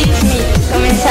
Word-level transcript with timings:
Beat 0.00 0.72
comenzamos. 0.72 1.09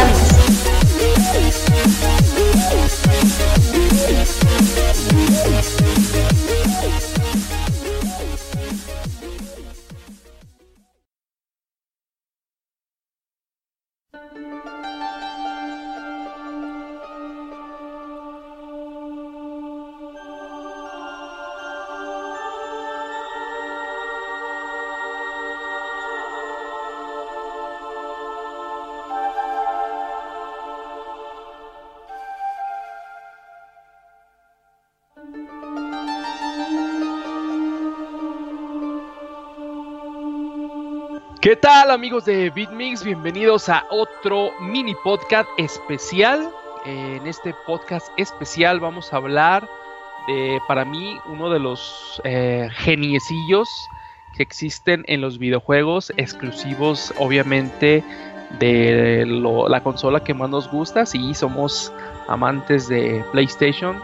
¿Qué 41.49 41.55
tal 41.55 41.89
amigos 41.89 42.25
de 42.25 42.51
BitMix? 42.51 43.03
Bienvenidos 43.03 43.69
a 43.69 43.83
otro 43.89 44.51
mini 44.61 44.93
podcast 45.03 45.49
especial. 45.57 46.47
En 46.85 47.25
este 47.25 47.55
podcast 47.65 48.07
especial 48.17 48.79
vamos 48.79 49.11
a 49.11 49.15
hablar 49.15 49.67
de, 50.27 50.59
para 50.67 50.85
mí, 50.85 51.17
uno 51.25 51.49
de 51.49 51.57
los 51.57 52.21
eh, 52.23 52.69
geniecillos 52.71 53.67
que 54.37 54.43
existen 54.43 55.03
en 55.07 55.21
los 55.21 55.39
videojuegos, 55.39 56.13
exclusivos 56.17 57.15
obviamente 57.17 58.03
de 58.59 59.25
la 59.25 59.81
consola 59.81 60.23
que 60.23 60.35
más 60.35 60.51
nos 60.51 60.69
gusta, 60.69 61.07
si 61.07 61.33
somos 61.33 61.91
amantes 62.27 62.87
de 62.87 63.25
PlayStation. 63.31 63.99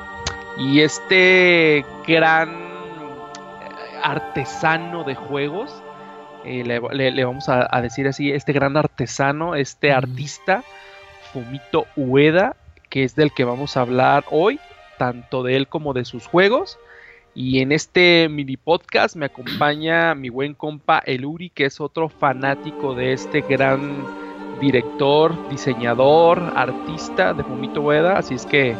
Y 0.58 0.82
este 0.82 1.86
gran 2.08 2.50
eh, 2.50 4.00
artesano 4.02 5.04
de 5.04 5.14
juegos, 5.14 5.72
eh, 6.46 6.64
le, 6.64 6.80
le- 6.94 7.12
le 7.12 7.26
vamos 7.26 7.50
a, 7.50 7.68
a 7.70 7.82
decir 7.82 8.08
así, 8.08 8.32
este 8.32 8.54
gran 8.54 8.78
artesano, 8.78 9.56
este 9.56 9.92
artista, 9.92 10.64
Fumito 11.34 11.86
Ueda, 11.96 12.56
que 12.90 13.04
es 13.04 13.16
del 13.16 13.34
que 13.34 13.44
vamos 13.44 13.76
a 13.78 13.82
hablar 13.82 14.24
hoy, 14.32 14.60
tanto 14.98 15.44
de 15.44 15.58
él 15.58 15.68
como 15.68 15.94
de 15.94 16.06
sus 16.06 16.28
juegos. 16.28 16.78
Y 17.34 17.60
en 17.60 17.74
este 17.74 18.30
mini 18.30 18.56
podcast 18.56 19.18
me 19.18 19.26
acompaña 19.26 20.16
mi 20.16 20.30
buen 20.30 20.54
compa 20.54 21.00
El 21.06 21.26
Uri, 21.26 21.50
que 21.50 21.66
es 21.66 21.82
otro 21.82 22.08
fanático 22.08 22.96
de 22.96 23.12
este 23.12 23.42
gran 23.42 24.06
director, 24.62 25.50
diseñador, 25.50 26.54
artista 26.56 27.34
de 27.34 27.44
Fumito 27.44 27.82
Ueda. 27.82 28.18
Así 28.18 28.36
es 28.36 28.46
que, 28.46 28.74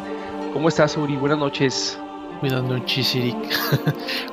¿cómo 0.54 0.68
estás, 0.68 0.96
Uri? 0.96 1.16
Buenas 1.16 1.38
noches. 1.38 2.00
Buenas 2.40 2.62
noches, 2.64 3.14
Eric. 3.14 3.36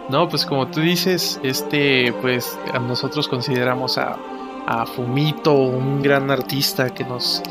no, 0.10 0.28
pues 0.28 0.46
como 0.46 0.68
tú 0.68 0.82
dices, 0.82 1.40
este, 1.44 2.14
pues 2.22 2.58
a 2.74 2.80
nosotros 2.80 3.28
consideramos 3.28 3.98
a, 3.98 4.18
a 4.68 4.86
Fumito 4.86 5.54
un 5.54 6.02
gran 6.02 6.30
artista 6.30 6.90
que 6.94 7.04
nos, 7.06 7.42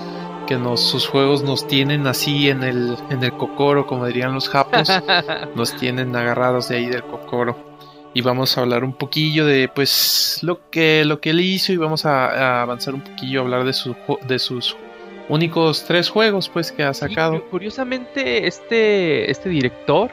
que 0.46 0.56
nos, 0.56 0.80
sus 0.80 1.06
juegos 1.06 1.42
nos 1.42 1.66
tienen 1.66 2.06
así 2.06 2.48
en 2.50 2.62
el, 2.62 2.96
en 3.10 3.22
el 3.24 3.32
cocoro, 3.32 3.86
como 3.86 4.06
dirían 4.06 4.34
los 4.34 4.48
japos, 4.48 4.88
nos 5.54 5.74
tienen 5.76 6.14
agarrados 6.14 6.68
de 6.68 6.76
ahí 6.76 6.86
del 6.86 7.02
cocoro. 7.04 7.56
Y 8.14 8.20
vamos 8.20 8.58
a 8.58 8.60
hablar 8.60 8.84
un 8.84 8.92
poquillo 8.92 9.46
de, 9.46 9.68
pues, 9.74 10.38
lo 10.42 10.68
que, 10.70 11.02
lo 11.06 11.18
que 11.20 11.30
él 11.30 11.40
hizo 11.40 11.72
y 11.72 11.78
vamos 11.78 12.04
a, 12.04 12.26
a 12.26 12.62
avanzar 12.62 12.92
un 12.94 13.00
poquillo 13.00 13.40
a 13.40 13.44
hablar 13.44 13.64
de, 13.64 13.72
su, 13.72 13.96
de 14.28 14.38
sus 14.38 14.76
únicos 15.30 15.84
tres 15.86 16.10
juegos, 16.10 16.50
pues, 16.50 16.72
que 16.72 16.82
ha 16.82 16.92
sacado. 16.92 17.40
cu- 17.44 17.48
curiosamente, 17.52 18.46
este, 18.46 19.30
este 19.30 19.48
director 19.48 20.12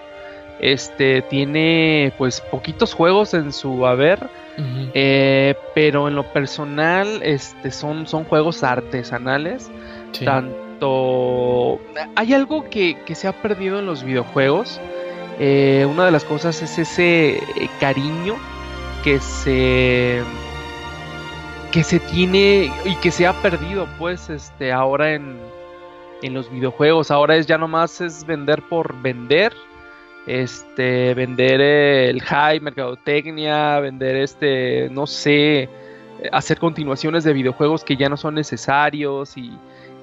este, 0.60 1.22
tiene 1.24 2.14
pues 2.18 2.42
poquitos 2.42 2.94
juegos 2.94 3.34
en 3.34 3.54
su 3.54 3.86
haber, 3.86 4.30
eh, 4.94 5.56
pero 5.74 6.08
en 6.08 6.16
lo 6.16 6.24
personal 6.24 7.22
este, 7.24 7.72
son, 7.72 8.08
son 8.08 8.24
juegos 8.26 8.64
artesanales. 8.64 9.70
Sí. 10.12 10.26
Tanto... 10.26 11.80
Hay 12.16 12.34
algo 12.34 12.70
que, 12.70 12.98
que 13.06 13.16
se 13.16 13.28
ha 13.28 13.34
perdido 13.34 13.80
en 13.80 13.86
los 13.86 14.04
videojuegos. 14.04 14.80
eh, 15.40 15.88
una 15.90 16.06
de 16.06 16.12
las 16.12 16.26
cosas 16.26 16.62
es 16.62 16.78
ese 16.78 17.38
eh, 17.38 17.70
cariño 17.80 18.36
que 19.04 19.20
se 19.20 20.22
que 21.72 21.84
se 21.84 22.00
tiene 22.00 22.72
y 22.84 22.96
que 22.96 23.12
se 23.12 23.26
ha 23.26 23.34
perdido 23.42 23.88
pues 23.98 24.30
este 24.30 24.74
ahora 24.74 25.14
en, 25.14 25.38
en 26.22 26.34
los 26.34 26.52
videojuegos 26.52 27.10
ahora 27.12 27.38
es 27.38 27.48
ya 27.48 27.58
nomás 27.58 28.02
es 28.02 28.26
vender 28.26 28.62
por 28.64 29.02
vender 29.02 29.54
este 30.28 31.14
vender 31.14 31.62
el 31.62 32.22
high 32.22 32.60
mercadotecnia 32.60 33.80
vender 33.80 34.16
este 34.18 34.90
no 34.92 35.08
sé 35.08 35.62
eh, 35.64 35.70
hacer 36.32 36.60
continuaciones 36.60 37.24
de 37.24 37.34
videojuegos 37.34 37.84
que 37.84 37.96
ya 37.96 38.10
no 38.10 38.18
son 38.18 38.36
necesarios 38.36 39.38
y, 39.38 39.52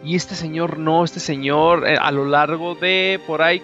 y 0.03 0.17
este 0.17 0.35
señor 0.35 0.79
no 0.79 1.05
este 1.05 1.21
señor 1.21 1.87
eh, 1.87 1.97
a 2.01 2.11
lo 2.11 2.25
largo 2.25 2.75
de 2.75 3.21
por 3.27 3.43
ahí 3.43 3.63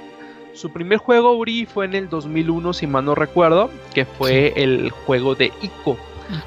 su 0.55 0.71
primer 0.73 0.99
juego 0.99 1.37
Uri 1.37 1.67
fue 1.67 1.87
en 1.87 1.95
el 1.95 2.09
2001 2.09 2.73
si 2.75 2.87
mal 2.87 3.05
no 3.05 3.15
recuerdo 3.15 3.71
que 3.95 4.05
fue 4.05 4.53
el 4.57 4.91
juego 4.91 5.35
de 5.35 5.53
Ico 5.63 5.97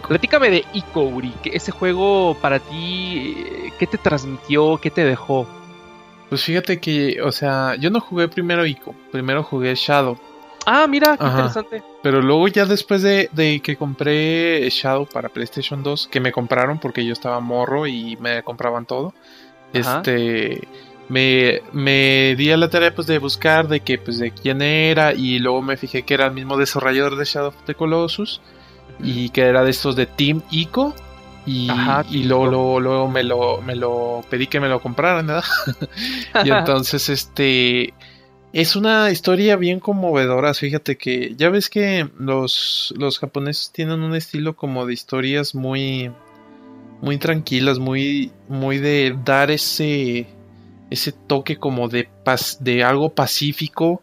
Platícame 0.07 0.49
de 0.49 0.66
Ico, 0.73 1.01
Uri. 1.03 1.31
que 1.43 1.51
ese 1.55 1.72
juego 1.72 2.35
para 2.41 2.59
ti, 2.59 3.35
eh, 3.37 3.73
¿qué 3.77 3.87
te 3.87 3.97
transmitió? 3.97 4.77
¿Qué 4.77 4.89
te 4.89 5.03
dejó? 5.03 5.47
Pues 6.35 6.44
fíjate 6.44 6.81
que, 6.81 7.22
o 7.22 7.31
sea, 7.31 7.75
yo 7.75 7.90
no 7.90 8.01
jugué 8.01 8.28
primero 8.28 8.66
Ico, 8.66 8.94
primero 9.09 9.41
jugué 9.41 9.73
Shadow. 9.73 10.19
Ah, 10.66 10.85
mira, 10.85 11.16
qué 11.16 11.23
Ajá. 11.23 11.38
interesante. 11.38 11.81
Pero 12.03 12.22
luego 12.22 12.50
ya 12.50 12.66
después 12.66 13.01
de, 13.03 13.29
de 13.31 13.62
que 13.62 13.78
compré 13.78 14.69
Shadow 14.69 15.06
para 15.06 15.29
PlayStation 15.29 15.81
2, 15.81 16.09
que 16.12 16.19
me 16.19 16.34
compraron 16.34 16.78
porque 16.78 17.06
yo 17.06 17.13
estaba 17.13 17.40
morro 17.40 17.88
y 17.88 18.18
me 18.18 18.44
compraban 18.44 18.85
todo, 18.85 19.13
Ajá. 19.73 20.00
este, 20.00 20.68
me, 21.07 21.62
me 21.72 22.35
di 22.35 22.52
a 22.52 22.57
la 22.57 22.69
tarea 22.69 22.94
pues 22.94 23.07
de 23.07 23.17
buscar 23.17 23.69
de 23.69 23.79
que, 23.79 23.97
pues 23.97 24.19
de 24.19 24.31
quién 24.31 24.62
era 24.62 25.13
y 25.13 25.40
luego 25.40 25.62
me 25.62 25.78
fijé 25.78 26.03
que 26.03 26.16
era 26.16 26.25
el 26.25 26.34
mismo 26.34 26.57
desarrollador 26.57 27.16
de 27.16 27.23
Shadow 27.23 27.47
of 27.47 27.63
the 27.66 27.75
Colossus 27.75 28.41
y 29.02 29.29
que 29.29 29.44
era 29.44 29.63
de 29.63 29.72
estos 29.72 29.96
de 29.96 30.06
Team 30.06 30.41
Ico. 30.52 30.94
Y, 31.45 31.69
Ajá, 31.69 32.03
y 32.09 32.23
luego, 32.23 32.47
luego, 32.47 32.79
luego 32.79 33.07
me 33.11 33.23
lo, 33.23 33.61
me 33.61 33.75
lo 33.75 34.22
pedí 34.29 34.47
que 34.47 34.59
me 34.59 34.67
lo 34.67 34.81
compraran, 34.81 35.28
¿verdad? 35.28 35.44
y 36.44 36.50
entonces, 36.50 37.07
este, 37.09 37.94
es 38.51 38.75
una 38.75 39.11
historia 39.11 39.55
bien 39.55 39.79
conmovedora. 39.79 40.53
Fíjate 40.55 40.97
que 40.97 41.35
ya 41.35 41.50
ves 41.50 41.69
que 41.69 42.09
los, 42.17 42.94
los 42.97 43.19
japoneses 43.19 43.72
tienen 43.72 44.01
un 44.01 44.16
estilo 44.16 44.55
como 44.55 44.85
de 44.88 44.94
historias 44.94 45.53
muy, 45.53 46.11
muy 47.01 47.17
tranquilas, 47.17 47.78
muy, 47.78 48.31
muy 48.47 48.79
de 48.79 49.16
dar 49.23 49.51
ese, 49.51 50.25
ese 50.89 51.11
toque 51.11 51.57
como 51.57 51.89
de 51.89 52.09
paz, 52.23 52.57
de 52.59 52.84
algo 52.84 53.13
pacífico. 53.13 54.01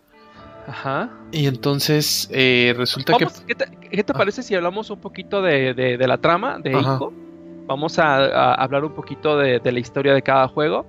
Ajá. 0.69 1.11
Y 1.33 1.47
entonces 1.47 2.29
eh, 2.31 2.73
resulta 2.77 3.15
Vamos, 3.15 3.43
¿qué, 3.49 3.57
te, 3.57 3.65
qué 3.91 4.05
te 4.05 4.13
Ah. 4.13 4.17
parece 4.17 4.45
si 4.45 4.55
hablamos 4.55 4.91
un 4.91 5.01
poquito 5.01 5.43
de, 5.43 5.75
de- 5.75 5.97
de 5.99 6.07
la 6.07 6.19
trama 6.19 6.59
de. 6.61 6.71
Ico? 6.79 7.13
Vamos 7.67 7.99
a, 7.99 8.17
a 8.17 8.55
hablar 8.55 8.85
un 8.85 8.93
poquito 8.93 9.39
de, 9.39 9.59
de 9.59 9.73
la 9.73 9.81
historia 9.81 10.15
de 10.15 10.23
cada 10.23 10.49
juego. 10.49 10.87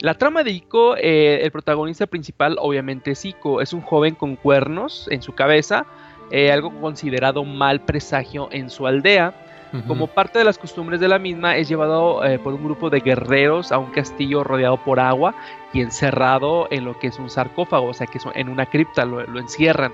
La 0.00 0.14
trama 0.14 0.42
de 0.42 0.50
Ico, 0.50 0.94
eh, 0.96 1.40
el 1.42 1.50
protagonista 1.50 2.06
principal 2.06 2.56
obviamente 2.60 3.12
es 3.12 3.24
Ico, 3.24 3.62
es 3.62 3.72
un 3.72 3.80
joven 3.80 4.14
con 4.14 4.36
cuernos 4.36 5.08
en 5.10 5.22
su 5.22 5.34
cabeza, 5.34 5.86
eh, 6.30 6.52
algo 6.52 6.70
considerado 6.80 7.44
mal 7.44 7.80
presagio 7.80 8.48
en 8.52 8.68
su 8.68 8.86
aldea. 8.86 9.42
Como 9.86 10.06
parte 10.06 10.38
de 10.38 10.44
las 10.44 10.56
costumbres 10.56 11.00
de 11.00 11.08
la 11.08 11.18
misma, 11.18 11.56
es 11.56 11.68
llevado 11.68 12.24
eh, 12.24 12.38
por 12.38 12.54
un 12.54 12.64
grupo 12.64 12.88
de 12.88 13.00
guerreros 13.00 13.72
a 13.72 13.78
un 13.78 13.90
castillo 13.90 14.42
rodeado 14.42 14.78
por 14.78 14.98
agua 14.98 15.34
y 15.74 15.82
encerrado 15.82 16.66
en 16.70 16.86
lo 16.86 16.98
que 16.98 17.08
es 17.08 17.18
un 17.18 17.28
sarcófago, 17.28 17.88
o 17.88 17.92
sea 17.92 18.06
que 18.06 18.16
es 18.16 18.24
en 18.34 18.48
una 18.48 18.64
cripta, 18.64 19.04
lo, 19.04 19.26
lo 19.26 19.38
encierran. 19.38 19.92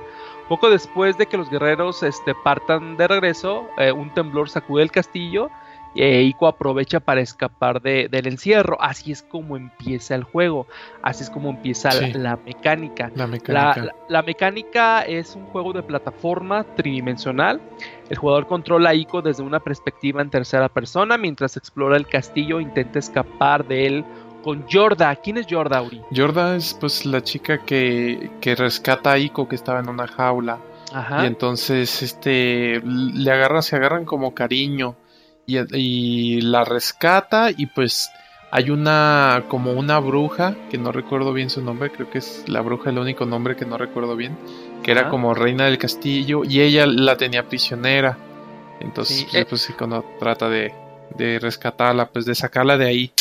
Poco 0.48 0.70
después 0.70 1.18
de 1.18 1.26
que 1.26 1.36
los 1.36 1.50
guerreros 1.50 2.04
este, 2.04 2.32
partan 2.44 2.96
de 2.96 3.08
regreso, 3.08 3.66
eh, 3.76 3.90
un 3.90 4.10
temblor 4.10 4.48
sacude 4.50 4.84
el 4.84 4.92
castillo 4.92 5.50
e 5.94 6.22
Ico 6.22 6.46
aprovecha 6.46 7.00
para 7.00 7.20
escapar 7.20 7.82
de- 7.82 8.08
del 8.10 8.26
encierro. 8.26 8.76
Así 8.80 9.12
es 9.12 9.22
como 9.22 9.56
empieza 9.56 10.14
el 10.14 10.24
juego, 10.24 10.66
así 11.02 11.22
es 11.24 11.30
como 11.30 11.50
empieza 11.50 11.88
la- 11.92 12.06
Sí. 12.06 12.12
la 12.14 12.36
mecánica. 12.36 13.10
La 13.14 13.24
La, 13.24 13.26
mecánica. 13.26 13.84
la- 13.84 13.94
la 14.08 14.22
mecánica 14.22 15.02
es 15.02 15.36
un 15.36 15.44
juego 15.46 15.72
de 15.72 15.82
plataforma 15.82 16.64
tridimensional. 16.76 17.60
El 18.08 18.16
jugador 18.18 18.46
controla 18.46 18.90
a 18.90 18.94
Ico 18.94 19.22
desde 19.22 19.42
una 19.42 19.60
perspectiva 19.60 20.22
en 20.22 20.30
tercera 20.30 20.68
persona 20.68 21.16
mientras 21.18 21.56
explora 21.56 21.96
el 21.96 22.06
castillo 22.06 22.58
e 22.58 22.62
intenta 22.62 22.98
escapar 22.98 23.66
de 23.66 23.86
él 23.86 24.04
con 24.42 24.66
Yorda. 24.66 25.14
¿Quién 25.16 25.36
es 25.38 25.46
Yorda, 25.46 25.80
Uri? 25.82 26.00
Yorda 26.10 26.56
es 26.56 26.74
pues 26.74 27.06
la 27.06 27.22
chica 27.22 27.58
que, 27.58 28.30
que 28.40 28.54
rescata 28.54 29.12
a 29.12 29.18
Ico 29.18 29.46
que 29.48 29.54
estaba 29.54 29.80
en 29.80 29.88
una 29.88 30.06
jaula. 30.06 30.58
Ajá. 30.92 31.22
Y 31.22 31.26
entonces 31.26 32.02
este 32.02 32.82
le 32.84 33.30
agarra, 33.30 33.62
se 33.62 33.76
agarran 33.76 34.04
como 34.04 34.34
cariño. 34.34 34.96
Y, 35.46 35.58
y 35.76 36.40
la 36.40 36.64
rescata 36.64 37.50
y 37.56 37.66
pues 37.66 38.10
hay 38.50 38.70
una 38.70 39.44
como 39.48 39.72
una 39.72 39.98
bruja 39.98 40.54
que 40.70 40.76
no 40.78 40.92
recuerdo 40.92 41.32
bien 41.32 41.48
su 41.50 41.62
nombre, 41.62 41.90
creo 41.90 42.10
que 42.10 42.18
es 42.18 42.44
la 42.48 42.60
bruja 42.60 42.90
el 42.90 42.98
único 42.98 43.24
nombre 43.24 43.56
que 43.56 43.64
no 43.64 43.78
recuerdo 43.78 44.14
bien, 44.14 44.36
que 44.82 44.90
era 44.92 45.08
como 45.08 45.34
reina 45.34 45.64
del 45.64 45.78
castillo 45.78 46.42
y 46.44 46.60
ella 46.60 46.86
la 46.86 47.16
tenía 47.16 47.48
prisionera. 47.48 48.18
Entonces, 48.80 49.16
Sí, 49.18 49.26
pues, 49.30 49.42
eh. 49.42 49.46
pues, 49.48 49.72
cuando 49.78 50.04
trata 50.18 50.48
de, 50.50 50.74
de 51.16 51.38
rescatarla, 51.38 52.10
pues 52.10 52.24
de 52.26 52.34
sacarla 52.34 52.76
de 52.76 52.86
ahí. 52.86 53.12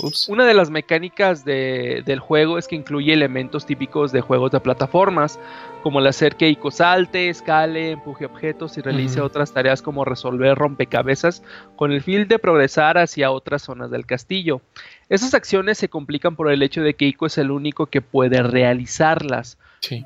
Ups. 0.00 0.28
Una 0.28 0.44
de 0.46 0.54
las 0.54 0.70
mecánicas 0.70 1.44
de- 1.44 2.02
del 2.04 2.18
juego 2.20 2.58
es 2.58 2.68
que 2.68 2.76
incluye 2.76 3.12
elementos 3.12 3.66
típicos 3.66 4.12
de 4.12 4.20
juegos 4.20 4.50
de 4.52 4.60
plataformas, 4.60 5.38
como 5.82 6.00
el 6.00 6.06
hacer 6.06 6.36
que 6.36 6.48
Ico 6.48 6.70
salte, 6.70 7.28
escale, 7.28 7.92
empuje 7.92 8.26
objetos 8.26 8.76
y 8.78 8.80
realice 8.80 9.20
otras 9.20 9.52
tareas 9.52 9.80
como 9.82 10.04
resolver 10.04 10.56
rompecabezas 10.56 11.42
con 11.76 11.92
el 11.92 12.02
fin 12.02 12.26
de 12.28 12.38
progresar 12.38 12.98
hacia 12.98 13.30
otras 13.30 13.62
zonas 13.62 13.90
del 13.90 14.04
castillo. 14.06 14.60
Esas 15.08 15.34
acciones 15.34 15.78
se 15.78 15.88
complican 15.88 16.36
por 16.36 16.50
el 16.50 16.62
hecho 16.62 16.82
de 16.82 16.94
que 16.94 17.06
Ico 17.06 17.26
es 17.26 17.38
el 17.38 17.50
único 17.50 17.86
que 17.86 18.00
puede 18.02 18.42
realizarlas. 18.42 19.58
Sí. 19.80 20.04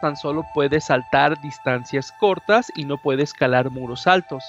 Tan 0.00 0.16
solo 0.16 0.44
puede 0.54 0.80
saltar 0.80 1.40
distancias 1.40 2.10
cortas 2.12 2.72
y 2.74 2.84
no 2.84 2.98
puede 2.98 3.22
escalar 3.22 3.70
muros 3.70 4.06
altos. 4.06 4.44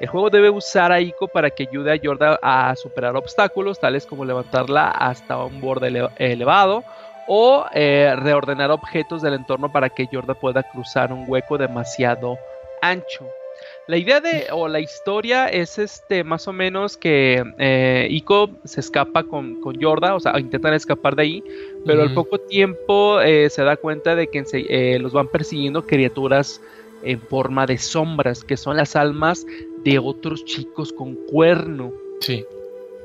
El 0.00 0.08
juego 0.08 0.30
debe 0.30 0.50
usar 0.50 0.92
a 0.92 1.00
Ico 1.00 1.28
para 1.28 1.50
que 1.50 1.66
ayude 1.70 1.92
a 1.92 1.96
Yorda 1.96 2.38
a 2.42 2.74
superar 2.76 3.16
obstáculos, 3.16 3.80
tales 3.80 4.06
como 4.06 4.24
levantarla 4.24 4.90
hasta 4.90 5.36
un 5.38 5.60
borde 5.60 5.88
ele- 5.88 6.08
elevado 6.16 6.84
o 7.26 7.66
eh, 7.74 8.14
reordenar 8.16 8.70
objetos 8.70 9.20
del 9.20 9.34
entorno 9.34 9.70
para 9.70 9.90
que 9.90 10.06
Yorda 10.10 10.34
pueda 10.34 10.62
cruzar 10.62 11.12
un 11.12 11.24
hueco 11.28 11.58
demasiado 11.58 12.38
ancho. 12.80 13.28
La 13.88 13.96
idea 13.96 14.20
de, 14.20 14.48
o 14.52 14.68
la 14.68 14.80
historia 14.80 15.46
es 15.46 15.78
este, 15.78 16.22
más 16.22 16.46
o 16.46 16.52
menos 16.52 16.98
que 16.98 17.42
eh, 17.58 18.06
Ico 18.10 18.50
se 18.64 18.80
escapa 18.80 19.24
con, 19.24 19.62
con 19.62 19.78
Yorda, 19.78 20.14
o 20.14 20.20
sea, 20.20 20.38
intentan 20.38 20.74
escapar 20.74 21.16
de 21.16 21.22
ahí, 21.22 21.44
pero 21.86 22.02
al 22.02 22.12
poco 22.12 22.38
tiempo 22.38 23.18
eh, 23.22 23.48
se 23.48 23.62
da 23.62 23.78
cuenta 23.78 24.14
de 24.14 24.26
que 24.26 24.44
eh, 24.52 24.98
los 24.98 25.14
van 25.14 25.28
persiguiendo 25.28 25.86
criaturas 25.86 26.60
en 27.02 27.18
forma 27.18 27.64
de 27.64 27.78
sombras, 27.78 28.44
que 28.44 28.58
son 28.58 28.76
las 28.76 28.94
almas 28.94 29.46
de 29.84 29.98
otros 29.98 30.44
chicos 30.44 30.92
con 30.92 31.14
cuerno, 31.26 31.90
Sí. 32.20 32.44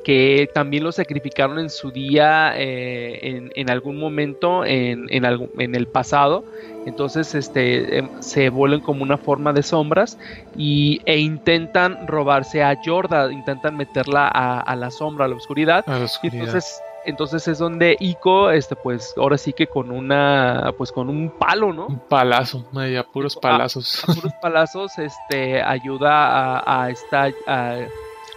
Que 0.04 0.50
también 0.54 0.84
los 0.84 0.96
sacrificaron 0.96 1.60
en 1.60 1.70
su 1.70 1.92
día, 1.92 2.54
eh, 2.58 3.20
en, 3.24 3.52
en 3.56 3.70
algún 3.70 3.98
momento, 4.00 4.66
en, 4.66 5.06
en, 5.10 5.26
algún- 5.26 5.50
en 5.58 5.76
el 5.76 5.88
pasado. 5.88 6.44
Entonces 6.86 7.34
este, 7.36 8.00
em, 8.00 8.10
se 8.20 8.50
vuelven 8.50 8.82
como 8.82 9.04
una 9.04 9.18
forma 9.18 9.54
de 9.54 9.64
sombras 9.64 10.18
y, 10.58 11.00
e 11.06 11.18
intentan 11.18 12.08
robarse 12.08 12.62
a 12.62 12.76
Yorda, 12.82 13.32
intentan 13.32 13.78
meterla 13.78 14.28
a, 14.28 14.60
a 14.60 14.76
la 14.76 14.92
sombra, 14.92 15.26
a 15.26 15.28
la 15.30 15.36
oscuridad. 15.36 15.84
A 15.88 15.92
la 15.94 16.00
Y 16.00 16.04
oscuridad. 16.04 16.46
entonces, 16.46 16.82
entonces 17.06 17.48
es 17.48 17.58
donde 17.60 17.96
Ico, 18.00 18.52
este, 18.52 18.76
pues, 18.76 19.14
ahora 19.18 19.38
sí 19.38 19.54
que 19.54 19.68
con 19.68 19.92
una, 19.92 20.74
pues 20.78 20.92
con 20.92 21.10
un 21.10 21.30
palo, 21.30 21.72
¿no? 21.72 21.88
Un 21.88 22.00
palazo, 22.00 22.66
ay, 22.76 22.98
a 22.98 23.04
puros 23.04 23.38
Ah, 23.38 23.42
palazos. 23.42 24.04
A 24.08 24.14
puros 24.14 24.34
palazos, 24.42 24.98
este, 25.00 25.62
ayuda 25.62 26.58
a, 26.60 26.84
a 26.84 26.90
esta, 26.90 27.30
a, 27.48 27.78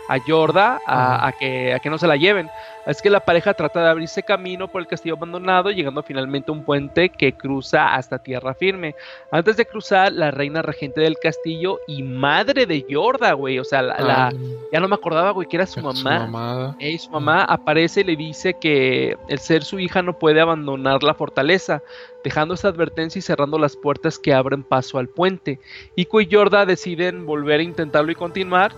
a 0.08 0.16
Yorda 0.26 0.80
a, 0.86 1.32
que, 1.38 1.74
a 1.74 1.78
que 1.80 1.90
no 1.90 1.98
se 1.98 2.06
la 2.06 2.16
lleven. 2.16 2.48
Es 2.86 3.02
que 3.02 3.10
la 3.10 3.18
pareja 3.18 3.52
trata 3.52 3.82
de 3.82 3.88
abrirse 3.88 4.22
camino 4.22 4.68
por 4.68 4.80
el 4.80 4.86
castillo 4.86 5.16
abandonado, 5.16 5.72
llegando 5.72 6.04
finalmente 6.04 6.52
a 6.52 6.54
un 6.54 6.62
puente 6.62 7.08
que 7.08 7.32
cruza 7.32 7.92
hasta 7.96 8.20
tierra 8.22 8.54
firme. 8.54 8.94
Antes 9.32 9.56
de 9.56 9.66
cruzar, 9.66 10.12
la 10.12 10.30
reina 10.30 10.62
regente 10.62 11.00
del 11.00 11.16
castillo 11.20 11.80
y 11.88 12.04
madre 12.04 12.64
de 12.64 12.84
Yorda, 12.88 13.32
güey, 13.32 13.58
o 13.58 13.64
sea, 13.64 13.82
la, 13.82 13.98
la- 13.98 14.32
ya 14.72 14.78
no 14.78 14.86
me 14.86 14.94
acordaba, 14.94 15.32
güey, 15.32 15.48
que 15.48 15.56
era 15.56 15.66
su 15.66 15.80
su 15.80 15.84
mamá. 15.86 16.20
mamada. 16.28 16.76
Ey, 16.78 16.96
su 16.96 17.10
mamá 17.10 17.42
aparece 17.42 18.02
y 18.02 18.04
le 18.04 18.14
dice 18.14 18.54
que 18.54 19.16
el 19.28 19.40
ser 19.40 19.64
su 19.64 19.80
hija 19.80 20.02
no 20.02 20.16
puede 20.16 20.40
abandonar 20.40 21.02
la 21.02 21.14
fortaleza, 21.14 21.82
dejando 22.22 22.54
esa 22.54 22.68
advertencia 22.68 23.18
y 23.18 23.22
cerrando 23.22 23.58
las 23.58 23.74
puertas 23.76 24.16
que 24.16 24.32
abren 24.32 24.62
paso 24.62 24.98
al 24.98 25.08
puente. 25.08 25.58
Ico 25.96 26.20
y 26.20 26.26
Yorda 26.26 26.64
deciden 26.66 27.26
volver 27.26 27.58
a 27.58 27.64
intentarlo 27.64 28.12
y 28.12 28.14
continuar. 28.14 28.70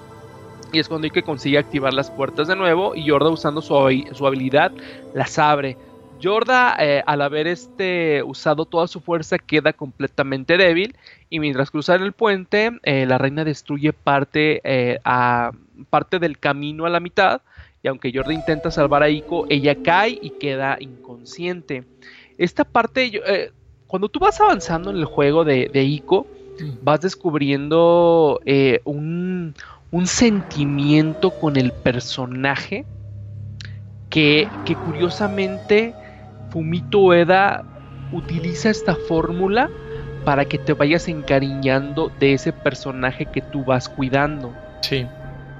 Y 0.73 0.79
es 0.79 0.88
cuando 0.88 1.06
Ico 1.06 1.23
consigue 1.23 1.59
activar 1.59 1.94
las 1.94 2.11
puertas 2.11 2.49
de 2.49 2.56
nuevo 2.56 2.94
y 2.94 3.05
Yorda 3.05 3.31
usando 3.31 3.62
su, 3.62 3.75
su 4.12 4.26
habilidad 4.26 4.73
las 5.15 5.38
abre. 5.38 5.76
Yorda 6.19 6.76
eh, 6.81 7.03
al 7.06 7.23
haber 7.23 7.47
este 7.47 8.23
usado 8.25 8.65
toda 8.65 8.88
su 8.88 9.00
fuerza 9.00 9.38
queda 9.38 9.73
completamente 9.73 10.56
débil 10.56 10.97
y 11.31 11.38
mientras 11.38 11.70
cruzan 11.70 12.03
el 12.03 12.12
puente 12.12 12.73
eh, 12.82 13.06
la 13.06 13.19
reina 13.19 13.44
destruye 13.44 13.93
parte, 13.93 14.61
eh, 14.65 14.99
a, 15.05 15.53
parte 15.91 16.19
del 16.19 16.38
camino 16.38 16.87
a 16.87 16.91
la 16.91 17.00
mitad 17.00 17.41
y 17.82 17.88
aunque 17.88 18.11
Yorda 18.11 18.32
intenta 18.32 18.71
salvar 18.73 19.05
a 19.05 19.09
Ico, 19.09 19.47
ella 19.49 19.76
cae 19.81 20.19
y 20.21 20.31
queda 20.31 20.76
inconsciente. 20.81 21.85
Esta 22.37 22.64
parte, 22.64 23.23
cuando 23.87 24.09
tú 24.09 24.19
vas 24.19 24.41
avanzando 24.41 24.91
en 24.91 24.97
el 24.97 25.05
juego 25.05 25.44
de, 25.44 25.71
de 25.73 25.85
Ico, 25.85 26.26
vas 26.82 27.00
descubriendo 27.00 28.41
un, 28.85 29.55
un 29.90 30.06
sentimiento 30.06 31.32
con 31.32 31.56
el 31.56 31.73
personaje 31.73 32.87
que, 34.08 34.61
que 34.64 34.76
curiosamente 34.76 35.96
Fumito 36.50 37.00
Ueda 37.00 37.64
utiliza 38.11 38.70
esta 38.70 38.96
fórmula 38.96 39.70
para 40.25 40.44
que 40.46 40.58
te 40.58 40.73
vayas 40.75 41.08
encariñando 41.08 42.11
de 42.11 42.35
ese 42.35 42.52
personaje 42.52 43.26
que 43.26 43.43
tú 43.43 43.64
vas 43.64 43.88
cuidando. 43.88 44.58
Sí, 44.82 45.06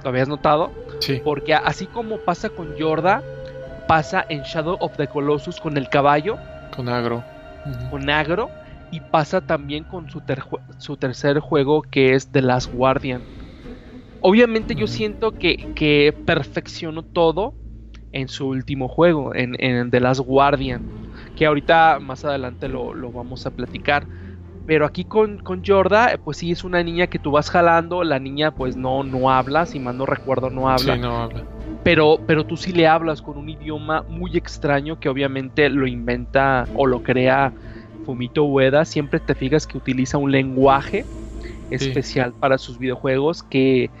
¿Lo 0.03 0.09
habías 0.09 0.27
notado? 0.27 0.73
sí. 0.99 1.21
Porque 1.23 1.53
así 1.53 1.87
como 1.87 2.19
pasa 2.19 2.49
con 2.49 2.75
Yorda, 2.75 3.21
pasa 3.87 4.25
en 4.29 4.43
Shadow 4.43 4.77
of 4.79 4.95
the 4.97 5.07
Colossus 5.07 5.59
con 5.59 5.77
el 5.77 5.89
caballo, 5.89 6.35
Con 6.75 6.89
agro. 6.89 7.23
Con 7.89 8.09
Agro, 8.09 8.49
y 8.89 9.01
pasa 9.01 9.41
también 9.41 9.83
con 9.83 10.09
su, 10.09 10.21
ter- 10.21 10.43
su 10.77 10.97
tercer 10.97 11.39
juego 11.39 11.81
que 11.81 12.13
es 12.15 12.31
The 12.31 12.41
Last 12.41 12.71
Guardian. 12.71 13.27
Obviamente 14.21 14.75
yo 14.75 14.87
siento 14.87 15.31
que, 15.31 15.57
que 15.75 16.13
perfeccionó 16.25 17.03
todo 17.03 17.53
en 18.11 18.27
su 18.27 18.47
último 18.47 18.87
juego, 18.87 19.33
en, 19.35 19.55
en 19.63 19.91
The 19.91 19.99
Last 19.99 20.21
Guardian, 20.21 20.81
que 21.35 21.45
ahorita 21.45 21.99
más 22.01 22.25
adelante 22.25 22.67
lo, 22.67 22.93
lo 22.93 23.11
vamos 23.11 23.45
a 23.45 23.51
platicar. 23.51 24.07
Pero 24.65 24.85
aquí 24.85 25.05
con, 25.05 25.39
con 25.39 25.63
Yorda, 25.63 26.13
eh, 26.13 26.17
pues 26.17 26.37
sí 26.37 26.51
es 26.51 26.63
una 26.63 26.83
niña 26.83 27.07
que 27.07 27.19
tú 27.19 27.31
vas 27.31 27.49
jalando, 27.49 28.03
la 28.03 28.19
niña 28.19 28.51
pues 28.51 28.75
no, 28.77 29.03
no 29.03 29.31
habla, 29.31 29.65
si 29.65 29.79
mal 29.79 29.97
no 29.97 30.05
recuerdo 30.05 30.49
no 30.49 30.69
habla 30.69 30.95
Sí, 30.95 30.99
no 30.99 31.21
habla. 31.23 31.47
pero, 31.83 32.23
pero 32.25 32.45
tú 32.45 32.57
sí 32.57 32.71
le 32.71 32.87
hablas 32.87 33.21
con 33.21 33.37
un 33.37 33.49
idioma 33.49 34.03
muy 34.07 34.37
extraño 34.37 34.99
que 34.99 35.09
obviamente 35.09 35.69
lo 35.69 35.87
inventa 35.87 36.69
o 36.73 36.85
lo 36.85 37.01
crea 37.03 37.53
Fumito 38.05 38.45
Ueda. 38.45 38.85
Siempre 38.85 39.19
te 39.19 39.35
fijas 39.35 39.65
que 39.67 39.77
utiliza 39.77 40.17
un 40.17 40.31
lenguaje 40.31 41.05
especial 41.69 42.33
para 42.33 42.57
sus 42.57 42.77
videojuegos 42.79 43.43
que, 43.43 43.91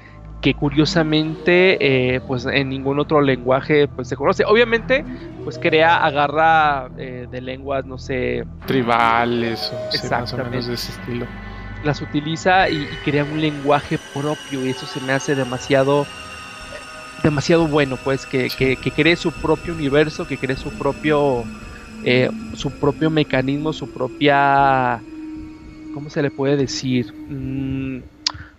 que 0.41 0.55
curiosamente 0.55 2.15
eh, 2.15 2.21
pues 2.21 2.45
en 2.45 2.69
ningún 2.69 2.99
otro 2.99 3.21
lenguaje 3.21 3.87
pues 3.87 4.07
se 4.07 4.15
conoce. 4.15 4.43
Obviamente 4.45 5.05
pues 5.43 5.57
crea, 5.59 5.97
agarra 6.05 6.89
eh, 6.97 7.27
de 7.29 7.41
lenguas, 7.41 7.85
no 7.85 7.97
sé, 7.97 8.43
Tribales 8.65 9.71
o 9.73 9.91
sí, 9.91 10.07
más 10.09 10.33
o 10.33 10.37
menos 10.37 10.67
de 10.67 10.73
ese 10.75 10.91
estilo. 10.91 11.27
las 11.83 12.01
utiliza 12.01 12.69
y, 12.69 12.75
y 12.83 12.97
crea 13.03 13.23
un 13.25 13.41
lenguaje 13.41 13.99
propio 14.13 14.65
y 14.65 14.69
eso 14.69 14.85
se 14.85 14.99
me 15.01 15.13
hace 15.13 15.35
demasiado 15.35 16.05
demasiado 17.23 17.67
bueno 17.67 17.97
pues 17.97 18.25
que, 18.25 18.49
Sí. 18.49 18.57
que, 18.57 18.77
que 18.77 18.91
cree 18.91 19.15
su 19.15 19.31
propio 19.31 19.73
universo 19.73 20.25
que 20.25 20.37
cree 20.37 20.55
su 20.55 20.71
propio 20.77 21.43
eh, 22.03 22.29
su 22.53 22.71
propio 22.79 23.09
mecanismo 23.09 23.73
su 23.73 23.91
propia 23.91 25.03
cómo 25.93 26.09
se 26.09 26.21
le 26.21 26.31
puede 26.31 26.55
decir 26.57 27.13
Mm, 27.27 27.99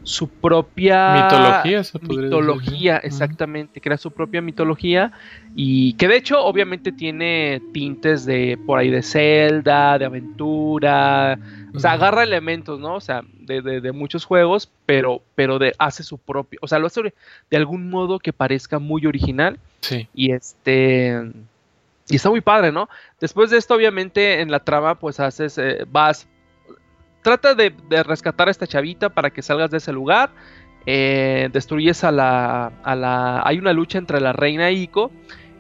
su 0.02 0.28
propia 0.28 1.12
Mitología, 1.24 1.84
se 1.84 1.98
podría 1.98 2.14
decir, 2.16 2.24
mitología, 2.38 2.96
exactamente, 2.98 3.80
crea 3.80 3.96
su 3.98 4.10
propia 4.10 4.40
mitología 4.40 5.12
y 5.54 5.92
que 5.94 6.08
de 6.08 6.16
hecho 6.16 6.42
obviamente 6.44 6.90
tiene 6.92 7.60
tintes 7.72 8.24
de 8.24 8.58
por 8.66 8.78
ahí 8.78 8.90
de 8.90 9.02
Zelda, 9.02 9.98
de 9.98 10.06
aventura, 10.06 11.38
o 11.74 11.78
sea, 11.78 11.92
agarra 11.92 12.22
elementos, 12.22 12.80
¿no? 12.80 12.94
O 12.94 13.00
sea, 13.00 13.22
de, 13.40 13.60
de- 13.62 13.80
de 13.80 13.92
muchos 13.92 14.24
juegos, 14.24 14.70
pero, 14.86 15.22
pero 15.34 15.58
de, 15.58 15.74
hace 15.78 16.02
su 16.02 16.18
propio, 16.18 16.58
o 16.62 16.66
sea, 16.68 16.78
lo 16.78 16.86
hace 16.86 17.14
de 17.50 17.56
algún 17.56 17.90
modo 17.90 18.18
que 18.18 18.32
parezca 18.32 18.78
muy 18.78 19.06
original 19.06 19.58
Sí, 19.80 20.08
y 20.14 20.32
este 20.32 21.30
y 22.08 22.16
está 22.16 22.28
muy 22.28 22.40
padre, 22.40 22.72
¿no? 22.72 22.88
Después 23.20 23.50
de 23.50 23.56
esto, 23.58 23.74
obviamente, 23.74 24.40
en 24.40 24.50
la 24.50 24.60
trama, 24.60 24.96
pues 24.96 25.20
haces, 25.20 25.56
eh, 25.58 25.84
vas, 25.90 26.26
trata 27.22 27.54
de, 27.54 27.74
de 27.88 28.02
rescatar 28.02 28.48
a 28.48 28.50
esta 28.50 28.66
chavita 28.66 29.08
para 29.10 29.30
que 29.30 29.42
salgas 29.42 29.70
de 29.70 29.78
ese 29.78 29.92
lugar, 29.92 30.30
eh, 30.86 31.48
destruyes 31.52 32.04
a 32.04 32.10
la, 32.10 32.72
a 32.82 32.94
la, 32.94 33.42
hay 33.44 33.58
una 33.58 33.72
lucha 33.72 33.98
entre 33.98 34.20
la 34.20 34.32
reina 34.32 34.68
e 34.68 34.72
Ico, 34.72 35.10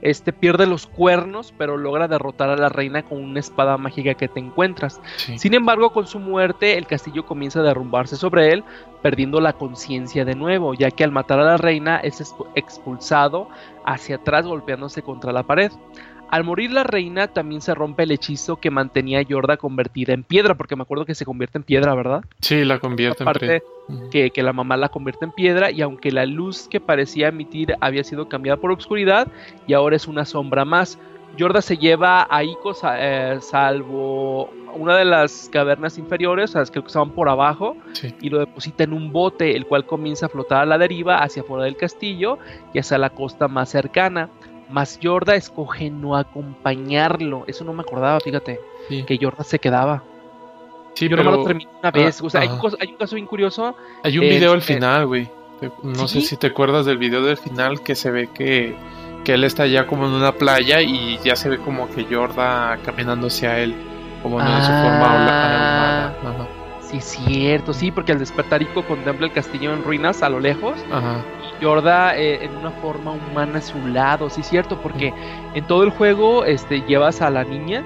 este 0.02 0.32
pierde 0.32 0.66
los 0.66 0.86
cuernos, 0.86 1.52
pero 1.58 1.76
logra 1.76 2.08
derrotar 2.08 2.48
a 2.48 2.56
la 2.56 2.70
reina 2.70 3.02
con 3.02 3.22
una 3.22 3.38
espada 3.38 3.76
mágica 3.76 4.14
que 4.14 4.28
te 4.28 4.40
encuentras. 4.40 4.98
Sí. 5.18 5.38
Sin 5.38 5.52
embargo, 5.52 5.92
con 5.92 6.06
su 6.06 6.18
muerte, 6.18 6.78
el 6.78 6.86
castillo 6.86 7.26
comienza 7.26 7.60
a 7.60 7.64
derrumbarse 7.64 8.16
sobre 8.16 8.50
él, 8.50 8.64
perdiendo 9.02 9.42
la 9.42 9.52
conciencia 9.52 10.24
de 10.24 10.34
nuevo, 10.34 10.72
ya 10.72 10.90
que 10.90 11.04
al 11.04 11.12
matar 11.12 11.38
a 11.40 11.44
la 11.44 11.56
reina 11.58 11.98
es 11.98 12.22
expu- 12.22 12.48
expulsado 12.54 13.50
hacia 13.84 14.16
atrás 14.16 14.46
golpeándose 14.46 15.02
contra 15.02 15.32
la 15.32 15.42
pared. 15.42 15.70
Al 16.30 16.44
morir 16.44 16.70
la 16.70 16.84
reina, 16.84 17.26
también 17.26 17.60
se 17.60 17.74
rompe 17.74 18.04
el 18.04 18.12
hechizo 18.12 18.56
que 18.56 18.70
mantenía 18.70 19.18
a 19.18 19.22
Yorda 19.22 19.56
convertida 19.56 20.12
en 20.12 20.22
piedra, 20.22 20.54
porque 20.54 20.76
me 20.76 20.82
acuerdo 20.82 21.04
que 21.04 21.16
se 21.16 21.24
convierte 21.24 21.58
en 21.58 21.64
piedra, 21.64 21.92
¿verdad? 21.94 22.24
Sí, 22.40 22.64
la 22.64 22.78
convierte 22.78 23.24
en 23.24 23.28
Aparte 23.28 23.62
Ujú. 23.88 24.10
que, 24.10 24.30
que 24.30 24.42
la 24.44 24.52
mamá 24.52 24.76
la 24.76 24.90
convierte 24.90 25.24
en 25.24 25.32
piedra, 25.32 25.72
y 25.72 25.82
aunque 25.82 26.12
la 26.12 26.26
luz 26.26 26.68
que 26.68 26.78
parecía 26.80 27.28
emitir 27.28 27.74
había 27.80 28.04
sido 28.04 28.28
cambiada 28.28 28.58
por 28.58 28.70
obscuridad, 28.70 29.26
y 29.66 29.72
ahora 29.72 29.96
es 29.96 30.06
una 30.06 30.24
sombra 30.24 30.64
más. 30.64 30.98
Yorda 31.36 31.62
se 31.62 31.76
lleva 31.78 32.26
a 32.28 32.42
Ico 32.44 32.74
eh, 32.96 33.38
salvo 33.40 34.50
una 34.74 34.96
de 34.96 35.04
las 35.04 35.48
cavernas 35.52 35.98
inferiores, 35.98 36.54
las 36.54 36.70
que 36.70 36.78
estaban 36.78 37.10
por 37.10 37.28
abajo, 37.28 37.76
Sí. 37.92 38.14
y 38.20 38.30
lo 38.30 38.38
deposita 38.38 38.84
en 38.84 38.92
un 38.92 39.10
bote, 39.12 39.56
el 39.56 39.66
cual 39.66 39.84
comienza 39.84 40.26
a 40.26 40.28
flotar 40.28 40.62
a 40.62 40.66
la 40.66 40.78
deriva 40.78 41.18
hacia 41.22 41.42
afuera 41.42 41.64
del 41.64 41.76
castillo 41.76 42.38
y 42.72 42.78
hacia 42.78 42.98
la 42.98 43.10
costa 43.10 43.48
más 43.48 43.68
cercana. 43.68 44.28
Mas 44.70 44.98
Yorda 45.00 45.34
escoge 45.34 45.90
no 45.90 46.16
acompañarlo. 46.16 47.44
Eso 47.46 47.64
no 47.64 47.72
me 47.72 47.82
acordaba, 47.82 48.20
fíjate, 48.20 48.60
Sí. 48.88 49.02
que 49.04 49.18
Yorda 49.18 49.44
se 49.44 49.58
quedaba. 49.58 50.02
Sí, 50.94 51.08
Yo 51.08 51.16
pero 51.16 51.24
nomás 51.24 51.38
lo 51.40 51.46
terminé 51.46 51.70
una 51.80 51.90
vez. 51.90 52.20
o 52.20 52.28
sea, 52.30 52.40
hay, 52.42 52.48
cos- 52.48 52.76
hay 52.80 52.88
un 52.88 52.96
caso 52.96 53.14
bien 53.14 53.26
curioso. 53.26 53.74
hay 54.02 54.18
un 54.18 54.24
video 54.24 54.52
al 54.52 54.58
este- 54.58 54.74
final, 54.74 55.06
güey. 55.06 55.28
No 55.82 56.08
sé 56.08 56.20
si 56.22 56.36
te 56.36 56.46
acuerdas 56.48 56.86
del 56.86 56.96
video 56.98 57.22
del 57.22 57.36
final 57.36 57.82
que 57.82 57.94
se 57.94 58.10
ve 58.10 58.28
que, 58.32 58.74
que 59.24 59.34
él 59.34 59.44
está 59.44 59.66
ya 59.66 59.86
como 59.86 60.06
en 60.06 60.12
una 60.12 60.32
playa 60.32 60.80
y 60.80 61.18
ya 61.22 61.36
se 61.36 61.48
ve 61.50 61.58
como 61.58 61.88
que 61.90 62.04
Yorda 62.06 62.78
caminando 62.84 63.26
hacia 63.26 63.58
él, 63.58 63.74
como 64.22 64.38
no 64.38 64.44
de 64.56 64.62
su 64.62 64.68
forma 64.68 65.04
Ah. 65.04 65.14
humana. 65.14 66.06
Ajá. 66.22 66.48
Sí, 66.90 66.96
es 66.98 67.04
cierto, 67.04 67.72
sí, 67.72 67.90
porque 67.92 68.12
al 68.12 68.18
despertar 68.18 68.62
Ico 68.62 68.82
contempla 68.84 69.26
el 69.26 69.32
castillo 69.32 69.72
en 69.72 69.84
ruinas 69.84 70.22
a 70.24 70.28
lo 70.28 70.40
lejos 70.40 70.74
Ajá. 70.90 71.18
y 71.60 71.62
Yorda 71.62 72.16
eh, 72.16 72.44
en 72.44 72.56
una 72.56 72.70
forma 72.72 73.12
humana 73.12 73.58
a 73.58 73.62
su 73.62 73.78
lado, 73.86 74.28
sí, 74.28 74.40
es 74.40 74.48
cierto, 74.48 74.80
porque 74.82 75.12
en 75.54 75.64
todo 75.66 75.84
el 75.84 75.90
juego 75.90 76.44
este, 76.44 76.80
llevas 76.82 77.22
a 77.22 77.30
la 77.30 77.44
niña 77.44 77.84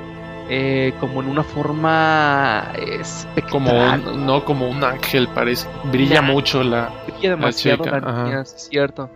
eh, 0.49 0.93
como 1.01 1.21
en 1.23 1.29
una 1.29 1.43
forma 1.43 2.73
espectral. 2.77 3.51
Como 3.51 3.73
un, 3.73 4.27
no 4.27 4.45
como 4.45 4.69
un 4.69 4.83
ángel, 4.85 5.29
parece. 5.29 5.67
Brilla 5.91 6.21
Nah. 6.23 6.33
mucho 6.33 6.63
la. 6.63 6.91
brilla 7.07 7.31
demasiado 7.31 7.85
chica, 7.85 8.01
la 8.01 8.09
ajá. 8.11 8.25
niña, 8.25 8.45
sí, 8.45 8.55
es 8.57 8.69
cierto. 8.69 9.11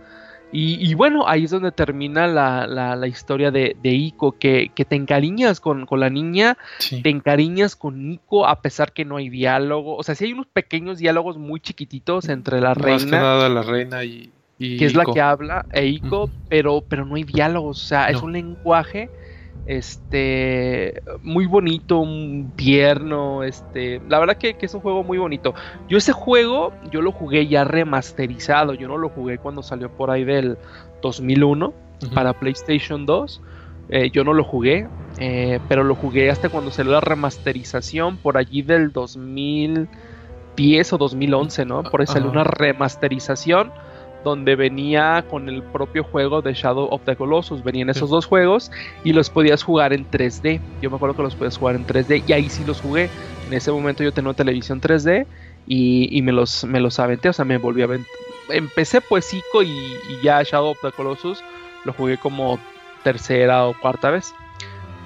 Y, 0.51 0.77
y 0.83 0.95
bueno, 0.95 1.27
ahí 1.27 1.43
es 1.43 1.51
donde 1.51 1.71
termina 1.71 2.25
la, 2.25 2.65
la- 2.65 2.95
la 2.95 3.07
historia 3.07 3.51
de, 3.51 3.75
de 3.83 3.89
Ico, 3.91 4.31
que, 4.39 4.71
que 4.73 4.83
te 4.83 4.95
encariñas 4.95 5.59
con, 5.59 5.85
con 5.85 5.99
la 5.99 6.09
niña, 6.09 6.57
Sí. 6.79 7.01
te 7.03 7.09
encariñas 7.09 7.75
con 7.75 8.09
Nico 8.09 8.47
a 8.47 8.61
pesar 8.61 8.91
que 8.91 9.05
no 9.05 9.17
hay 9.17 9.29
diálogo. 9.29 9.95
O 9.95 10.01
sea, 10.03 10.15
sí 10.15 10.25
hay 10.25 10.33
unos 10.33 10.47
pequeños 10.47 10.97
diálogos 10.97 11.37
muy 11.37 11.59
chiquititos 11.59 12.29
entre 12.29 12.61
la 12.61 12.69
Más 12.69 12.77
que 12.77 12.83
reina, 12.83 13.19
nada 13.21 13.47
la 13.49 13.61
reina 13.61 14.03
y. 14.03 14.31
y 14.57 14.77
que 14.77 14.85
es 14.85 14.95
la 14.95 15.03
Ico. 15.03 15.13
que 15.13 15.21
habla, 15.21 15.65
e 15.71 15.85
Ico, 15.85 16.29
pero, 16.49 16.81
pero 16.87 17.05
no 17.05 17.13
hay 17.15 17.23
diálogos. 17.25 17.83
O 17.83 17.87
sea, 17.87 18.07
es 18.09 18.21
un 18.21 18.33
lenguaje 18.33 19.09
este 19.65 21.01
muy 21.21 21.45
bonito, 21.45 21.99
un 21.99 22.53
tierno, 22.55 23.43
este, 23.43 24.01
la 24.07 24.19
verdad 24.19 24.37
que, 24.37 24.55
que 24.55 24.65
es 24.65 24.73
un 24.73 24.81
juego 24.81 25.03
muy 25.03 25.17
bonito. 25.17 25.53
Yo 25.87 25.97
ese 25.97 26.11
juego, 26.11 26.73
yo 26.91 27.01
lo 27.01 27.11
jugué 27.11 27.47
ya 27.47 27.63
remasterizado, 27.63 28.73
yo 28.73 28.87
no 28.87 28.97
lo 28.97 29.09
jugué 29.09 29.37
cuando 29.37 29.63
salió 29.63 29.95
por 29.95 30.11
ahí 30.11 30.23
del 30.23 30.57
2001 31.01 31.67
Ujú. 31.67 32.13
para 32.13 32.33
PlayStation 32.33 33.05
2. 33.05 33.41
Eh, 33.89 34.11
yo 34.11 34.23
no 34.23 34.33
lo 34.33 34.43
jugué, 34.43 34.87
eh, 35.17 35.59
pero 35.67 35.83
lo 35.83 35.95
jugué 35.95 36.29
hasta 36.29 36.49
cuando 36.49 36.71
salió 36.71 36.93
la 36.93 37.01
remasterización 37.01 38.17
por 38.17 38.37
allí 38.37 38.61
del 38.61 38.91
2010 38.91 40.93
o 40.93 40.97
2011, 40.97 41.65
¿no? 41.65 41.83
Por 41.83 42.01
ahí 42.01 42.07
salió 42.07 42.29
una 42.29 42.43
remasterización 42.43 43.71
donde 44.23 44.55
venía 44.55 45.25
con 45.29 45.49
el 45.49 45.63
propio 45.63 46.03
juego 46.03 46.41
de 46.41 46.53
Shadow 46.53 46.87
of 46.91 47.03
the 47.05 47.15
Colossus. 47.15 47.63
Venían 47.63 47.89
esos 47.89 48.09
Sí. 48.09 48.13
dos 48.15 48.25
juegos 48.25 48.69
y 49.03 49.13
los 49.13 49.29
podías 49.29 49.63
jugar 49.63 49.93
en 49.93 50.05
3D. 50.09 50.61
Yo 50.81 50.89
me 50.89 50.95
acuerdo 50.97 51.15
que 51.15 51.23
los 51.23 51.35
podías 51.35 51.57
jugar 51.57 51.75
en 51.75 51.85
3D 51.85 52.23
y 52.25 52.33
ahí 52.33 52.49
sí 52.49 52.63
los 52.63 52.79
jugué. 52.81 53.11
En 53.45 53.53
ese 53.53 53.71
momento 53.71 54.03
yo 54.03 54.11
tenía 54.13 54.33
televisión 54.33 54.81
3D 54.81 55.27
y, 55.65 56.09
y 56.17 56.21
me, 56.21 56.31
los, 56.31 56.63
me 56.65 56.79
los 56.79 56.99
aventé, 56.99 57.29
o 57.29 57.33
sea, 57.33 57.45
me 57.45 57.57
volví 57.57 57.81
a 57.81 57.85
aventar. 57.85 58.09
Empecé 58.49 59.01
pues 59.01 59.33
Ico 59.33 59.63
y, 59.63 59.69
y 59.69 60.21
ya 60.23 60.41
Shadow 60.43 60.71
of 60.71 60.79
the 60.81 60.91
Colossus 60.91 61.43
lo 61.85 61.93
jugué 61.93 62.17
como 62.17 62.59
tercera 63.03 63.65
o 63.67 63.73
cuarta 63.79 64.09
vez. 64.11 64.35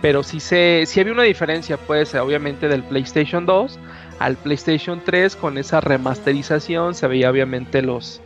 Pero 0.02 0.24
sí, 0.24 0.40
se, 0.42 0.84
sí 0.86 1.00
había 1.00 1.14
una 1.14 1.24
diferencia, 1.24 1.78
pues, 1.78 2.14
obviamente 2.16 2.68
del 2.68 2.84
PlayStation 2.84 3.46
2 3.46 3.80
al 4.20 4.38
PlayStation 4.38 5.02
3 5.04 5.36
con 5.38 5.58
esa 5.58 5.80
remasterización. 5.82 6.94
Se 6.96 7.08
veía 7.08 7.30
obviamente 7.32 7.82
los, 7.82 8.22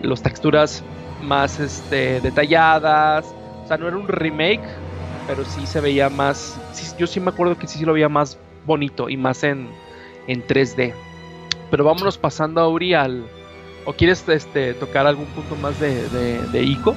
los 0.00 0.22
texturas 0.22 0.82
más 1.22 1.60
este, 1.60 2.20
detalladas. 2.20 3.34
O 3.64 3.68
sea, 3.68 3.76
no 3.76 3.88
era 3.88 3.96
un 3.96 4.08
remake, 4.08 4.66
pero 5.26 5.44
sí 5.44 5.66
se 5.66 5.80
veía 5.80 6.08
más. 6.08 6.58
sí, 6.72 6.86
yo 6.98 7.06
sí 7.06 7.20
me 7.20 7.30
acuerdo 7.30 7.56
que 7.58 7.66
sí, 7.66 7.78
sí 7.78 7.84
lo 7.84 7.92
veía 7.92 8.08
más 8.08 8.38
bonito 8.66 9.08
y 9.08 9.16
más 9.16 9.44
en, 9.44 9.68
en 10.26 10.46
3D. 10.46 10.94
Pero 11.70 11.84
vámonos 11.84 12.18
pasando, 12.18 12.60
Auri, 12.60 12.94
al. 12.94 13.24
¿O 13.86 13.92
quieres 13.94 14.28
este, 14.28 14.74
tocar 14.74 15.06
algún 15.06 15.26
punto 15.26 15.56
más 15.56 15.80
de, 15.80 16.08
de, 16.10 16.42
de 16.48 16.62
Ico? 16.62 16.94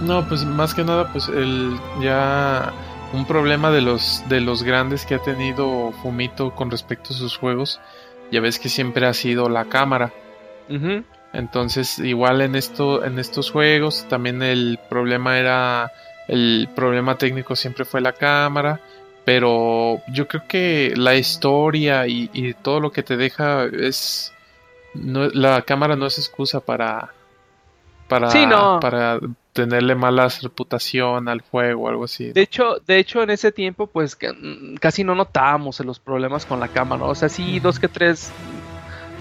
No, 0.00 0.26
pues 0.28 0.44
más 0.44 0.74
que 0.74 0.82
nada, 0.82 1.10
pues 1.12 1.28
el 1.28 1.76
ya 2.00 2.72
un 3.12 3.24
problema 3.26 3.70
de 3.70 3.80
los 3.80 4.24
de 4.28 4.40
los 4.40 4.64
grandes 4.64 5.06
que 5.06 5.14
ha 5.14 5.20
tenido 5.20 5.92
Fumito 6.02 6.52
con 6.54 6.70
respecto 6.70 7.14
a 7.14 7.16
sus 7.16 7.36
juegos, 7.36 7.80
ya 8.32 8.40
ves 8.40 8.58
que 8.58 8.68
siempre 8.68 9.06
ha 9.06 9.14
sido 9.14 9.48
la 9.48 9.66
cámara. 9.66 10.12
Ujú. 10.68 11.04
Entonces, 11.34 11.98
igual 11.98 12.40
en 12.40 12.54
esto 12.54 13.04
en 13.04 13.18
estos 13.18 13.50
juegos 13.50 14.06
también 14.08 14.42
el 14.42 14.78
problema 14.88 15.38
era 15.38 15.92
el 16.28 16.68
problema 16.74 17.18
técnico 17.18 17.56
siempre 17.56 17.84
fue 17.84 18.00
la 18.00 18.12
cámara, 18.12 18.80
pero 19.24 20.00
yo 20.08 20.28
creo 20.28 20.44
que 20.48 20.94
la 20.96 21.16
historia 21.16 22.06
y, 22.06 22.30
y 22.32 22.54
todo 22.54 22.80
lo 22.80 22.92
que 22.92 23.02
te 23.02 23.16
deja 23.16 23.64
es 23.64 24.32
no, 24.94 25.28
la 25.30 25.62
cámara 25.62 25.96
no 25.96 26.06
es 26.06 26.18
excusa 26.18 26.60
para 26.60 27.12
para 28.08 28.30
Sí, 28.30 28.46
no. 28.46 28.78
para 28.80 29.18
tenerle 29.52 29.94
mala 29.94 30.28
reputación 30.42 31.28
al 31.28 31.40
juego 31.40 31.84
o 31.84 31.88
algo 31.88 32.04
así. 32.04 32.32
De 32.32 32.42
hecho, 32.42 32.76
de 32.86 32.98
hecho, 32.98 33.22
en 33.22 33.30
ese 33.30 33.52
tiempo, 33.52 33.86
pues 33.86 34.16
mm, 34.20 34.74
casi 34.76 35.04
no 35.04 35.14
notábamos 35.14 35.80
los 35.80 36.00
problemas 36.00 36.44
con 36.44 36.60
la 36.60 36.68
cámara. 36.68 37.00
¿no? 37.00 37.08
O 37.08 37.14
sea, 37.14 37.28
sí, 37.28 37.60
dos 37.60 37.78
que 37.78 37.88
tres 37.88 38.30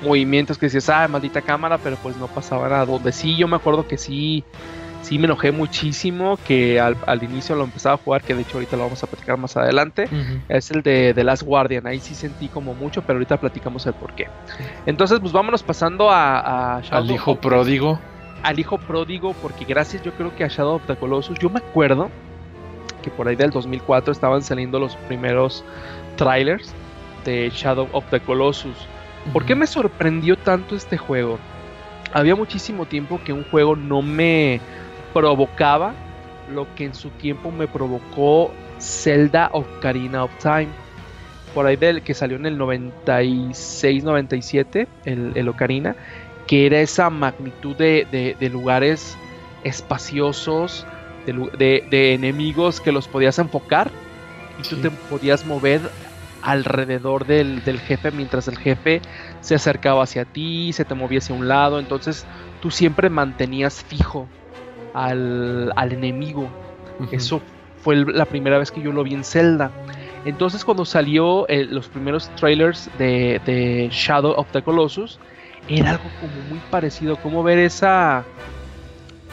movimientos 0.03 0.57
que 0.57 0.67
decías, 0.67 0.89
ah, 0.89 1.07
maldita 1.07 1.41
cámara, 1.41 1.77
pero 1.77 1.97
pues 1.97 2.15
no 2.17 2.27
pasaba 2.27 2.69
nada. 2.69 2.85
Donde 2.85 3.11
sí, 3.11 3.35
yo 3.35 3.47
me 3.47 3.55
acuerdo 3.55 3.87
que 3.87 3.97
sí, 3.97 4.43
sí 5.01 5.17
me 5.17 5.25
enojé 5.25 5.51
muchísimo, 5.51 6.37
que 6.45 6.79
al, 6.79 6.95
al 7.07 7.23
inicio 7.23 7.55
lo 7.55 7.63
empezaba 7.63 7.95
a 7.95 7.97
jugar, 7.97 8.21
que 8.21 8.35
de 8.35 8.41
hecho 8.43 8.57
ahorita 8.57 8.77
lo 8.77 8.83
vamos 8.83 9.03
a 9.03 9.07
platicar 9.07 9.37
más 9.37 9.57
adelante. 9.57 10.07
Es 10.49 10.71
el 10.71 10.81
de 10.83 11.13
The 11.13 11.23
Last 11.23 11.43
Guardian. 11.43 11.87
Ahí 11.87 11.99
sí 11.99 12.13
sentí 12.15 12.47
como 12.49 12.73
mucho, 12.73 13.01
pero 13.01 13.17
ahorita 13.17 13.37
platicamos 13.37 13.85
el 13.85 13.93
por 13.93 14.13
qué. 14.13 14.27
Entonces, 14.85 15.19
pues 15.19 15.31
vámonos 15.33 15.63
pasando 15.63 16.09
a, 16.11 16.77
a 16.77 16.81
Shadow 16.81 16.97
Al 17.03 17.11
hijo 17.11 17.35
pródigo. 17.35 17.99
al 18.43 18.59
hijo 18.59 18.77
pródigo, 18.77 19.33
porque 19.41 19.65
gracias 19.65 20.03
yo 20.03 20.11
creo 20.13 20.35
que 20.35 20.43
a 20.43 20.47
Shadow 20.47 20.75
of 20.75 20.85
the 20.85 20.95
Colossus, 20.95 21.39
yo 21.39 21.49
me 21.49 21.59
acuerdo 21.59 22.09
que 23.01 23.09
por 23.09 23.27
ahí 23.27 23.35
del 23.35 23.51
2004 23.51 24.11
estaban 24.13 24.41
saliendo 24.43 24.79
los 24.79 24.95
primeros 24.95 25.63
trailers 26.15 26.73
de 27.25 27.49
Shadow 27.53 27.87
of 27.91 28.05
the 28.11 28.19
Colossus. 28.21 28.75
¿Por 29.31 29.45
qué 29.45 29.55
me 29.55 29.67
sorprendió 29.67 30.37
tanto 30.37 30.75
este 30.75 30.97
juego? 30.97 31.39
Había 32.13 32.35
muchísimo 32.35 32.85
tiempo 32.85 33.19
que 33.23 33.33
un 33.33 33.43
juego 33.45 33.75
no 33.75 34.01
me 34.01 34.59
provocaba 35.13 35.93
lo 36.53 36.67
que 36.75 36.85
en 36.85 36.93
su 36.93 37.09
tiempo 37.09 37.51
me 37.51 37.67
provocó 37.67 38.51
Zelda 38.79 39.49
Ocarina 39.53 40.23
of 40.25 40.31
Time. 40.41 40.67
Por 41.53 41.65
ahí 41.65 41.75
del 41.75 42.01
que 42.01 42.13
salió 42.13 42.35
en 42.37 42.45
el 42.47 42.57
96-97, 42.57 44.87
el, 45.05 45.31
el 45.35 45.49
Ocarina, 45.49 45.95
que 46.47 46.65
era 46.65 46.79
esa 46.81 47.09
magnitud 47.09 47.75
de, 47.75 48.07
de- 48.11 48.35
de 48.39 48.49
lugares 48.49 49.15
espaciosos, 49.63 50.85
de, 51.25 52.13
enemigos 52.13 52.81
que 52.81 52.91
los 52.91 53.07
podías 53.07 53.39
enfocar 53.39 53.89
y 54.59 54.63
tú 54.67 54.75
te 54.77 54.91
podías 54.91 55.45
mover 55.45 55.79
alrededor 56.43 57.25
del, 57.25 57.63
del 57.63 57.79
jefe 57.79 58.11
mientras 58.11 58.47
el 58.47 58.57
jefe 58.57 59.01
se 59.41 59.55
acercaba 59.55 60.03
hacia 60.03 60.25
ti, 60.25 60.71
se 60.73 60.85
te 60.85 60.93
movía 60.93 61.19
hacia 61.19 61.33
un 61.35 61.47
lado, 61.47 61.79
entonces 61.79 62.25
tú 62.61 62.69
siempre 62.69 63.09
mantenías 63.09 63.81
fijo 63.83 64.27
al, 64.93 65.71
al 65.75 65.91
enemigo. 65.93 66.47
Eso 67.11 67.41
fue 67.81 67.95
el- 67.95 68.05
la 68.13 68.25
primera 68.25 68.57
vez 68.57 68.71
que 68.71 68.81
yo 68.81 68.91
lo 68.91 69.03
vi 69.03 69.13
en 69.13 69.23
Zelda. 69.23 69.71
Entonces 70.25 70.63
cuando 70.63 70.85
salió 70.85 71.47
eh, 71.49 71.65
los 71.65 71.87
primeros 71.87 72.29
trailers 72.35 72.89
de, 72.97 73.41
de 73.45 73.89
Shadow 73.91 74.31
of 74.37 74.47
the 74.51 74.61
Colossus, 74.61 75.19
era 75.67 75.91
algo 75.91 76.09
como 76.19 76.33
muy 76.49 76.59
parecido, 76.69 77.15
como 77.17 77.41
ver 77.43 77.57
esa 77.59 78.23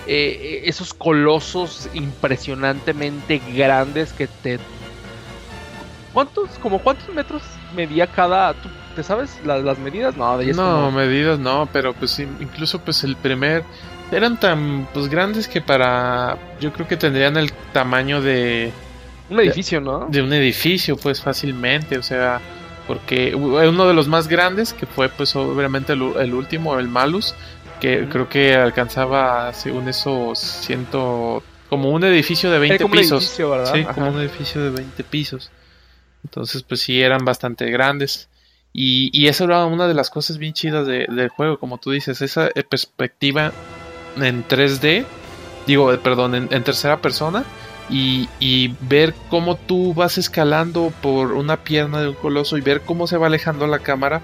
eh, 0.07 0.63
esos 0.65 0.95
colosos 0.95 1.89
impresionantemente 1.95 3.41
grandes 3.55 4.13
que 4.13 4.27
te... 4.43 4.59
¿Cuántos, 6.13 6.51
como 6.63 6.79
cuántos 6.81 7.15
metros 7.15 7.43
medía 7.75 8.07
cada... 8.07 8.55
¿tú 8.55 8.69
¿Te 8.97 9.03
sabes 9.05 9.39
las 9.45 9.79
medidas? 9.79 10.17
No, 10.17 10.37
de 10.37 10.53
No, 10.53 10.91
medidas 10.91 11.39
no, 11.39 11.69
pero 11.73 11.95
pues 11.95 12.19
incluso 12.19 12.81
pues 12.81 13.05
el 13.05 13.17
primer... 13.17 13.63
Eran 14.11 14.41
tan 14.41 14.89
pues 14.93 15.09
grandes 15.09 15.47
que 15.47 15.61
para... 15.61 16.37
Yo 16.61 16.73
creo 16.73 16.89
que 16.89 16.97
tendrían 16.97 17.37
el 17.37 17.53
tamaño 17.73 18.21
de... 18.21 18.73
Un 19.29 19.39
edificio, 19.39 19.81
¿no? 19.81 20.07
De 20.11 20.21
un 20.21 20.33
edificio, 20.33 20.97
pues 20.97 21.23
fácilmente, 21.23 21.97
o 21.97 22.03
sea 22.03 22.41
porque 22.91 23.37
uno 23.37 23.87
de 23.87 23.95
los 23.95 24.09
más 24.09 24.27
grandes, 24.27 24.73
que 24.73 24.85
fue 24.85 25.09
pues 25.09 25.37
obviamente 25.37 25.93
el, 25.93 26.35
último, 26.35 26.77
el 26.77 26.89
Malus, 26.89 27.37
que 27.81 28.09
creo 28.11 28.29
que 28.29 28.57
alcanzaba, 28.57 29.53
según 29.53 29.89
eso, 29.89 30.33
ciento... 30.35 31.41
como 31.69 31.91
un 31.91 32.03
edificio 32.03 32.51
de 32.51 32.59
20 32.59 32.87
pisos. 32.87 33.25
Sí, 33.27 33.85
como 33.95 34.09
un 34.09 34.19
edificio 34.19 34.61
de 34.61 34.71
20 34.71 35.05
pisos. 35.05 35.53
Entonces, 36.25 36.63
pues 36.63 36.81
sí, 36.81 37.01
eran 37.01 37.25
bastante 37.25 37.71
grandes. 37.71 38.29
Y, 38.73 39.11
y 39.13 39.29
eso 39.29 39.45
era 39.45 39.65
una 39.67 39.89
de 39.89 39.95
las 39.95 40.11
cosas 40.11 40.39
bien 40.39 40.53
chidas 40.53 40.87
del 40.87 41.29
juego, 41.29 41.59
como 41.59 41.79
tú 41.79 41.91
dices, 41.91 42.23
esa 42.23 42.49
eh, 42.49 42.63
perspectiva 42.63 43.53
en 44.17 44.47
3D, 44.47 45.05
digo, 45.67 45.93
eh, 45.93 45.99
perdón, 45.99 46.35
en 46.35 46.65
tercera 46.65 46.99
persona, 46.99 47.45
y, 47.91 48.75
ver 48.81 49.15
cómo 49.29 49.57
tú 49.57 49.95
vas 49.95 50.19
escalando 50.19 50.93
por 51.03 51.33
una 51.33 51.57
pierna 51.59 52.01
de 52.01 52.09
un 52.09 52.15
coloso 52.15 52.57
y 52.57 52.61
ver 52.61 52.83
cómo 52.83 53.07
se 53.07 53.17
va 53.17 53.27
alejando 53.27 53.67
la 53.67 53.81
cámara 53.81 54.21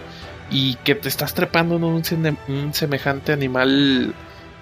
y 0.50 0.76
que 0.76 0.94
te 0.94 1.08
estás 1.08 1.34
trepando 1.34 1.76
en 1.76 1.84
un, 1.84 2.74
semejante 2.74 3.32
animal 3.32 4.14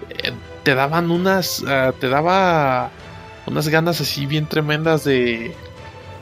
eh, 0.09 0.31
te 0.63 0.73
daban 0.73 1.11
unas 1.11 1.63
ah, 1.67 1.93
te 1.99 2.09
daba 2.09 2.89
unas 3.45 3.67
ganas 3.67 4.01
así 4.01 4.25
bien 4.25 4.47
tremendas 4.47 5.03
de 5.03 5.53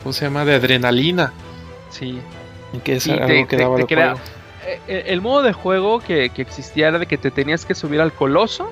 ¿cómo 0.04 0.14
se 0.14 0.26
llama? 0.26 0.46
de 0.46 0.56
adrenalina 0.56 1.34
sí 1.90 2.20
que 2.84 2.94
es 2.94 3.08
algo 3.08 3.48
que 3.48 3.58
daba 3.58 3.80
el, 3.80 3.88
eh, 4.88 5.04
el 5.08 5.22
modo 5.22 5.44
de 5.44 5.54
juego 5.54 6.00
que, 6.00 6.30
que 6.30 6.42
existía 6.42 6.90
era 6.90 7.00
de 7.00 7.06
que 7.06 7.18
te 7.18 7.32
tenías 7.32 7.66
que 7.66 7.76
subir 7.76 8.02
al 8.02 8.14
coloso 8.14 8.72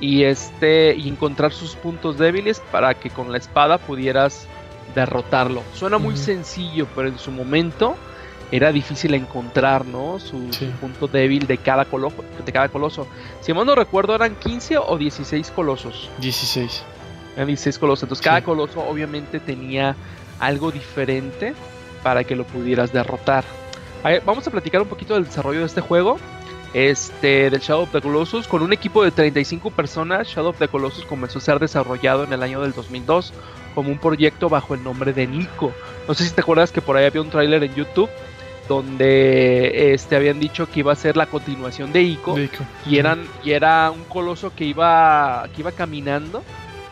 y 0.00 0.24
este 0.24 0.94
y 0.94 1.08
encontrar 1.08 1.52
sus 1.52 1.74
puntos 1.74 2.18
débiles 2.18 2.60
para 2.70 2.94
que 2.94 3.10
con 3.10 3.32
la 3.32 3.38
espada 3.38 3.78
pudieras 3.78 4.46
derrotarlo. 4.94 5.62
Suena 5.74 5.98
muy 5.98 6.16
sencillo, 6.16 6.86
pero 6.94 7.08
en 7.08 7.18
su 7.18 7.30
momento 7.30 7.96
era 8.52 8.72
difícil 8.72 9.14
encontrar, 9.14 9.84
¿no? 9.86 10.18
Su, 10.20 10.48
punto 10.80 11.08
débil 11.08 11.46
de 11.46 11.58
cada, 11.58 11.84
coloso, 11.84 12.24
de 12.44 12.52
cada 12.52 12.68
coloso. 12.68 13.06
Si 13.40 13.52
mal 13.52 13.66
no 13.66 13.74
recuerdo, 13.74 14.14
eran 14.14 14.36
15 14.36 14.78
o 14.78 14.96
16 14.96 15.50
colosos. 15.50 16.08
16. 16.20 16.82
Eran 17.34 17.48
16 17.48 17.78
colosos. 17.78 18.04
Entonces, 18.04 18.24
cada 18.24 18.42
coloso 18.42 18.80
obviamente 18.80 19.40
tenía 19.40 19.96
algo 20.40 20.70
diferente 20.70 21.54
para 22.02 22.24
que 22.24 22.36
lo 22.36 22.44
pudieras 22.44 22.92
derrotar. 22.92 23.44
vamos 24.24 24.46
a 24.46 24.50
platicar 24.50 24.80
un 24.82 24.88
poquito 24.88 25.14
del 25.14 25.24
desarrollo 25.24 25.60
de 25.60 25.66
este 25.66 25.80
juego 25.80 26.18
este, 26.76 27.48
del 27.48 27.60
Shadow 27.60 27.84
of 27.84 27.92
the 27.92 28.02
Colossus. 28.02 28.46
Con 28.46 28.62
un 28.62 28.72
equipo 28.72 29.02
de 29.02 29.10
35 29.10 29.70
personas, 29.70 30.28
Shadow 30.28 30.50
of 30.50 30.58
the 30.58 30.68
Colossus 30.68 31.06
comenzó 31.06 31.38
a 31.38 31.42
ser 31.42 31.58
desarrollado 31.58 32.24
en 32.24 32.32
el 32.32 32.42
año 32.42 32.60
del 32.60 32.72
2002 32.72 33.32
como 33.74 33.90
un 33.90 33.98
proyecto 33.98 34.48
bajo 34.48 34.74
el 34.74 34.84
nombre 34.84 35.12
de 35.12 35.26
Nico. 35.26 35.72
No 36.06 36.14
sé 36.14 36.24
si 36.24 36.34
te 36.34 36.42
acuerdas 36.42 36.72
que 36.72 36.82
por 36.82 36.96
ahí 36.96 37.06
había 37.06 37.22
un 37.22 37.30
tráiler 37.30 37.62
en 37.64 37.74
YouTube 37.74 38.10
donde 38.68 39.94
este 39.94 40.16
habían 40.16 40.40
dicho 40.40 40.68
que 40.68 40.80
iba 40.80 40.92
a 40.92 40.96
ser 40.96 41.16
la 41.16 41.26
continuación 41.26 41.92
de 41.92 42.02
Ico, 42.02 42.36
y 42.84 42.98
eran 42.98 43.24
y 43.44 43.52
era 43.52 43.90
un 43.90 44.04
coloso 44.04 44.52
que 44.54 44.64
iba 44.64 45.48
que 45.54 45.62
iba 45.62 45.72
caminando. 45.72 46.42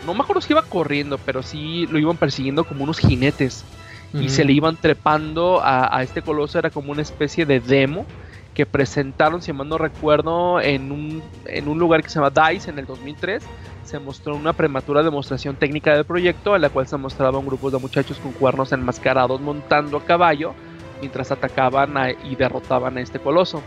No 0.07 0.15
me 0.15 0.21
acuerdo 0.21 0.41
si 0.41 0.53
iba 0.53 0.63
corriendo, 0.63 1.19
pero 1.19 1.43
sí 1.43 1.87
lo 1.87 1.99
iban 1.99 2.17
persiguiendo 2.17 2.65
como 2.65 2.85
unos 2.85 2.99
jinetes 2.99 3.65
y 4.13 4.29
se 4.29 4.45
le 4.45 4.53
iban 4.53 4.77
trepando 4.77 5.61
a, 5.61 5.97
a, 5.97 6.05
este 6.05 6.23
coloso 6.23 6.57
era 6.57 6.71
como 6.71 6.93
una 6.93 7.03
especie 7.03 7.47
de 7.47 7.59
demo 7.59 8.07
que 8.55 8.65
presentaron, 8.65 9.43
si 9.43 9.53
mal 9.53 9.69
no 9.69 9.77
recuerdo, 9.77 10.61
en 10.61 10.93
un, 10.93 11.23
en 11.47 11.69
un 11.69 11.79
lugar 11.79 12.03
que 12.03 12.09
se 12.09 12.21
llama 12.21 12.31
DICE 12.31 12.71
en 12.71 12.79
el 12.79 12.87
2003. 12.87 13.43
Se 13.85 13.99
mostró 13.99 14.37
una 14.37 14.53
prematura 14.53 15.03
demostración 15.03 15.57
técnica 15.57 15.95
del 15.95 16.05
proyecto, 16.05 16.55
en 16.55 16.63
la 16.63 16.71
cual 16.71 16.87
se 16.87 16.97
mostraba 16.97 17.39
un 17.39 17.47
grupo 17.47 17.71
de 17.71 17.79
muchachos 17.79 18.19
con 18.19 18.33
cuernos 18.33 18.73
enmascarados 18.73 19.41
montando 19.41 19.99
a 19.99 20.05
caballo 20.05 20.55
mientras 21.01 21.33
atacaban 21.33 21.95
y 22.25 22.37
derrotaban 22.37 22.97
a 22.97 23.01
este 23.01 23.19
coloso. 23.19 23.61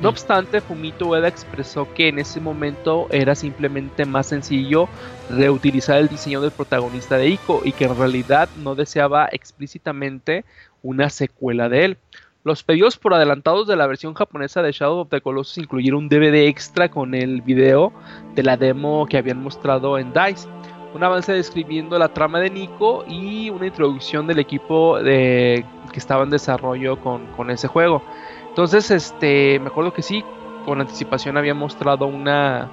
No 0.00 0.08
obstante, 0.08 0.62
Fumito 0.62 1.08
Ueda 1.08 1.28
expresó 1.28 1.92
que 1.92 2.08
en 2.08 2.18
ese 2.18 2.40
momento 2.40 3.06
era 3.10 3.34
simplemente 3.34 4.06
más 4.06 4.28
sencillo 4.28 4.88
reutilizar 5.28 5.98
el 5.98 6.08
diseño 6.08 6.40
del 6.40 6.52
protagonista 6.52 7.18
de 7.18 7.28
Ico 7.28 7.60
y 7.64 7.72
que 7.72 7.84
en 7.84 7.98
realidad 7.98 8.48
no 8.56 8.74
deseaba 8.74 9.28
explícitamente 9.30 10.46
una 10.82 11.10
secuela 11.10 11.68
de 11.68 11.84
él. 11.84 11.98
Los 12.44 12.62
pedidos 12.62 12.96
por 12.96 13.12
adelantados 13.12 13.68
de 13.68 13.76
la 13.76 13.86
versión 13.86 14.14
japonesa 14.14 14.62
de 14.62 14.72
Shadow 14.72 15.00
of 15.00 15.10
the 15.10 15.20
Colossus 15.20 15.58
incluyeron 15.58 16.04
un 16.04 16.08
DVD 16.08 16.46
extra 16.46 16.90
con 16.90 17.14
el 17.14 17.42
video 17.42 17.92
de 18.34 18.42
la 18.42 18.56
demo 18.56 19.04
que 19.06 19.18
habían 19.18 19.42
mostrado 19.42 19.98
en 19.98 20.14
DICE, 20.14 20.48
un 20.94 21.04
avance 21.04 21.32
describiendo 21.34 21.98
la 21.98 22.08
trama 22.14 22.40
de 22.40 22.48
Nico 22.48 23.04
y 23.06 23.50
una 23.50 23.66
introducción 23.66 24.26
del 24.26 24.38
equipo 24.38 24.96
que 25.02 25.64
estaba 25.94 26.24
en 26.24 26.30
desarrollo 26.30 26.98
con, 27.00 27.50
ese 27.50 27.68
juego. 27.68 28.02
Entonces, 28.50 28.90
este, 28.90 29.58
me 29.58 29.68
acuerdo 29.68 29.92
que 29.92 30.02
sí, 30.02 30.24
con 30.64 30.80
anticipación 30.80 31.36
había 31.36 31.54
mostrado 31.54 32.06
una, 32.06 32.68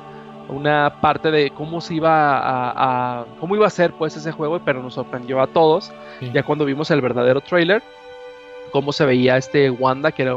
una 0.49 0.99
parte 1.01 1.31
de 1.31 1.51
cómo 1.51 1.81
se 1.81 1.95
iba 1.95 2.11
a, 2.11 3.25
cómo 3.39 3.55
iba 3.55 3.65
a 3.65 3.69
ser 3.71 3.93
pues 3.93 4.17
ese 4.17 4.31
juego, 4.31 4.59
pero 4.65 4.83
nos 4.83 4.95
sorprendió 4.95 5.41
a 5.41 5.47
todos 5.47 5.91
ya 6.33 6.43
cuando 6.43 6.65
vimos 6.65 6.91
el 6.91 7.01
verdadero 7.01 7.41
trailer 7.41 7.81
cómo 8.71 8.93
se 8.93 9.05
veía 9.05 9.37
este 9.37 9.69
Wanda, 9.69 10.11
que 10.11 10.23
era 10.23 10.35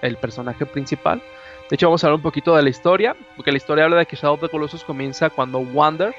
el 0.00 0.16
personaje 0.16 0.66
principal. 0.66 1.22
De 1.68 1.76
hecho, 1.76 1.86
vamos 1.86 2.02
a 2.02 2.06
hablar 2.06 2.16
un 2.16 2.22
poquito 2.22 2.54
de 2.56 2.62
la 2.62 2.70
historia, 2.70 3.16
porque 3.36 3.50
la 3.50 3.56
historia 3.56 3.84
habla 3.84 3.98
de 3.98 4.06
que 4.06 4.16
Shadow 4.16 4.34
of 4.34 4.40
the 4.40 4.48
Colossus 4.48 4.84
comienza 4.84 5.30
cuando 5.30 5.58
Wander 5.58 6.14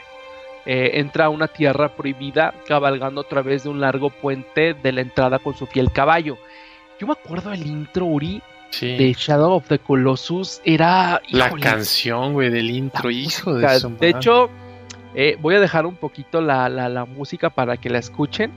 eh, 0.65 0.91
entra 0.95 1.25
a 1.25 1.29
una 1.29 1.47
tierra 1.47 1.89
prohibida 1.89 2.53
cabalgando 2.65 3.21
a 3.21 3.23
través 3.25 3.63
de 3.63 3.69
un 3.69 3.81
largo 3.81 4.09
puente 4.09 4.73
de 4.73 4.91
la 4.91 5.01
entrada 5.01 5.39
con 5.39 5.55
su 5.55 5.67
fiel 5.67 5.91
caballo. 5.91 6.37
Yo 6.99 7.07
me 7.07 7.13
acuerdo 7.13 7.51
del 7.51 7.67
intro, 7.67 8.05
Uri, 8.05 8.41
de 8.81 9.15
Shadow 9.17 9.53
of 9.53 9.67
the 9.67 9.79
Colossus. 9.79 10.61
Era. 10.65 11.21
La 11.29 11.51
canción, 11.51 12.33
güey, 12.33 12.49
del 12.49 12.69
intro, 12.69 13.09
hijo 13.11 13.53
de 13.55 13.65
eso. 13.75 13.89
De 13.89 14.09
hecho, 14.09 14.49
eh, 15.15 15.37
voy 15.41 15.55
a 15.55 15.59
dejar 15.59 15.85
un 15.85 15.95
poquito 15.95 16.41
la, 16.41 16.69
la 16.69 17.05
música 17.05 17.49
para 17.49 17.77
que 17.77 17.89
la 17.89 17.99
escuchen 17.99 18.51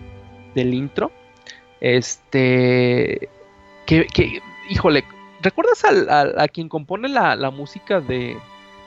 del 0.54 0.74
intro. 0.74 1.12
Este. 1.80 3.28
Que, 3.86 4.06
que 4.06 4.40
híjole, 4.68 5.04
¿recuerdas 5.42 5.84
a 5.84 6.48
quien 6.48 6.68
compone 6.68 7.08
la, 7.08 7.36
la 7.36 7.50
música 7.50 8.00
de, 8.00 8.36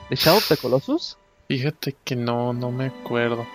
de 0.10 0.16
Shadow 0.16 0.38
of 0.38 0.48
the 0.50 0.58
Colossus? 0.58 1.18
Fíjate 1.48 1.96
que 2.04 2.16
no, 2.16 2.54
no 2.54 2.72
me 2.72 2.86
acuerdo. 2.86 3.48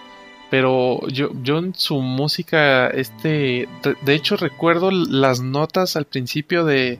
Pero 0.50 1.06
yo, 1.08 1.30
yo 1.42 1.58
en 1.58 1.74
su 1.74 2.00
música, 2.00 2.88
este. 2.88 3.68
De, 4.02 4.14
hecho, 4.14 4.36
recuerdo 4.36 4.90
las 4.90 5.40
notas 5.40 5.96
al 5.96 6.04
principio 6.04 6.64
de. 6.64 6.98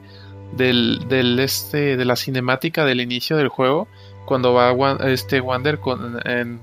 Del, 0.53 1.09
del 1.09 1.39
este. 1.41 1.97
de 1.97 2.05
la 2.05 2.17
cinemática 2.17 2.85
del 2.85 3.01
inicio 3.01 3.37
del 3.37 3.49
juego. 3.49 3.89
Cuando 4.27 4.55
va 4.55 4.97
este 5.07 5.41
Wander 5.41 5.81
con, 5.81 6.19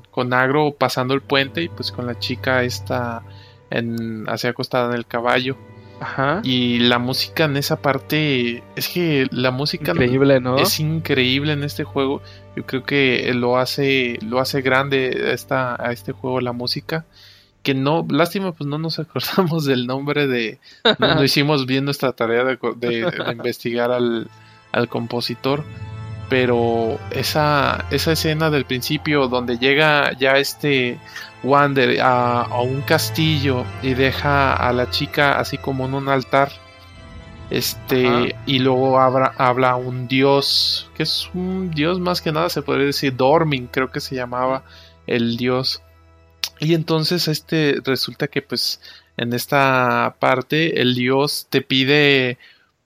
con 0.09 0.33
Agro 0.33 0.73
pasando 0.73 1.13
el 1.13 1.21
puente 1.21 1.61
y 1.61 1.69
pues 1.69 1.91
con 1.91 2.07
la 2.07 2.17
chica 2.17 2.63
esta 2.63 3.21
en, 3.71 4.29
así 4.29 4.47
acostada 4.47 4.89
en 4.89 4.97
el 4.97 5.07
caballo. 5.07 5.57
Ajá. 5.99 6.41
Y 6.43 6.79
la 6.79 6.97
música 6.97 7.45
en 7.45 7.57
esa 7.57 7.81
parte, 7.81 8.63
es 8.75 8.87
que 8.87 9.27
la 9.31 9.51
música 9.51 9.91
increíble, 9.91 10.39
¿no? 10.39 10.57
es 10.57 10.79
increíble 10.79 11.53
en 11.53 11.63
este 11.63 11.83
juego. 11.83 12.21
Yo 12.55 12.65
creo 12.65 12.83
que 12.83 13.31
lo 13.35 13.57
hace, 13.57 14.17
lo 14.21 14.39
hace 14.39 14.61
grande 14.61 15.31
esta, 15.31 15.75
a 15.79 15.91
este 15.91 16.11
juego 16.11 16.41
la 16.41 16.53
música. 16.53 17.05
Que 17.63 17.73
no, 17.73 18.05
lástima, 18.09 18.53
pues 18.53 18.67
no 18.67 18.77
nos 18.77 18.99
acordamos 18.99 19.65
del 19.65 19.87
nombre 19.87 20.27
de. 20.27 20.59
No, 20.99 21.23
hicimos 21.23 21.65
bien 21.65 21.85
nuestra 21.85 22.13
tarea 22.13 22.43
de, 22.43 22.57
de 22.77 23.33
investigar 23.33 23.91
al, 23.91 24.29
al 24.71 24.87
compositor 24.87 25.63
pero 26.31 26.97
esa, 27.11 27.83
esa 27.91 28.13
escena 28.13 28.49
del 28.49 28.63
principio 28.63 29.27
donde 29.27 29.57
llega 29.57 30.17
ya 30.17 30.37
este 30.37 30.97
Wander 31.43 31.99
a, 32.01 32.47
un 32.61 32.83
castillo 32.83 33.65
y 33.83 33.95
deja 33.95 34.53
a 34.53 34.71
la 34.71 34.89
chica 34.89 35.37
así 35.37 35.57
como 35.57 35.87
en 35.87 35.93
un 35.93 36.07
altar 36.07 36.49
este 37.49 38.33
y 38.45 38.59
luego 38.59 38.97
habla, 38.97 39.33
habla 39.37 39.75
un 39.75 40.07
dios 40.07 40.89
que 40.95 41.03
es 41.03 41.29
un 41.33 41.69
dios 41.69 41.99
más 41.99 42.21
que 42.21 42.31
nada 42.31 42.47
se 42.47 42.61
podría 42.61 42.85
decir 42.85 43.13
Dormin 43.13 43.67
creo 43.67 43.91
que 43.91 43.99
se 43.99 44.15
llamaba 44.15 44.63
el 45.07 45.35
dios 45.35 45.81
y 46.59 46.73
entonces 46.73 47.27
este 47.27 47.81
resulta 47.83 48.27
que 48.27 48.41
pues 48.41 48.81
en 49.17 49.33
esta 49.33 50.15
parte 50.19 50.81
el 50.81 50.95
dios 50.95 51.47
te 51.49 51.61
pide 51.61 52.37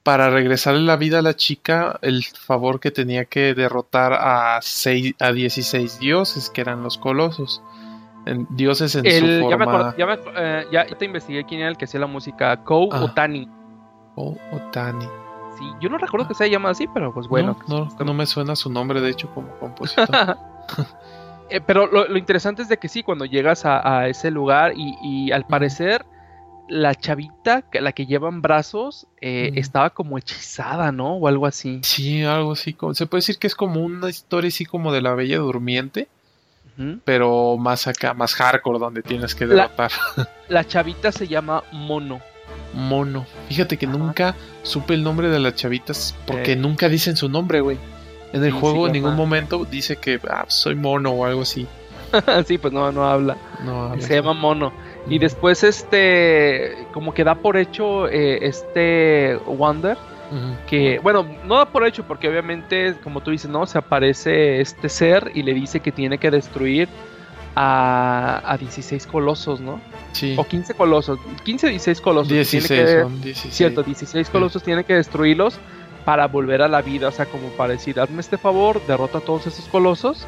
para 0.03 0.29
regresarle 0.29 0.81
la 0.81 0.97
vida 0.97 1.19
a 1.19 1.21
la 1.23 1.35
chica, 1.35 1.97
el 2.03 2.23
favor 2.23 2.79
que 2.79 2.91
tenía 2.91 3.25
que 3.25 3.53
derrotar 3.55 4.13
a, 4.13 4.59
seis, 4.61 5.15
a 5.19 5.31
16 5.31 5.99
dioses, 5.99 6.49
que 6.51 6.61
eran 6.61 6.83
los 6.83 6.97
colosos. 6.99 7.61
En, 8.27 8.47
dioses 8.51 8.95
en 8.95 9.05
El- 9.05 9.41
su 9.41 9.49
ya, 9.49 9.57
me 9.57 9.65
forma. 9.65 9.89
acuerdo- 9.89 9.97
ya, 9.97 10.05
me- 10.05 10.19
eh, 10.35 10.65
ya- 10.71 10.85
te 10.85 11.05
investigué 11.05 11.43
quién 11.45 11.61
era 11.61 11.69
el 11.69 11.77
que 11.77 11.85
hacía 11.85 11.99
la 11.99 12.07
música. 12.07 12.63
Kou 12.63 12.89
Ah. 12.91 13.03
Otani. 13.03 13.47
Oh, 14.15 14.37
Otani. 14.51 15.05
Sí, 15.57 15.63
yo 15.81 15.89
no 15.89 15.97
recuerdo 15.97 16.27
que 16.27 16.33
se 16.35 16.43
haya 16.43 16.53
llamado 16.53 16.73
así, 16.73 16.85
pero 16.93 17.13
pues 17.13 17.27
bueno. 17.27 17.57
no, 17.67 17.85
no, 17.97 18.05
no 18.05 18.13
me 18.13 18.25
suena 18.27 18.55
su 18.55 18.69
nombre, 18.69 19.01
de 19.01 19.09
hecho, 19.09 19.29
como 19.33 19.49
compositor. 19.59 20.07
Eh, 21.49 21.61
pero 21.65 21.87
lo, 21.87 22.07
lo 22.07 22.17
interesante 22.17 22.61
es 22.63 22.69
de 22.69 22.77
que 22.77 22.87
sí, 22.89 23.03
cuando 23.03 23.25
llegas 23.25 23.65
a, 23.65 23.99
a 23.99 24.07
ese 24.07 24.31
lugar 24.31 24.73
y, 24.75 24.95
y 25.03 25.31
al 25.31 25.45
parecer 25.45 26.05
la 26.67 26.95
chavita, 26.95 27.61
que- 27.61 27.79
la 27.81 27.91
que 27.91 28.07
lleva 28.07 28.27
en 28.29 28.41
brazos, 28.41 29.05
eh, 29.21 29.51
estaba 29.55 29.91
como 29.91 30.17
hechizada, 30.17 30.91
¿no? 30.91 31.13
O 31.17 31.27
algo 31.27 31.45
así. 31.45 31.79
sí, 31.83 32.23
algo 32.23 32.53
así. 32.53 32.73
Como, 32.73 32.95
se 32.95 33.05
puede 33.05 33.19
decir 33.19 33.37
que 33.37 33.45
es 33.45 33.53
como 33.55 33.81
una 33.81 34.09
historia 34.09 34.47
así 34.47 34.65
como 34.65 34.91
de 34.91 35.01
la 35.01 35.13
Bella 35.13 35.37
Durmiente, 35.37 36.07
pero 37.05 37.55
más 37.57 37.87
acá, 37.87 38.13
más 38.13 38.33
hardcore, 38.33 38.79
donde 38.79 39.01
tienes 39.01 39.33
que 39.35 39.45
La- 39.45 39.63
derrotar. 39.67 39.91
La 40.49 40.65
chavita 40.67 41.11
se 41.11 41.27
llama 41.27 41.63
Mono. 41.71 42.19
Mono. 42.73 43.25
Fíjate 43.47 43.77
que 43.77 43.85
Ajá. 43.85 43.97
nunca 43.97 44.35
supe 44.63 44.93
el 44.95 45.03
nombre 45.03 45.29
de 45.29 45.39
las 45.39 45.55
chavitas 45.55 46.15
porque 46.27 46.53
Eh. 46.53 46.55
nunca 46.57 46.89
dicen 46.89 47.15
su 47.15 47.29
nombre, 47.29 47.61
güey. 47.61 47.77
En 48.35 48.43
el 48.43 48.51
Sí, 48.51 48.59
juego 48.59 48.81
sí, 48.81 48.85
en 48.87 48.91
ningún 48.93 49.15
momento 49.15 49.65
dice 49.65 49.95
que 49.97 50.19
ah, 50.29 50.45
soy 50.47 50.75
mono 50.75 51.11
o 51.11 51.25
algo 51.25 51.41
así. 51.41 51.67
sí, 52.45 52.57
pues 52.57 52.71
no, 52.73 52.91
no 52.91 53.03
habla. 53.05 53.35
No, 53.63 53.83
habla. 53.85 54.01
Se 54.01 54.13
llama 54.15 54.33
Mono. 54.33 54.71
Y 55.07 55.19
después, 55.19 55.63
este, 55.63 56.87
como 56.93 57.13
que 57.13 57.23
da 57.23 57.35
por 57.35 57.57
hecho 57.57 58.07
eh, 58.07 58.39
este 58.47 59.37
Wonder, 59.47 59.97
Ujú. 60.31 60.55
que, 60.67 60.99
bueno, 60.99 61.25
no 61.45 61.57
da 61.57 61.65
por 61.65 61.85
hecho 61.85 62.03
porque 62.03 62.27
obviamente, 62.29 62.95
como 63.03 63.21
tú 63.21 63.31
dices, 63.31 63.49
¿no? 63.49 63.65
Se 63.67 63.77
aparece 63.77 64.61
este 64.61 64.89
ser 64.89 65.31
y 65.35 65.43
le 65.43 65.53
dice 65.53 65.79
que 65.79 65.91
tiene 65.91 66.17
que 66.17 66.31
destruir 66.31 66.89
a, 67.55 68.41
a 68.45 68.57
16 68.57 69.07
colosos, 69.07 69.59
¿no? 69.61 69.79
Sí. 70.11 70.35
O 70.37 70.43
15 70.45 70.73
colosos, 70.73 71.19
15 71.43 71.67
o 71.67 71.69
16 71.69 72.01
colosos. 72.01 72.27
que 72.27 72.43
tiene 72.45 72.67
16, 72.67 72.79
que- 72.89 73.01
son 73.01 73.21
16. 73.21 73.53
Cierto, 73.53 73.83
16 73.83 74.29
colosos 74.29 74.63
tiene 74.63 74.83
que 74.83 74.93
destruirlos 74.95 75.57
para 76.05 76.27
volver 76.27 76.61
a 76.61 76.67
la 76.67 76.81
vida, 76.81 77.07
o 77.07 77.11
sea, 77.11 77.25
como 77.25 77.49
para 77.49 77.73
decir, 77.73 77.99
hazme 77.99 78.21
este 78.21 78.37
favor, 78.37 78.79
derrota 78.85 79.17
a 79.17 79.21
todos 79.21 79.47
esos 79.47 79.65
colosos 79.65 80.25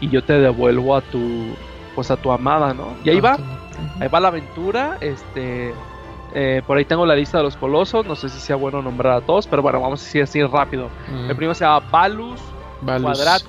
y 0.00 0.08
yo 0.08 0.22
te 0.24 0.32
devuelvo 0.34 0.96
a 0.96 1.00
tu, 1.02 1.54
pues 1.94 2.10
a 2.10 2.16
tu 2.16 2.32
amada, 2.32 2.74
¿no? 2.74 2.94
Y 3.04 3.10
ahí 3.10 3.18
Ah, 3.18 3.36
va, 3.36 3.38
ahí 4.00 4.08
va 4.08 4.18
la 4.20 4.28
aventura, 4.28 4.98
este, 5.00 5.72
eh, 6.34 6.62
por 6.66 6.76
ahí 6.78 6.84
tengo 6.84 7.06
la 7.06 7.14
lista 7.14 7.38
de 7.38 7.44
los 7.44 7.56
colosos, 7.56 8.04
no 8.06 8.16
sé 8.16 8.28
si 8.28 8.40
sea 8.40 8.56
bueno 8.56 8.82
nombrar 8.82 9.12
a 9.14 9.20
todos, 9.20 9.46
pero 9.46 9.62
bueno, 9.62 9.80
vamos 9.80 10.02
a 10.02 10.04
decir 10.04 10.22
así 10.22 10.42
rápido. 10.42 10.88
El 11.28 11.36
primero 11.36 11.54
se 11.54 11.64
llama 11.64 11.86
Balus, 11.90 12.40
Valus. 12.80 13.18
Quadratus, 13.18 13.48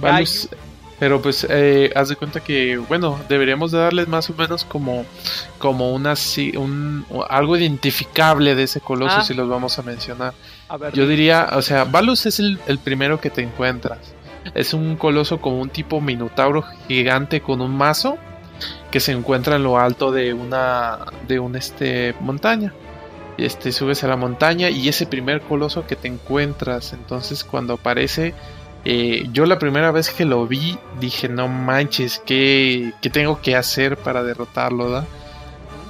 Valus, 0.00 0.48
Pero 0.98 1.20
pues 1.20 1.46
eh, 1.50 1.92
haz 1.94 2.08
de 2.08 2.16
cuenta 2.16 2.40
que, 2.40 2.78
bueno, 2.78 3.18
deberíamos 3.28 3.70
de 3.70 3.78
darles 3.80 4.08
más 4.08 4.30
o 4.30 4.34
menos 4.34 4.64
como, 4.64 5.04
como 5.58 5.92
una, 5.92 6.14
un, 6.56 7.04
algo 7.28 7.56
identificable 7.58 8.54
de 8.54 8.62
ese 8.62 8.80
coloso 8.80 9.16
Ah. 9.18 9.22
si 9.22 9.34
los 9.34 9.46
vamos 9.48 9.78
a 9.78 9.82
mencionar. 9.82 10.32
Yo 10.92 11.06
diría, 11.06 11.50
o 11.52 11.62
sea, 11.62 11.84
Valus 11.84 12.26
es 12.26 12.40
el, 12.40 12.58
el 12.66 12.78
primero 12.78 13.20
que 13.20 13.30
te 13.30 13.42
encuentras. 13.42 13.98
Es 14.54 14.74
un 14.74 14.96
coloso 14.96 15.40
como 15.40 15.60
un 15.60 15.70
tipo 15.70 16.00
minotauro 16.00 16.64
gigante 16.88 17.40
con 17.40 17.60
un 17.60 17.76
mazo 17.76 18.18
que 18.90 19.00
se 19.00 19.12
encuentra 19.12 19.56
en 19.56 19.64
lo 19.64 19.78
alto 19.78 20.12
de 20.12 20.32
una 20.32 20.98
de 21.26 21.38
un 21.38 21.56
este 21.56 22.14
montaña. 22.20 22.72
Este 23.38 23.70
subes 23.70 24.02
a 24.02 24.08
la 24.08 24.16
montaña 24.16 24.70
y 24.70 24.88
ese 24.88 25.06
primer 25.06 25.42
coloso 25.42 25.86
que 25.86 25.94
te 25.94 26.08
encuentras, 26.08 26.94
entonces 26.94 27.44
cuando 27.44 27.74
aparece 27.74 28.34
eh, 28.88 29.28
yo 29.32 29.46
la 29.46 29.58
primera 29.58 29.90
vez 29.90 30.10
que 30.10 30.24
lo 30.24 30.46
vi 30.46 30.78
dije, 31.00 31.28
no 31.28 31.48
manches, 31.48 32.22
¿qué, 32.24 32.92
qué 33.02 33.10
tengo 33.10 33.40
que 33.42 33.56
hacer 33.56 33.96
para 33.96 34.22
derrotarlo? 34.22 34.88
da?". 34.90 35.04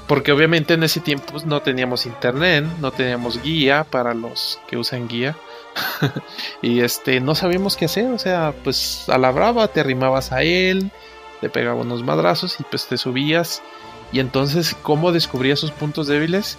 Porque 0.07 0.31
obviamente 0.33 0.75
en 0.75 0.83
ese 0.85 1.01
tiempo 1.01 1.27
pues, 1.33 1.47
no 1.47 1.61
teníamos 1.62 2.07
internet, 2.07 2.64
no 2.81 2.92
teníamos 2.92 3.42
guía 3.42 3.85
para 3.85 4.14
los 4.14 4.59
que 4.69 4.77
usan 4.77 5.09
guía. 5.09 5.37
y 6.62 6.81
este, 6.81 7.21
no 7.21 7.35
sabíamos 7.35 7.77
qué 7.77 7.87
hacer, 7.87 8.07
o 8.12 8.19
sea, 8.19 8.55
pues 8.64 9.05
a 9.09 9.19
la 9.19 9.31
brava 9.31 9.69
te 9.69 9.81
arrimabas 9.81 10.33
a 10.33 10.42
él, 10.42 10.90
te 11.40 11.51
pegaba 11.51 11.81
unos 11.83 12.03
madrazos 12.03 12.59
y 12.61 12.62
pues 12.64 12.87
te 12.87 12.97
subías. 12.97 13.62
Y 14.12 14.21
entonces, 14.21 14.77
¿cómo 14.83 15.11
descubrías 15.12 15.59
sus 15.59 15.73
puntos 15.73 16.07
débiles? 16.07 16.57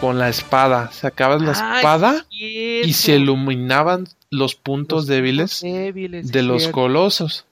Con 0.00 0.18
la 0.18 0.28
espada. 0.28 0.90
Sacabas 0.92 1.42
la 1.42 1.52
Ah, 1.56 1.76
espada 1.78 2.26
es 2.30 2.86
y 2.86 2.92
se 2.92 3.16
iluminaban 3.16 4.06
los 4.30 4.54
puntos 4.54 4.98
Los 5.02 5.06
débiles 5.06 5.60
de 5.60 6.42
los 6.42 6.62
cierto. 6.62 6.72
colosos. 6.80 7.44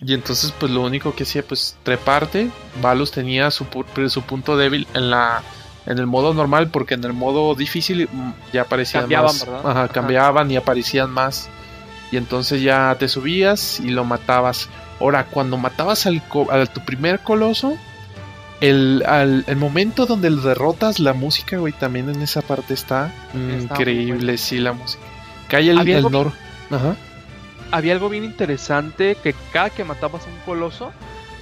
Y 0.00 0.14
entonces, 0.14 0.52
pues 0.58 0.70
lo 0.70 0.82
único 0.82 1.14
que 1.14 1.24
hacía, 1.24 1.42
pues 1.42 1.76
treparte. 1.82 2.50
Valus 2.80 3.10
tenía 3.10 3.50
su, 3.50 3.66
su 4.08 4.22
punto 4.22 4.56
débil 4.56 4.86
en 4.94 5.10
la 5.10 5.42
en 5.86 5.98
el 5.98 6.06
modo 6.06 6.34
normal, 6.34 6.68
porque 6.68 6.94
en 6.94 7.04
el 7.04 7.14
modo 7.14 7.54
difícil 7.54 8.08
mm, 8.12 8.32
ya 8.52 8.62
aparecían 8.62 9.04
Cambiaban, 9.04 9.26
más. 9.26 9.40
¿verdad? 9.46 9.60
Ajá, 9.60 9.70
Ajá. 9.84 9.88
cambiaban 9.88 10.50
y 10.50 10.56
aparecían 10.56 11.10
más. 11.10 11.48
Y 12.12 12.16
entonces 12.18 12.60
ya 12.62 12.94
te 12.98 13.08
subías 13.08 13.80
y 13.80 13.88
lo 13.88 14.04
matabas. 14.04 14.68
Ahora, 15.00 15.24
cuando 15.24 15.56
matabas 15.56 16.04
al, 16.06 16.22
co- 16.28 16.50
al 16.50 16.68
tu 16.70 16.84
primer 16.84 17.20
coloso, 17.20 17.76
el, 18.60 19.02
al- 19.06 19.44
el 19.46 19.56
momento 19.56 20.04
donde 20.06 20.28
lo 20.30 20.42
derrotas, 20.42 20.98
la 21.00 21.14
música, 21.14 21.56
güey, 21.56 21.72
también 21.72 22.10
en 22.10 22.20
esa 22.22 22.42
parte 22.42 22.74
está 22.74 23.10
increíble, 23.34 24.36
sí, 24.36 24.58
la 24.58 24.72
música. 24.74 25.02
Cae 25.48 25.70
el, 25.70 25.88
el 25.88 26.10
nor. 26.10 26.32
Ajá. 26.70 26.96
Había 27.70 27.92
algo 27.92 28.08
bien 28.08 28.24
interesante 28.24 29.16
que 29.22 29.34
cada 29.52 29.70
que 29.70 29.84
matabas 29.84 30.24
a 30.26 30.30
un 30.30 30.38
coloso, 30.46 30.92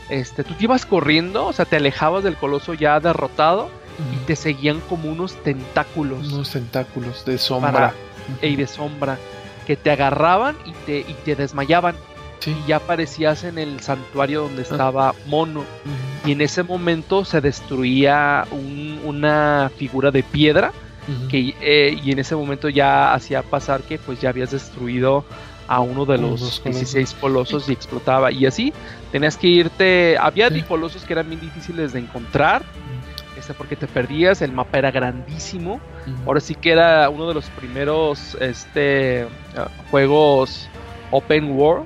este, 0.08 0.44
tú 0.44 0.54
te 0.54 0.64
ibas 0.64 0.86
corriendo, 0.86 1.46
o 1.46 1.52
sea, 1.52 1.64
te 1.64 1.76
alejabas 1.76 2.22
del 2.24 2.36
coloso 2.36 2.74
ya 2.74 2.98
derrotado 3.00 3.70
y 4.14 4.16
te 4.26 4.36
seguían 4.36 4.80
como 4.88 5.10
unos 5.10 5.34
tentáculos. 5.42 6.32
Unos 6.32 6.50
tentáculos 6.50 7.24
de 7.24 7.38
sombra. 7.38 7.72
Para- 7.72 7.94
y 8.42 8.56
de 8.56 8.66
sombra 8.66 9.18
que 9.66 9.76
te 9.76 9.90
agarraban 9.90 10.56
y 10.66 10.72
te, 10.84 10.98
y 11.00 11.16
te 11.24 11.34
desmayaban. 11.36 11.96
Sí. 12.38 12.54
y 12.64 12.68
ya 12.68 12.76
aparecías 12.76 13.42
en 13.44 13.56
el 13.58 13.80
santuario 13.80 14.42
donde 14.42 14.62
estaba 14.62 15.14
Mono. 15.26 15.64
Y 16.24 16.32
en 16.32 16.42
ese 16.42 16.62
momento 16.62 17.24
se 17.24 17.40
destruía 17.40 18.46
un- 18.50 19.00
una 19.04 19.70
figura 19.76 20.10
de 20.10 20.22
piedra 20.22 20.70
que, 21.30 21.54
eh, 21.60 21.98
y 22.04 22.12
en 22.12 22.18
ese 22.18 22.36
momento 22.36 22.68
ya 22.68 23.14
hacía 23.14 23.42
pasar 23.42 23.80
que 23.82 23.98
pues 23.98 24.20
ya 24.20 24.28
habías 24.28 24.50
destruido 24.50 25.24
a 25.68 25.80
uno 25.80 26.04
de 26.04 26.18
los 26.18 26.40
dos 26.40 26.60
colosos. 26.60 26.62
16 26.92 27.14
colosos 27.20 27.68
y 27.68 27.72
explotaba. 27.72 28.30
Y 28.32 28.46
así 28.46 28.72
tenías 29.12 29.36
que 29.36 29.46
irte 29.48 30.16
había 30.18 30.48
Sí. 30.50 30.62
colosos 30.62 31.04
que 31.04 31.12
eran 31.12 31.28
bien 31.28 31.40
difíciles 31.40 31.92
de 31.92 32.00
encontrar 32.00 32.62
este, 33.36 33.52
porque 33.52 33.76
te 33.76 33.86
perdías 33.86 34.40
el 34.42 34.52
mapa 34.52 34.78
era 34.78 34.90
grandísimo. 34.90 35.74
Ujú. 36.06 36.16
ahora 36.26 36.40
sí 36.40 36.54
que 36.54 36.70
era 36.70 37.08
uno 37.10 37.26
de 37.28 37.34
los 37.34 37.46
primeros 37.50 38.36
este 38.40 39.26
ah, 39.56 39.68
juegos 39.90 40.68
open 41.10 41.50
world 41.52 41.84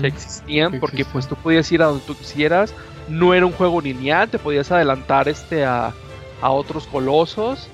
que 0.00 0.08
existían 0.08 0.72
Que 0.72 0.78
porque 0.80 1.04
pues 1.06 1.26
tú 1.26 1.36
podías 1.36 1.70
ir 1.72 1.80
a 1.82 1.86
donde 1.86 2.04
tú 2.04 2.14
quisieras. 2.16 2.74
No 3.08 3.32
era 3.32 3.46
un 3.46 3.52
juego 3.52 3.80
lineal 3.80 4.28
te 4.28 4.38
podías 4.38 4.70
adelantar 4.72 5.28
este 5.28 5.64
a, 5.64 5.92
a 6.42 6.50
otros 6.50 6.86
colosos 6.86 7.68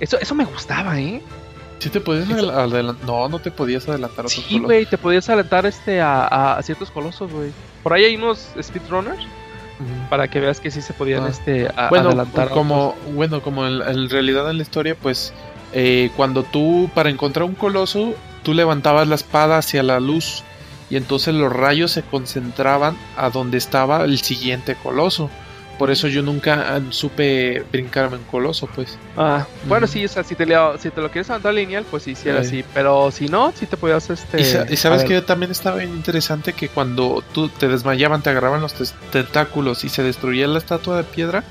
eso 0.00 0.16
eso 0.20 0.34
me 0.36 0.44
gustaba 0.44 1.00
eh 1.00 1.20
Sí 1.78 1.90
te 1.90 2.00
podías 2.00 2.28
adelantar. 2.30 3.06
No, 3.06 3.28
no 3.28 3.38
te 3.38 3.50
podías 3.50 3.88
adelantar 3.88 4.24
a 4.24 4.28
otros 4.28 4.44
sí 4.48 4.58
güey 4.58 4.84
te 4.86 4.98
podías 4.98 5.28
adelantar 5.28 5.64
este 5.66 6.00
a, 6.00 6.58
ciertos 6.62 6.90
colosos 6.90 7.30
güey 7.32 7.50
por 7.82 7.92
ahí 7.92 8.04
hay 8.04 8.16
unos 8.16 8.48
speedrunners 8.60 9.24
para 10.10 10.26
que 10.28 10.40
veas 10.40 10.58
que 10.58 10.70
sí 10.72 10.82
se 10.82 10.92
podían 10.92 11.24
Ah. 11.24 11.28
este 11.28 11.68
a- 11.76 11.88
Bueno, 11.88 12.08
adelantar 12.08 12.48
como, 12.50 12.96
bueno, 13.14 13.40
como 13.42 13.64
en, 13.66 13.80
en 13.80 14.10
realidad 14.10 14.50
en 14.50 14.56
la 14.56 14.62
historia, 14.62 14.96
pues 15.00 15.32
eh, 15.72 16.10
cuando 16.16 16.42
tú, 16.42 16.90
para 16.94 17.10
encontrar 17.10 17.44
un 17.44 17.54
coloso, 17.54 18.14
tú 18.42 18.54
levantabas 18.54 19.06
la 19.06 19.14
espada 19.14 19.58
hacia 19.58 19.82
la 19.84 20.00
luz 20.00 20.42
y 20.90 20.96
entonces 20.96 21.32
los 21.34 21.52
rayos 21.52 21.92
se 21.92 22.02
concentraban 22.02 22.96
a 23.16 23.30
donde 23.30 23.56
estaba 23.58 24.02
el 24.04 24.18
siguiente 24.18 24.74
coloso. 24.82 25.30
Por 25.78 25.90
eso 25.92 26.08
yo 26.08 26.22
nunca 26.22 26.74
ah, 26.76 26.80
supe 26.90 27.64
brincarme 27.70 28.16
un 28.16 28.24
coloso, 28.24 28.68
pues. 28.74 28.98
Ah, 29.16 29.46
bueno 29.68 29.86
sí 29.86 30.04
o 30.04 30.08
sea 30.08 30.24
si 30.24 30.34
te, 30.34 30.44
leo- 30.44 30.76
si 30.78 30.90
te 30.90 31.00
lo 31.00 31.10
quieres 31.10 31.30
adelantar 31.30 31.54
lineal 31.54 31.84
pues 31.90 32.02
sí 32.02 32.14
sí 32.14 32.28
era 32.28 32.38
Eh. 32.38 32.42
así 32.42 32.64
pero 32.74 33.10
si 33.10 33.28
no 33.28 33.52
sí 33.56 33.66
te 33.66 33.76
podías 33.76 34.10
este 34.10 34.40
Y, 34.40 34.44
sa- 34.44 34.66
y 34.68 34.76
sabes 34.76 35.04
que 35.04 35.14
ver, 35.14 35.24
también 35.26 35.50
estaba 35.52 35.76
bien 35.76 35.90
interesante 35.90 36.52
que 36.52 36.68
cuando 36.68 37.22
tú 37.32 37.48
te 37.48 37.68
desmayaban, 37.68 38.22
te 38.22 38.30
agarraban 38.30 38.60
los 38.60 38.74
tentáculos 39.12 39.84
y 39.84 39.88
se 39.88 40.02
destruía 40.02 40.46
la 40.48 40.58
estatua 40.58 40.96
de 40.96 41.04
piedra, 41.04 41.44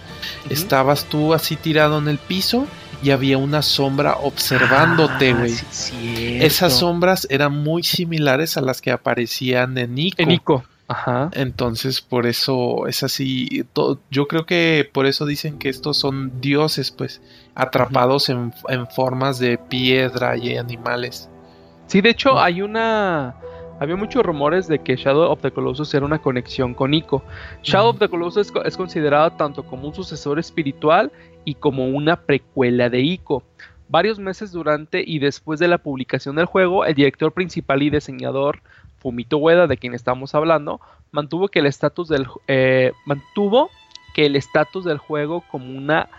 estabas 0.49 1.05
tú 1.05 1.33
así 1.33 1.55
tirado 1.55 1.97
en 1.97 2.07
el 2.07 2.17
piso 2.17 2.67
y 3.03 3.11
había 3.11 3.37
una 3.37 3.61
sombra 3.61 4.15
observándote, 4.17 5.31
Ah, 5.31 5.35
güey. 5.37 5.51
sí, 5.51 5.65
cierto. 5.71 6.45
Esas 6.45 6.73
sombras 6.79 7.27
eran 7.29 7.53
muy 7.53 7.83
similares 7.83 8.57
a 8.57 8.61
las 8.61 8.81
que 8.81 8.91
aparecían 8.91 9.77
en 9.77 9.93
Nico. 9.95 10.21
en 10.21 10.31
Ico 10.31 10.63
ajá 10.87 11.29
Entonces, 11.33 12.01
por 12.01 12.25
eso 12.25 12.87
es 12.87 13.03
así. 13.03 13.65
yo 14.09 14.27
creo 14.27 14.45
que 14.45 14.89
por 14.93 15.05
eso 15.05 15.25
dicen 15.25 15.57
que 15.59 15.69
estos 15.69 15.97
son 15.97 16.39
dioses, 16.41 16.91
pues. 16.91 17.21
atrapados 17.55 18.29
en, 18.29 18.53
en 18.69 18.87
formas 18.87 19.39
de 19.39 19.57
piedra 19.57 20.37
y 20.37 20.57
animales. 20.57 21.29
Sí, 21.87 22.01
de 22.01 22.09
hecho 22.11 22.35
Mm. 22.35 22.37
hay 22.37 22.61
una... 22.61 23.35
Había 23.79 23.95
muchos 23.95 24.23
rumores 24.23 24.67
de 24.67 24.79
que 24.79 24.95
Shadow 24.95 25.31
of 25.31 25.41
the 25.41 25.51
Colossus 25.51 25.93
era 25.93 26.03
una 26.05 26.17
conexión 26.19 26.73
con 26.73 26.95
Ico. 26.95 27.23
Shadow 27.61 27.89
of 27.91 27.99
the 27.99 28.09
Colossus 28.09 28.47
es, 28.47 28.53
es 28.65 28.75
considerado 28.75 29.31
tanto 29.33 29.63
como 29.63 29.87
un 29.87 29.93
sucesor 29.93 30.39
espiritual 30.39 31.11
y 31.45 31.53
como 31.53 31.87
una 31.87 32.15
precuela 32.21 32.89
de 32.89 33.01
Ico. 33.01 33.43
Varios 33.87 34.17
meses 34.19 34.51
durante 34.51 35.03
y 35.05 35.19
después 35.19 35.59
de 35.59 35.67
la 35.67 35.77
publicación 35.77 36.35
del 36.35 36.45
juego, 36.47 36.85
el 36.85 36.95
director 36.95 37.31
principal 37.31 37.83
y 37.83 37.91
diseñador 37.91 38.61
Fumito 39.07 39.37
Ueda, 39.37 39.67
de 39.67 39.77
quien 39.77 39.93
estamos 39.93 40.35
hablando, 40.35 40.81
mantuvo 41.11 41.47
que 41.47 41.59
el 41.59 41.65
estatus 41.65 42.09
del 42.09 42.27
eh, 42.49 42.91
mantuvo 43.05 43.69
que 44.13 44.25
el 44.25 44.35
estatus 44.35 44.83
del 44.83 44.97
juego 44.97 45.45
como 45.49 45.77
una 45.77 46.09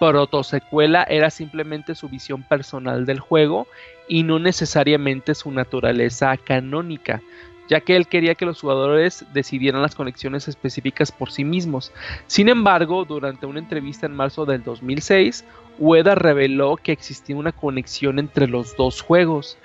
protosecuela 0.00 1.02
era 1.02 1.28
simplemente 1.28 1.94
su 1.94 2.08
visión 2.08 2.42
personal 2.42 3.04
del 3.04 3.20
juego 3.20 3.66
y 4.08 4.22
no 4.22 4.38
necesariamente 4.38 5.34
su 5.34 5.50
naturaleza 5.50 6.38
canónica, 6.38 7.20
ya 7.68 7.80
que 7.82 7.96
él 7.96 8.06
quería 8.06 8.34
que 8.34 8.46
los 8.46 8.62
jugadores 8.62 9.26
decidieran 9.34 9.82
las 9.82 9.94
conexiones 9.94 10.48
específicas 10.48 11.12
por 11.12 11.30
sí 11.30 11.44
mismos. 11.44 11.92
Sin 12.28 12.48
embargo, 12.48 13.04
durante 13.04 13.44
una 13.44 13.58
entrevista 13.58 14.06
en 14.06 14.16
marzo 14.16 14.46
del 14.46 14.64
2006, 14.64 15.44
Ueda 15.78 16.14
reveló 16.14 16.78
que 16.78 16.92
existía 16.92 17.36
una 17.36 17.52
conexión 17.52 18.18
entre 18.18 18.48
los 18.48 18.74
dos 18.74 19.02
juegos. 19.02 19.58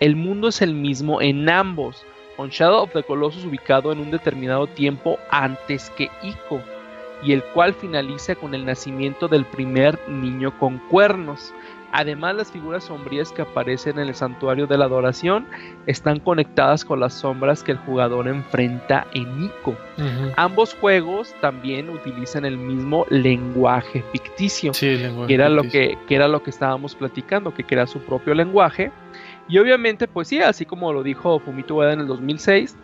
El 0.00 0.16
mundo 0.16 0.48
es 0.48 0.62
el 0.62 0.72
mismo 0.72 1.20
en 1.20 1.46
ambos, 1.50 2.06
con 2.40 2.48
Shadow 2.48 2.84
of 2.84 2.92
the 2.94 3.02
Colossus 3.02 3.44
ubicado 3.44 3.92
en 3.92 4.00
un 4.00 4.10
determinado 4.10 4.66
tiempo 4.66 5.18
antes 5.30 5.90
que 5.90 6.08
Ico, 6.22 6.58
y 7.22 7.34
el 7.34 7.42
cual 7.42 7.74
finaliza 7.74 8.34
con 8.34 8.54
el 8.54 8.64
nacimiento 8.64 9.28
del 9.28 9.44
primer 9.44 9.98
niño 10.08 10.58
con 10.58 10.78
cuernos. 10.88 11.52
Además, 11.92 12.36
las 12.36 12.50
figuras 12.50 12.84
sombrías 12.84 13.30
que 13.30 13.42
aparecen 13.42 13.98
en 13.98 14.08
el 14.08 14.14
santuario 14.14 14.66
de 14.66 14.78
la 14.78 14.86
adoración 14.86 15.46
están 15.84 16.18
conectadas 16.18 16.82
con 16.82 17.00
las 17.00 17.12
sombras 17.12 17.62
que 17.62 17.72
el 17.72 17.78
jugador 17.78 18.26
enfrenta 18.26 19.06
en 19.12 19.44
Ico. 19.44 19.76
Ambos 20.36 20.74
juegos 20.80 21.34
también 21.42 21.90
utilizan 21.90 22.46
el 22.46 22.56
mismo 22.56 23.04
lenguaje 23.10 24.02
ficticio, 24.12 24.72
Sí, 24.72 24.86
el 24.86 25.02
lenguaje 25.02 25.28
que 25.28 25.34
era 25.34 25.50
lo 25.50 25.62
que, 25.64 25.98
que 26.08 26.14
era 26.14 26.26
lo 26.26 26.42
que 26.42 26.48
estábamos 26.48 26.94
platicando, 26.94 27.52
que 27.52 27.64
crea 27.64 27.86
su 27.86 27.98
propio 27.98 28.32
lenguaje. 28.32 28.92
Y 29.50 29.58
obviamente, 29.58 30.06
pues 30.08 30.28
sí, 30.28 30.40
así 30.40 30.64
como 30.64 30.92
lo 30.92 31.02
dijo 31.02 31.40
Fumito 31.40 31.74
Ueda 31.74 31.92
en 31.92 32.00
el 32.00 32.06
2006, 32.06 32.76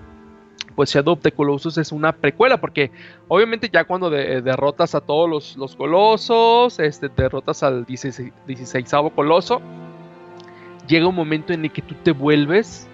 pues 0.74 0.92
Shadow 0.92 1.14
of 1.14 1.20
the 1.22 1.32
Colossus 1.32 1.78
es 1.78 1.92
una 1.92 2.12
precuela, 2.12 2.58
porque 2.60 2.90
obviamente 3.28 3.70
ya 3.72 3.84
cuando 3.84 4.10
de- 4.10 4.42
derrotas 4.42 4.94
a 4.94 5.00
todos 5.00 5.30
los, 5.30 5.56
los 5.56 5.76
colosos, 5.76 6.78
este, 6.80 7.08
derrotas 7.08 7.62
al 7.62 7.84
16, 7.86 8.32
16 8.46 8.92
coloso, 9.14 9.62
llega 10.86 11.06
un 11.06 11.14
momento 11.14 11.52
en 11.52 11.64
el 11.64 11.70
que 11.72 11.82
tú 11.82 11.94
te 12.02 12.12
vuelves 12.12 12.88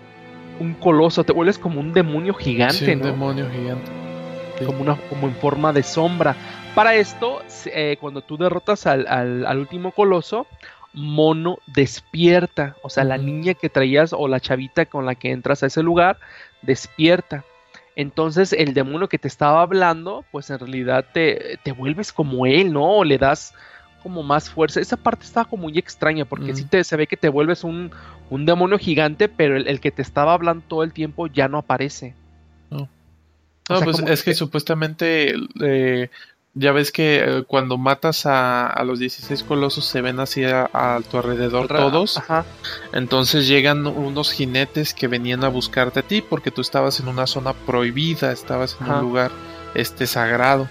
un 0.61 0.74
coloso, 0.74 1.24
te 1.24 1.32
vuelves 1.32 1.58
como 1.58 1.80
un 1.80 1.92
demonio 1.92 2.35
gigante, 2.35 2.74
Sí, 2.85 2.92
un 2.92 3.00
¿no? 3.00 3.06
demonio 3.06 3.48
gigante. 3.50 3.90
Sí. 4.58 4.66
como, 4.66 4.82
una, 4.82 4.96
como 5.08 5.26
en 5.26 5.35
forma 5.35 5.72
de 5.72 5.82
sombra. 5.82 6.37
Para 6.74 6.94
esto, 6.94 7.40
eh, 7.66 7.96
cuando 8.00 8.20
tú 8.22 8.37
derrotas 8.37 8.87
al, 8.87 9.06
al- 9.08 9.46
al 9.46 9.58
último 9.58 9.92
coloso, 9.92 10.46
Mono 10.94 11.59
despierta. 11.66 12.76
O 12.83 12.90
sea, 12.90 13.05
la 13.05 13.18
niña 13.18 13.55
que 13.55 13.68
traías 13.68 14.12
o 14.12 14.28
la 14.28 14.40
chavita 14.40 14.87
con 14.87 15.07
la 15.07 15.14
que 15.14 15.31
entras 15.31 15.62
a 15.62 15.66
ese 15.66 15.83
lugar, 15.83 16.18
despierta. 16.62 17.44
Entonces 17.96 18.52
el 18.52 18.72
demonio 18.74 19.09
que 19.09 19.18
te 19.18 19.28
estaba 19.28 19.62
hablando, 19.62 20.24
pues 20.33 20.48
en 20.50 20.59
realidad 20.59 21.05
te, 21.12 21.59
te 21.62 21.72
vuelves 21.72 22.12
como 22.12 22.46
él, 22.46 22.72
¿no? 22.72 22.98
O 22.98 23.05
le 23.05 23.18
das 23.18 23.55
como 24.02 24.22
más 24.22 24.48
fuerza. 24.50 24.81
Esa 24.81 24.96
parte 24.96 25.24
estaba 25.24 25.48
como 25.48 25.64
muy 25.64 25.78
extraña 25.78 26.24
porque 26.24 26.52
Mm. 26.52 26.57
sí 26.57 26.64
te, 26.64 26.85
se 26.85 26.96
ve 26.96 27.07
que 27.07 27.16
te 27.16 27.28
vuelves 27.28 27.64
un, 27.64 27.90
un 28.31 28.46
demonio 28.46 28.78
gigante, 28.78 29.28
pero 29.28 29.57
el, 29.57 29.68
el 29.68 29.81
que 29.81 29.90
te 29.90 30.02
estaba 30.02 30.33
hablando 30.33 30.64
todo 30.66 30.83
el 30.83 30.92
tiempo 30.92 31.26
ya 31.26 31.48
no 31.48 31.59
aparece. 31.59 32.14
No, 32.70 32.88
O 33.68 33.76
sea, 33.76 33.85
pues 33.85 33.98
es 34.00 34.22
que 34.24 34.31
que- 34.33 34.35
supuestamente 34.35 35.35
eh, 35.62 36.11
ya 36.54 36.72
ves 36.72 36.92
que 36.92 37.22
eh, 37.24 37.44
cuando 37.46 37.78
matas 37.78 38.26
a, 38.26 38.66
a 38.66 38.84
los 38.84 38.98
16 38.98 39.42
colosos 39.44 39.86
se 39.86 40.02
ven 40.02 40.20
así 40.20 40.44
a, 40.44 40.68
a 40.72 41.00
tu 41.00 41.16
alrededor 41.16 41.68
todos. 41.68 42.18
Ajá. 42.18 42.44
Entonces 42.92 43.48
llegan 43.48 43.86
unos 43.86 44.32
jinetes 44.32 44.92
que 44.92 45.08
venían 45.08 45.44
a 45.44 45.48
buscarte 45.48 46.00
a 46.00 46.02
ti 46.02 46.22
porque 46.22 46.50
tú 46.50 46.60
estabas 46.60 47.00
en 47.00 47.08
una 47.08 47.26
zona 47.26 47.54
prohibida, 47.54 48.32
estabas 48.32 48.76
en 48.80 48.86
Ajá. 48.86 48.98
un 48.98 49.02
lugar 49.02 49.30
este 49.74 50.06
sagrado. 50.06 50.68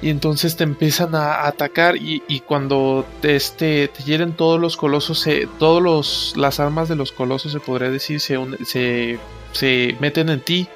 Y 0.00 0.10
entonces 0.10 0.56
te 0.56 0.64
empiezan 0.64 1.14
a, 1.14 1.46
atacar 1.46 1.96
y, 1.96 2.22
y 2.28 2.40
cuando 2.40 3.04
te, 3.20 3.36
este, 3.36 3.88
te 3.88 4.04
hieren 4.04 4.32
todos 4.32 4.60
los 4.60 4.76
colosos, 4.76 5.18
se, 5.18 5.48
todos 5.58 5.82
los, 5.82 6.34
las 6.36 6.60
armas 6.60 6.88
de 6.88 6.94
los 6.94 7.10
colosos 7.10 7.52
se 7.52 7.60
podría 7.60 7.90
decir 7.90 8.20
se, 8.20 8.38
se, 8.64 9.18
se 9.52 9.96
meten 10.00 10.28
en 10.28 10.40
ti 10.40 10.68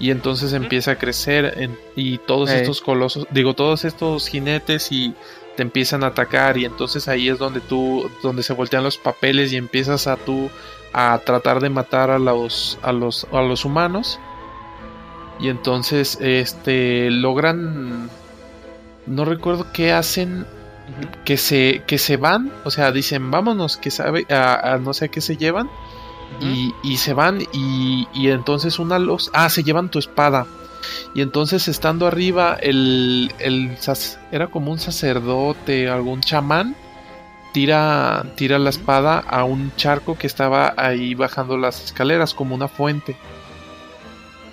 y 0.00 0.10
entonces 0.10 0.52
empieza 0.54 0.92
a 0.92 0.96
crecer 0.98 1.54
en- 1.58 1.78
y 1.94 2.18
todos 2.18 2.50
estos 2.56 2.80
colosos, 2.80 3.26
digo 3.30 3.54
todos 3.54 3.84
estos 3.84 4.26
jinetes 4.26 4.90
y 4.90 5.14
te 5.56 5.62
empiezan 5.62 6.02
a 6.02 6.08
atacar 6.08 6.56
y 6.56 6.64
entonces 6.64 7.06
ahí 7.06 7.28
es 7.28 7.38
donde 7.38 7.60
tú, 7.60 8.10
donde 8.22 8.42
se 8.42 8.54
voltean 8.54 8.82
los 8.82 8.96
papeles 8.98 9.52
y 9.52 9.56
empiezas 9.56 10.06
a 10.06 10.16
tú 10.16 10.50
a 10.92 11.20
tratar 11.24 11.60
de 11.60 11.68
matar 11.70 12.10
a 12.10 12.18
los, 12.18 12.78
a 12.82 12.92
los, 12.92 13.26
a 13.30 13.42
los 13.42 13.64
humanos. 13.64 14.18
Y 15.38 15.48
entonces 15.48 16.18
este 16.20 17.10
logran 17.10 18.10
no 19.06 19.24
recuerdo 19.24 19.66
qué 19.72 19.92
hacen 19.92 20.46
que 21.24 21.36
se 21.36 21.82
que 21.86 21.98
se 21.98 22.16
van 22.16 22.52
o 22.64 22.70
sea 22.70 22.90
dicen 22.92 23.30
vámonos 23.30 23.76
que 23.76 23.90
sabe 23.90 24.26
a, 24.28 24.74
a 24.74 24.78
no 24.78 24.92
sé 24.92 25.08
qué 25.08 25.20
se 25.20 25.36
llevan 25.36 25.70
y, 26.40 26.74
y 26.82 26.96
se 26.96 27.14
van 27.14 27.42
y, 27.52 28.08
y 28.12 28.28
entonces 28.28 28.78
una 28.78 28.98
los 28.98 29.30
ah 29.32 29.48
se 29.50 29.62
llevan 29.62 29.90
tu 29.90 29.98
espada. 29.98 30.46
Y 31.14 31.22
entonces 31.22 31.68
estando 31.68 32.06
arriba 32.06 32.56
el, 32.60 33.32
el 33.38 33.76
era 34.32 34.46
como 34.46 34.70
un 34.70 34.78
sacerdote 34.78 35.88
algún 35.88 36.20
chamán 36.20 36.74
tira 37.52 38.24
tira 38.36 38.58
la 38.58 38.70
espada 38.70 39.18
a 39.18 39.44
un 39.44 39.72
charco 39.76 40.16
que 40.16 40.26
estaba 40.26 40.72
ahí 40.76 41.14
bajando 41.14 41.56
las 41.56 41.84
escaleras 41.84 42.34
como 42.34 42.54
una 42.54 42.68
fuente. 42.68 43.16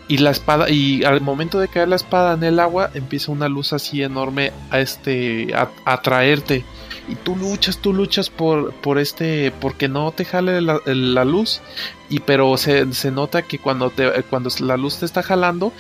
Y 0.10 0.20
la 0.20 0.32
espada 0.32 0.70
y 0.70 1.04
al 1.04 1.22
momento 1.22 1.60
de 1.60 1.68
caer 1.68 1.90
la 1.90 1.98
espada 1.98 2.34
en 2.34 2.44
el 2.44 2.60
agua 2.60 2.90
empieza 2.94 3.32
una 3.32 3.50
luz 3.50 3.74
así 3.74 4.02
enorme 4.02 4.54
a 4.70 4.80
este 4.80 5.54
a, 5.54 5.70
a 5.86 5.94
atraerte 5.94 6.64
y 7.08 7.16
tú 7.16 7.36
luchas 7.36 7.78
tú 7.78 7.94
luchas 7.94 8.30
por 8.30 8.74
por 8.74 8.98
este 9.00 9.52
porque 9.60 9.88
no 9.88 10.12
te 10.12 10.26
jale 10.26 10.62
la, 10.62 10.80
la 10.86 11.26
luz 11.26 11.62
y 12.10 12.20
pero 12.20 12.56
se, 12.58 12.92
se 12.94 13.12
nota 13.12 13.42
que 13.42 13.60
cuando 13.60 13.90
te 13.90 14.10
cuando 14.30 14.50
la 14.60 14.78
luz 14.78 14.98
te 15.00 15.06
está 15.06 15.24
jalando 15.24 15.72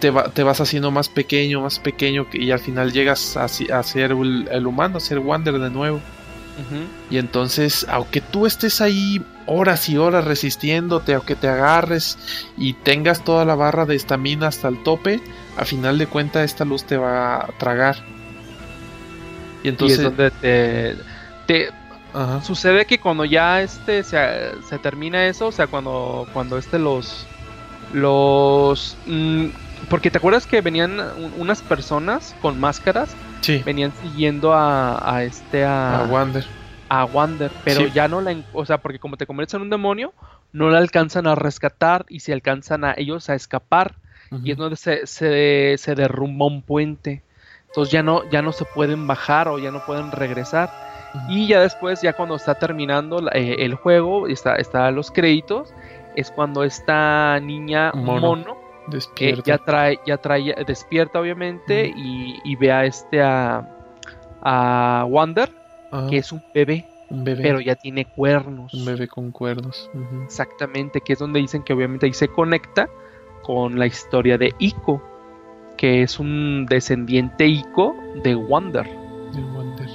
te, 0.00 0.10
va- 0.10 0.30
te 0.30 0.42
vas 0.42 0.60
haciendo 0.60 0.90
más 0.90 1.08
pequeño 1.08 1.60
más 1.60 1.78
pequeño 1.78 2.28
que- 2.30 2.38
y 2.42 2.50
al 2.50 2.60
final 2.60 2.92
llegas 2.92 3.36
a, 3.36 3.44
a 3.44 3.82
ser 3.82 4.12
el, 4.12 4.48
el 4.50 4.66
humano 4.66 4.96
a 4.96 5.00
ser 5.00 5.18
Wander 5.18 5.58
de 5.58 5.70
nuevo 5.70 6.00
y 7.10 7.16
entonces, 7.16 7.86
aunque 7.88 8.20
tú 8.20 8.44
estés 8.44 8.82
ahí 8.82 9.22
horas 9.46 9.88
y 9.88 9.96
horas 9.96 10.26
resistiéndote, 10.26 11.14
aunque 11.14 11.34
te 11.34 11.48
agarres 11.48 12.18
y 12.58 12.74
tengas 12.74 13.24
toda 13.24 13.46
la 13.46 13.54
barra 13.54 13.86
de 13.86 13.96
estamina 13.96 14.48
hasta 14.48 14.68
el 14.68 14.82
tope, 14.82 15.20
a 15.56 15.64
final 15.64 15.96
de 15.96 16.06
cuentas 16.06 16.44
esta 16.44 16.66
luz 16.66 16.84
te 16.84 16.98
va 16.98 17.36
a 17.36 17.46
tragar. 17.58 18.04
Y 19.62 19.66
y 19.66 19.70
entonces, 19.70 19.98
es 19.98 20.04
donde 20.04 20.30
te, 20.30 20.96
te- 21.46 21.68
ajá, 22.14 22.42
sucede 22.42 22.86
que 22.86 22.98
cuando 22.98 23.24
ya 23.24 23.60
este 23.62 24.02
se, 24.02 24.18
se 24.68 24.78
termina 24.78 25.26
eso, 25.26 25.48
o 25.48 25.52
sea, 25.52 25.66
cuando 25.66 26.26
cuando 26.32 26.58
este 26.58 26.78
los 26.78 27.26
los 27.92 28.96
mm, 29.06 29.46
porque 29.88 30.10
te 30.10 30.18
acuerdas 30.18 30.46
que 30.46 30.60
venían 30.60 30.98
un- 31.00 31.32
unas 31.38 31.62
personas 31.62 32.34
con 32.40 32.58
máscaras 32.60 33.14
sí, 33.40 33.62
venían 33.64 33.92
siguiendo 34.02 34.52
a, 34.54 35.14
a 35.16 35.24
este 35.24 35.64
a, 35.64 36.04
a 36.04 36.06
Wander. 36.06 36.44
a 36.88 37.04
Wander, 37.04 37.50
pero 37.64 37.80
Sí. 37.86 37.90
ya 37.94 38.08
no 38.08 38.20
la, 38.20 38.36
o 38.52 38.64
sea, 38.66 38.78
porque 38.78 38.98
como 38.98 39.16
te 39.16 39.26
conviertes 39.26 39.54
en 39.54 39.62
un 39.62 39.70
demonio, 39.70 40.12
no 40.52 40.70
la 40.70 40.78
alcanzan 40.78 41.26
a 41.26 41.34
rescatar 41.34 42.04
y 42.08 42.20
se 42.20 42.32
alcanzan 42.32 42.84
a 42.84 42.94
ellos 42.96 43.28
a 43.30 43.34
escapar 43.34 43.94
y 44.44 44.52
es 44.52 44.56
donde 44.58 44.76
se, 44.76 45.06
se, 45.08 45.74
se 45.76 45.94
derrumba 45.96 46.46
un 46.46 46.62
puente. 46.62 47.22
Entonces 47.70 47.92
ya 47.92 48.02
no, 48.02 48.28
ya 48.30 48.42
no 48.42 48.52
se 48.52 48.64
pueden 48.64 49.06
bajar 49.06 49.48
o 49.48 49.58
ya 49.58 49.70
no 49.70 49.80
pueden 49.86 50.10
regresar. 50.12 50.70
Y 51.28 51.48
ya 51.48 51.60
después, 51.60 52.02
ya 52.02 52.12
cuando 52.12 52.36
está 52.36 52.54
terminando 52.54 53.20
la- 53.20 53.32
eh, 53.32 53.64
el 53.64 53.74
juego, 53.74 54.28
está, 54.28 54.56
está 54.56 54.90
los 54.92 55.10
créditos, 55.10 55.72
es 56.14 56.30
cuando 56.30 56.62
esta 56.64 57.38
niña 57.40 57.90
Mono. 57.94 58.20
mono, 58.20 58.52
eh, 58.52 58.86
Despierta. 58.88 59.42
ya 59.44 59.58
trae, 59.58 60.00
ya 60.06 60.16
trae, 60.18 60.54
despierta 60.66 61.20
obviamente 61.20 61.92
y, 61.96 62.38
y 62.44 62.56
ve 62.56 62.72
a 62.72 62.84
este 62.84 63.22
a, 63.22 63.68
a 64.42 65.04
Wander, 65.08 65.50
Ajá, 65.90 66.08
que 66.08 66.16
es 66.18 66.32
un 66.32 66.42
bebé, 66.54 66.86
un 67.08 67.24
bebé. 67.24 67.42
pero 67.42 67.60
ya 67.60 67.74
tiene 67.76 68.04
cuernos. 68.04 68.72
Un 68.74 68.84
bebé 68.84 69.06
con 69.08 69.30
cuernos. 69.32 69.90
Exactamente, 70.24 71.00
que 71.00 71.12
es 71.14 71.18
donde 71.18 71.40
dicen 71.40 71.62
que 71.62 71.72
obviamente 71.72 72.06
ahí 72.06 72.12
se 72.12 72.28
conecta 72.28 72.88
con 73.42 73.78
la 73.78 73.86
historia 73.86 74.38
de 74.38 74.54
Ico, 74.58 75.02
que 75.80 76.02
es 76.02 76.18
un 76.20 76.66
descendiente 76.66 77.46
Ico 77.46 77.96
de 78.22 78.34
Wander. 78.34 78.84
De 78.84 79.40
Wander. 79.40 79.88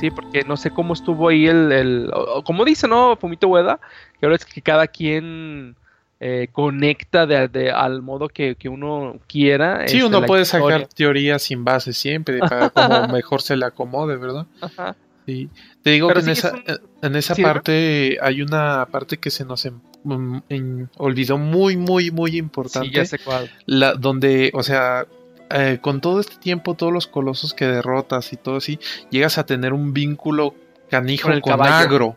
Sí, 0.00 0.10
porque 0.10 0.42
no 0.44 0.56
sé 0.56 0.70
cómo 0.70 0.94
estuvo 0.94 1.28
ahí 1.28 1.46
el, 1.46 1.70
el 1.70 2.10
o- 2.14 2.42
como 2.42 2.64
dice, 2.64 2.88
¿no? 2.88 3.14
Fumito 3.16 3.46
Ueda, 3.48 3.78
que 4.18 4.24
ahora 4.24 4.36
es 4.36 4.46
que 4.46 4.62
cada 4.62 4.86
quien 4.86 5.76
eh, 6.18 6.48
conecta 6.50 7.26
de, 7.26 7.46
de- 7.48 7.70
al 7.70 8.00
modo 8.00 8.28
que, 8.30 8.54
que 8.54 8.70
uno 8.70 9.18
quiera. 9.26 9.86
Sí, 9.86 9.98
este, 9.98 10.08
uno 10.08 10.24
puede 10.24 10.46
sacar 10.46 10.86
teorías 10.86 11.42
sin 11.42 11.62
base 11.62 11.92
siempre, 11.92 12.38
para 12.38 12.70
como 12.70 13.08
mejor 13.12 13.42
se 13.42 13.54
le 13.54 13.66
acomode, 13.66 14.16
¿verdad? 14.16 14.46
Ajá. 14.62 14.96
Sí. 15.26 15.50
Te 15.82 15.90
digo 15.90 16.08
Pero 16.08 16.20
que 16.20 16.24
en 16.26 16.32
es 16.32 16.38
esa, 16.38 16.54
un- 16.54 16.64
en 17.02 17.16
esa 17.16 17.34
parte 17.34 18.16
hay 18.22 18.40
una 18.40 18.86
parte 18.90 19.18
que 19.18 19.30
se 19.30 19.44
nos 19.44 19.66
em- 19.66 19.78
mm, 20.04 20.38
en- 20.48 20.88
olvidó 20.96 21.36
muy, 21.36 21.76
muy, 21.76 22.10
muy 22.10 22.38
importante. 22.38 22.88
Sí, 22.88 22.94
ya 22.94 23.04
sé 23.04 23.18
cuál. 23.18 23.50
la, 23.66 23.92
donde, 23.92 24.50
o 24.54 24.62
sea, 24.62 25.06
eh, 25.50 25.78
con 25.80 26.00
todo 26.00 26.20
este 26.20 26.36
tiempo, 26.36 26.74
todos 26.74 26.92
los 26.92 27.06
colosos 27.06 27.54
que 27.54 27.66
derrotas 27.66 28.32
y 28.32 28.36
todo 28.36 28.56
así, 28.56 28.78
llegas 29.10 29.38
a 29.38 29.46
tener 29.46 29.72
un 29.72 29.92
vínculo 29.92 30.54
canijo 30.90 31.28
Con 31.28 31.32
el 31.32 31.40
con, 31.42 31.52
caballo. 31.52 31.74
Agro. 31.74 32.16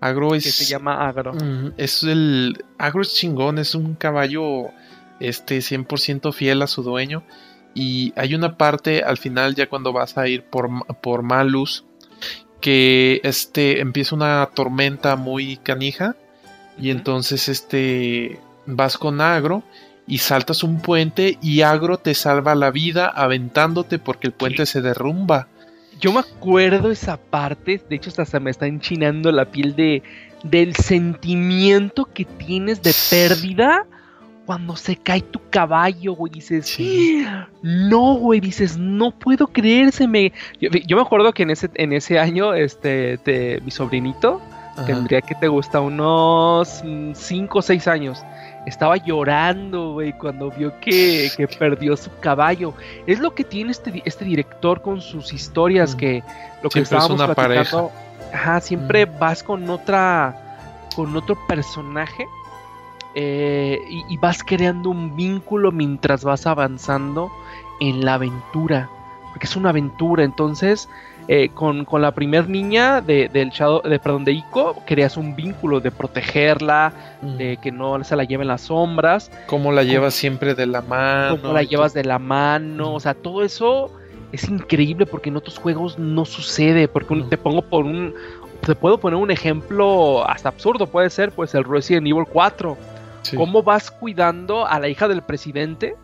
Agro 0.00 0.34
es, 0.34 0.44
Que 0.44 0.50
se 0.50 0.64
llama 0.64 1.06
Agro. 1.06 1.32
es 1.76 2.02
el, 2.02 2.64
Agro 2.78 3.02
es 3.02 3.14
chingón, 3.14 3.58
es 3.58 3.74
un 3.74 3.94
caballo, 3.94 4.70
este, 5.20 5.58
100% 5.58 6.32
fiel 6.32 6.62
a 6.62 6.66
su 6.66 6.82
dueño. 6.82 7.22
Y 7.74 8.12
hay 8.16 8.34
una 8.34 8.56
parte 8.56 9.02
al 9.02 9.18
final, 9.18 9.54
ya 9.54 9.68
cuando 9.68 9.92
vas 9.92 10.16
a 10.16 10.26
ir 10.26 10.44
por, 10.44 10.68
por 11.02 11.22
Malus, 11.22 11.84
que 12.60 13.20
este, 13.24 13.80
empieza 13.80 14.14
una 14.14 14.48
tormenta 14.54 15.16
muy 15.16 15.58
canija. 15.58 16.16
Y 16.78 16.90
entonces 16.90 17.48
este 17.48 18.40
vas 18.64 18.96
con 18.96 19.20
Agro 19.20 19.62
y 20.10 20.18
saltas 20.18 20.62
un 20.62 20.80
puente 20.82 21.38
y 21.40 21.62
Agro 21.62 21.96
te 21.96 22.14
salva 22.14 22.54
la 22.54 22.70
vida 22.70 23.06
aventándote 23.06 23.98
porque 23.98 24.26
el 24.26 24.32
puente 24.34 24.66
se 24.66 24.82
derrumba. 24.82 25.46
Yo 26.00 26.12
me 26.12 26.20
acuerdo 26.20 26.90
esa 26.90 27.16
parte, 27.18 27.80
de 27.88 27.96
hecho 27.96 28.10
hasta 28.10 28.24
se 28.26 28.40
me 28.40 28.50
está 28.50 28.66
enchinando 28.66 29.32
la 29.32 29.46
piel 29.46 29.74
de 29.76 30.02
del 30.42 30.74
sentimiento 30.74 32.06
que 32.06 32.24
tienes 32.24 32.80
de 32.82 32.94
pérdida 33.10 33.86
cuando 34.46 34.74
se 34.74 34.96
cae 34.96 35.20
tu 35.20 35.38
caballo, 35.50 36.14
güey, 36.14 36.32
dices, 36.32 36.66
Sí. 36.66 37.24
no, 37.62 38.14
güey, 38.14 38.40
dices, 38.40 38.76
no 38.78 39.12
puedo 39.12 39.46
creérseme. 39.46 40.32
Yo, 40.60 40.70
yo 40.70 40.96
me 40.96 41.02
acuerdo 41.02 41.32
que 41.32 41.42
en 41.44 41.50
ese 41.50 41.70
en 41.74 41.92
ese 41.92 42.18
año 42.18 42.54
este 42.54 43.18
te- 43.18 43.60
mi 43.60 43.70
sobrinito 43.70 44.40
Ajá. 44.72 44.86
tendría 44.86 45.20
que 45.20 45.34
te 45.36 45.46
gusta 45.46 45.80
unos 45.80 46.82
5 47.14 47.58
o 47.58 47.62
6 47.62 47.86
años. 47.86 48.22
Estaba 48.66 48.96
llorando, 48.98 49.94
güey, 49.94 50.12
cuando 50.12 50.50
vio 50.50 50.78
que, 50.80 51.30
que 51.36 51.48
perdió 51.48 51.96
su 51.96 52.10
caballo. 52.20 52.74
Es 53.06 53.18
lo 53.18 53.34
que 53.34 53.42
tiene 53.44 53.70
este, 53.70 54.02
este 54.04 54.24
director 54.24 54.82
con 54.82 55.00
sus 55.00 55.32
historias, 55.32 55.94
Mm. 55.94 55.98
que 55.98 56.22
lo 56.62 56.68
que 56.68 56.72
Siempre 56.72 56.80
es 56.80 56.82
estábamos 57.04 57.10
una 57.12 57.34
platicando. 57.34 57.90
Ajá, 58.32 58.60
siempre 58.60 59.06
vas 59.06 59.42
con 59.42 59.68
otra, 59.70 60.86
con 60.94 61.16
otro 61.16 61.36
personaje 61.48 62.26
eh, 63.14 63.80
y, 63.88 64.04
y 64.14 64.16
vas 64.18 64.44
creando 64.44 64.90
un 64.90 65.16
vínculo 65.16 65.72
mientras 65.72 66.22
vas 66.22 66.46
avanzando 66.46 67.32
en 67.80 68.04
la 68.04 68.14
aventura. 68.14 68.88
Porque 69.30 69.46
es 69.46 69.56
una 69.56 69.70
aventura, 69.70 70.22
entonces 70.22 70.88
eh, 71.32 71.48
con, 71.54 71.84
con 71.84 72.02
la 72.02 72.10
primer 72.10 72.48
niña 72.48 73.00
de, 73.00 73.28
del 73.32 73.50
Shadow, 73.50 73.82
de, 73.82 74.00
perdón, 74.00 74.24
de 74.24 74.32
Ico, 74.32 74.82
creas 74.84 75.16
un 75.16 75.36
vínculo 75.36 75.78
de 75.80 75.92
protegerla, 75.92 76.92
Mm. 77.22 77.36
de 77.36 77.56
que 77.58 77.70
no 77.70 78.02
se 78.02 78.16
la 78.16 78.24
lleven 78.24 78.48
las 78.48 78.62
sombras, 78.62 79.30
Cómo 79.46 79.70
la 79.72 79.82
llevas 79.84 80.14
siempre 80.14 80.54
de 80.54 80.66
la 80.66 80.80
mano. 80.80 81.38
cómo 81.40 81.52
la 81.52 81.62
llevas 81.62 81.92
de 81.94 82.02
la 82.02 82.18
mano, 82.18 82.94
o 82.94 82.98
sea, 83.00 83.12
todo 83.14 83.42
eso 83.44 83.92
es 84.32 84.48
increíble 84.48 85.04
porque 85.06 85.28
en 85.28 85.36
otros 85.36 85.58
juegos 85.58 85.98
no 85.98 86.24
sucede, 86.24 86.88
porque 86.88 87.12
un- 87.14 87.28
te 87.28 87.36
pongo 87.36 87.60
por 87.62 87.84
un, 87.84 88.14
te 88.62 88.74
puedo 88.74 88.98
poner 88.98 89.18
un 89.18 89.30
ejemplo 89.30 90.28
hasta 90.28 90.48
absurdo, 90.48 90.86
puede 90.86 91.10
ser, 91.10 91.30
pues 91.30 91.54
el 91.54 91.64
Resident 91.64 92.06
Evil 92.06 92.24
4, 92.32 92.76
todo. 92.76 93.00
Sí. 93.22 93.36
cómo 93.36 93.62
vas 93.62 93.90
cuidando 93.90 94.66
a 94.66 94.80
la 94.80 94.88
hija 94.88 95.06
del 95.06 95.20
presidente 95.22 95.94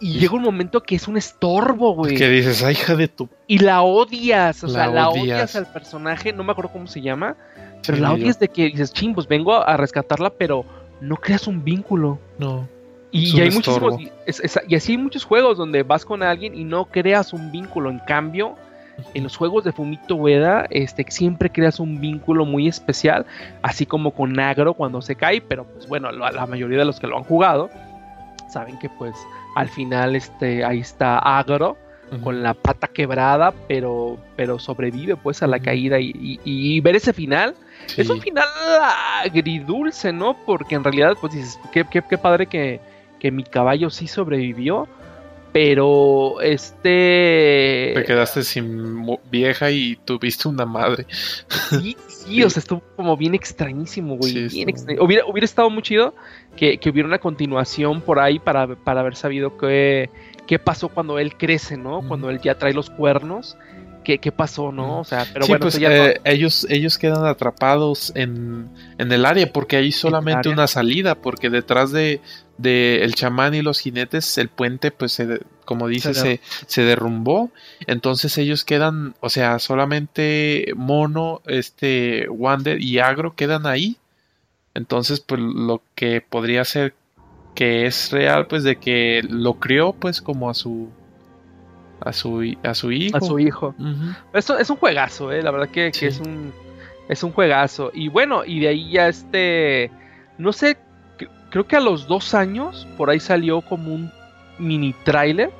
y 0.00 0.18
llega 0.18 0.34
un 0.34 0.42
momento 0.42 0.82
que 0.82 0.94
es 0.96 1.08
un 1.08 1.16
estorbo, 1.16 1.94
güey. 1.94 2.14
Que 2.16 2.28
dices, 2.28 2.62
ay, 2.62 2.72
hija 2.74 2.94
de 2.96 3.08
tu. 3.08 3.28
Y 3.46 3.58
la 3.58 3.82
odias, 3.82 4.62
o 4.64 4.66
La 4.68 4.72
sea, 4.72 4.86
la 4.88 5.08
odias. 5.08 5.56
al 5.56 5.66
personaje, 5.66 6.32
no 6.32 6.44
me 6.44 6.52
acuerdo 6.52 6.70
cómo 6.72 6.86
se 6.86 7.00
llama, 7.00 7.36
pero 7.84 7.96
Sí, 7.96 8.02
la 8.02 8.08
yo- 8.08 8.14
odias 8.14 8.38
de 8.38 8.48
que 8.48 8.64
dices, 8.66 8.92
ching, 8.92 9.14
pues 9.14 9.26
vengo 9.26 9.54
a, 9.54 9.76
rescatarla, 9.76 10.30
pero 10.30 10.64
no 11.00 11.16
creas 11.16 11.46
un 11.46 11.64
vínculo. 11.64 12.18
No. 12.38 12.68
Y, 13.10 13.40
hay 13.40 13.48
estorbo. 13.48 13.92
muchísimos, 13.92 14.00
y, 14.26 14.30
es- 14.30 14.40
es- 14.40 14.60
y 14.68 14.74
así 14.76 14.92
hay 14.92 14.98
muchos 14.98 15.24
juegos 15.24 15.56
donde 15.56 15.82
vas 15.82 16.04
con 16.04 16.22
alguien 16.22 16.54
y 16.54 16.64
no 16.64 16.84
creas 16.84 17.32
un 17.32 17.50
vínculo. 17.50 17.88
En 17.90 17.98
cambio, 18.00 18.54
en 19.14 19.22
los 19.22 19.36
juegos 19.36 19.64
de 19.64 19.72
Fumito 19.72 20.14
Ueda, 20.16 20.66
este, 20.70 21.06
siempre 21.08 21.50
creas 21.50 21.80
un 21.80 22.00
vínculo 22.00 22.44
muy 22.44 22.68
especial, 22.68 23.24
así 23.62 23.86
como 23.86 24.10
con 24.12 24.38
Agro 24.40 24.74
cuando 24.74 25.00
se 25.00 25.14
cae, 25.14 25.40
pero 25.40 25.64
pues 25.64 25.86
bueno, 25.88 26.10
la, 26.12 26.32
la 26.32 26.46
mayoría 26.46 26.78
de 26.78 26.84
los 26.84 27.00
que 27.00 27.06
lo 27.06 27.16
han 27.16 27.24
jugado 27.24 27.70
saben 28.50 28.78
que 28.78 28.88
pues 28.88 29.14
al 29.60 29.68
final 29.68 30.14
este, 30.16 30.64
ahí 30.64 30.80
está 30.80 31.18
Agro 31.18 31.76
con 32.22 32.42
la 32.42 32.54
pata 32.54 32.88
quebrada, 32.88 33.52
pero, 33.68 34.16
pero 34.34 34.58
sobrevive 34.58 35.16
pues 35.16 35.42
a 35.42 35.46
la 35.46 35.58
caída 35.60 35.98
y, 36.00 36.10
y- 36.14 36.40
y 36.44 36.80
ver 36.80 36.96
ese 36.96 37.12
final 37.12 37.54
Sí. 37.86 38.00
es 38.02 38.08
un 38.10 38.20
final 38.20 38.46
agridulce, 39.24 40.12
¿no? 40.12 40.36
Porque 40.46 40.74
en 40.74 40.84
realidad 40.84 41.16
pues 41.20 41.32
dices, 41.34 41.58
qué, 41.72 41.84
qué- 41.90 42.02
qué 42.08 42.18
padre 42.18 42.46
que, 42.46 42.80
que 43.18 43.30
mi 43.30 43.44
caballo 43.44 43.90
sí 43.90 44.06
sobrevivió, 44.08 44.88
pero 45.52 46.40
este... 46.40 47.92
Te 47.94 48.04
quedaste 48.06 48.42
sin 48.42 49.06
vieja 49.30 49.70
y 49.70 49.96
tuviste 50.04 50.48
una 50.48 50.66
madre. 50.66 51.06
Sí, 51.70 51.96
sí, 52.08 52.42
o 52.42 52.50
sea, 52.50 52.60
estuvo 52.60 52.82
como 52.96 53.16
bien 53.16 53.34
extrañísimo, 53.34 54.16
güey. 54.16 54.48
Sí, 54.48 54.64
bien 54.64 55.00
Hubiera, 55.00 55.24
hubiera 55.26 55.44
estado 55.44 55.70
muy 55.70 55.82
chido 55.82 56.14
que, 56.56 56.78
que 56.78 56.90
hubiera 56.90 57.08
una 57.08 57.18
continuación 57.18 58.00
por 58.00 58.18
ahí 58.18 58.38
para, 58.38 58.76
para 58.76 59.00
haber 59.00 59.16
sabido 59.16 59.56
qué, 59.56 60.10
qué 60.46 60.58
pasó 60.58 60.88
cuando 60.88 61.18
él 61.18 61.36
crece, 61.36 61.76
¿no? 61.76 62.02
Cuando 62.06 62.30
él 62.30 62.40
ya 62.40 62.58
trae 62.58 62.72
los 62.72 62.90
cuernos. 62.90 63.56
¿Qué, 64.08 64.18
qué 64.20 64.32
pasó, 64.32 64.72
no? 64.72 65.00
O 65.00 65.04
sea, 65.04 65.26
pero 65.34 65.44
sí, 65.44 65.52
bueno, 65.52 65.64
pues 65.64 65.78
no- 65.78 65.86
eh, 65.86 66.18
ellos, 66.24 66.66
ellos 66.70 66.96
quedan 66.96 67.26
atrapados 67.26 68.10
en, 68.14 68.70
en 68.96 69.12
el 69.12 69.26
área 69.26 69.52
porque 69.52 69.76
hay 69.76 69.92
solamente 69.92 70.48
una 70.48 70.66
salida, 70.66 71.14
porque 71.14 71.50
detrás 71.50 71.92
de, 71.92 72.22
de 72.56 73.04
el 73.04 73.14
chamán 73.14 73.54
y 73.54 73.60
los 73.60 73.80
jinetes, 73.80 74.38
el 74.38 74.48
puente, 74.48 74.92
pues 74.92 75.12
se 75.12 75.40
como 75.66 75.88
dice, 75.88 76.14
Se 76.14 76.20
se, 76.22 76.40
se 76.66 76.82
derrumbó. 76.84 77.50
Entonces 77.86 78.38
ellos 78.38 78.64
quedan, 78.64 79.14
o 79.20 79.28
sea, 79.28 79.58
solamente 79.58 80.72
Mono, 80.74 81.42
este, 81.44 82.30
Wander 82.30 82.80
y 82.80 83.00
Agro 83.00 83.34
quedan 83.36 83.66
ahí. 83.66 83.98
Entonces, 84.72 85.20
pues 85.20 85.38
lo 85.38 85.82
que 85.94 86.22
podría 86.22 86.64
ser 86.64 86.94
que 87.54 87.84
es 87.84 88.10
real, 88.10 88.46
pues 88.46 88.62
de 88.62 88.76
que 88.76 89.20
lo 89.28 89.60
crió, 89.60 89.92
pues 89.92 90.22
como 90.22 90.48
a 90.48 90.54
su 90.54 90.88
a 92.08 92.12
su 92.12 92.54
a 92.62 92.74
su 92.74 92.90
hijo. 92.92 93.16
a 93.16 93.20
su 93.20 93.38
hijo. 93.38 93.74
Es 94.58 94.70
un 94.70 94.76
juegazo, 94.76 95.30
eh, 95.32 95.42
la 95.42 95.50
verdad 95.50 95.68
que, 95.68 95.90
que 95.92 96.06
es 96.08 96.20
un 96.20 96.52
es 97.08 97.22
un 97.22 97.32
juegazo. 97.32 97.90
Y 97.94 98.08
bueno, 98.08 98.44
y 98.44 98.60
de 98.60 98.68
ahí 98.68 98.90
ya 98.90 99.08
este, 99.08 99.90
no 100.36 100.52
sé, 100.52 100.76
cre- 101.18 101.28
creo 101.50 101.66
que 101.66 101.76
a 101.76 101.80
los 101.80 102.06
dos 102.06 102.34
años 102.34 102.86
por 102.96 103.08
ahí 103.10 103.20
salió 103.20 103.60
como 103.62 103.94
un 103.94 104.10
mini 104.58 104.92
trailer 105.04 105.50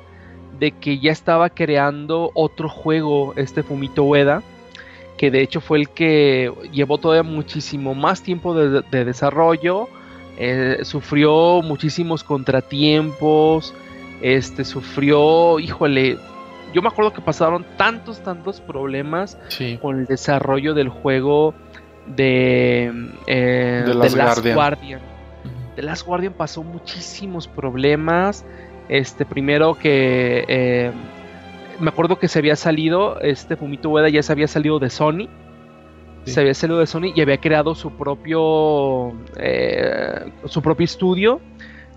de 0.59 0.71
que 0.71 0.99
ya 0.99 1.11
estaba 1.11 1.49
creando 1.49 2.31
otro 2.33 2.67
juego, 2.69 3.33
este 3.37 3.63
Fumito 3.63 4.03
Ueda, 4.03 4.43
que 5.17 5.31
de 5.31 5.41
hecho 5.41 5.59
fue 5.61 5.79
el 5.79 5.89
que 5.89 6.51
llevó 6.71 6.97
todavía 6.97 7.23
muchísimo 7.23 7.95
más 7.95 8.21
tiempo 8.21 8.53
de, 8.53 8.81
de 8.91 9.05
desarrollo, 9.05 9.87
eh, 10.37 10.79
sufrió 10.83 11.61
muchísimos 11.63 12.23
contratiempos, 12.23 13.73
este 14.21 14.65
sufrió, 14.65 15.59
híjole, 15.59 16.17
yo 16.73 16.81
me 16.81 16.87
acuerdo 16.87 17.13
que 17.13 17.21
pasaron 17.21 17.65
tantos, 17.77 18.21
tantos 18.21 18.61
problemas 18.61 19.37
Sí. 19.49 19.77
con 19.81 19.99
el 19.99 20.05
desarrollo 20.05 20.73
del 20.73 20.89
juego 20.89 21.53
de, 22.05 22.91
eh, 23.27 23.83
The 23.85 23.91
The 23.91 23.93
Last 23.97 24.15
Last 24.15 24.35
Guardian. 24.39 24.55
Guardian. 24.55 25.01
The 25.75 25.81
Last 25.83 26.05
Guardian 26.05 26.33
pasó 26.33 26.63
muchísimos 26.63 27.47
problemas. 27.47 28.45
Este, 28.89 29.25
primero 29.25 29.75
que 29.75 30.43
eh, 30.47 30.91
me 31.79 31.89
acuerdo 31.89 32.17
que 32.19 32.27
se 32.27 32.39
había 32.39 32.55
salido, 32.55 33.19
este 33.21 33.55
Fumito 33.55 33.89
Ueda 33.89 34.09
ya 34.09 34.23
se 34.23 34.31
había 34.31 34.47
salido 34.47 34.79
de 34.79 34.89
Sony. 34.89 35.27
Sí. 36.25 36.33
Se 36.33 36.39
había 36.41 36.53
salido 36.53 36.79
de 36.79 36.87
Sony 36.87 37.13
y 37.15 37.21
había 37.21 37.37
creado 37.37 37.75
su 37.75 37.91
propio 37.91 39.13
eh, 39.37 40.31
su 40.45 40.61
propio 40.61 40.83
estudio 40.83 41.39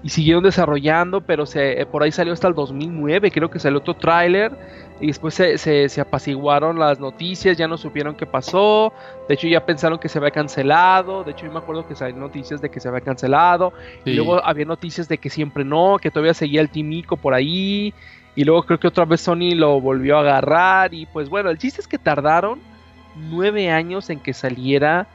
y 0.03 0.09
siguieron 0.09 0.43
desarrollando, 0.43 1.21
pero 1.21 1.47
se, 1.47 1.81
eh, 1.81 1.87
por 1.87 2.03
ahí 2.03 2.11
salió 2.13 2.33
hasta 2.33 2.49
el 2.49 2.55
2009, 2.55 3.31
creo 3.31 3.49
que 3.51 3.59
salió 3.59 3.79
otro 3.79 3.95
tráiler 3.95 4.53
y 5.01 5.07
después 5.09 5.35
se, 5.35 5.59
se- 5.59 5.89
se 5.89 6.01
apaciguaron 6.01 6.79
las 6.79 6.99
noticias, 7.01 7.57
ya 7.57 7.69
no 7.69 7.77
supieron 7.77 8.15
qué 8.17 8.27
pasó, 8.27 8.93
de 9.29 9.35
hecho 9.35 9.47
ya 9.49 9.65
pensaron 9.65 9.99
que 9.99 10.09
se 10.09 10.19
había 10.19 10.31
cancelado, 10.33 11.23
de 11.25 11.33
hecho 11.33 11.47
yo 11.47 11.53
me 11.53 11.59
acuerdo 11.59 11.87
que 11.87 11.95
salieron 11.95 12.21
noticias 12.23 12.61
de 12.61 12.69
que 12.71 12.81
se 12.81 12.89
había 12.89 13.01
cancelado, 13.01 13.73
y 14.05 14.11
luego 14.17 14.45
había 14.45 14.65
noticias 14.65 15.09
de 15.09 15.19
que 15.19 15.31
siempre 15.31 15.65
no, 15.65 15.99
que 16.01 16.11
todavía 16.11 16.35
seguía 16.35 16.61
el 16.61 16.69
Timico 16.69 17.17
por 17.17 17.35
ahí. 17.35 17.95
Y 18.35 18.45
luego 18.45 18.63
creo 18.63 18.81
que 18.81 18.89
otra 18.89 19.05
vez 19.05 19.21
Sony 19.21 19.55
lo 19.55 19.79
volvió 19.79 20.17
a 20.17 20.21
agarrar. 20.21 20.95
Y 20.95 21.05
pues 21.05 21.29
bueno, 21.29 21.51
el 21.51 21.59
chiste 21.59 21.83
es 21.83 21.87
que 21.87 21.99
tardaron 21.99 22.59
nueve 23.15 23.71
años 23.71 24.09
en 24.11 24.21
que 24.21 24.33
saliera 24.33 25.07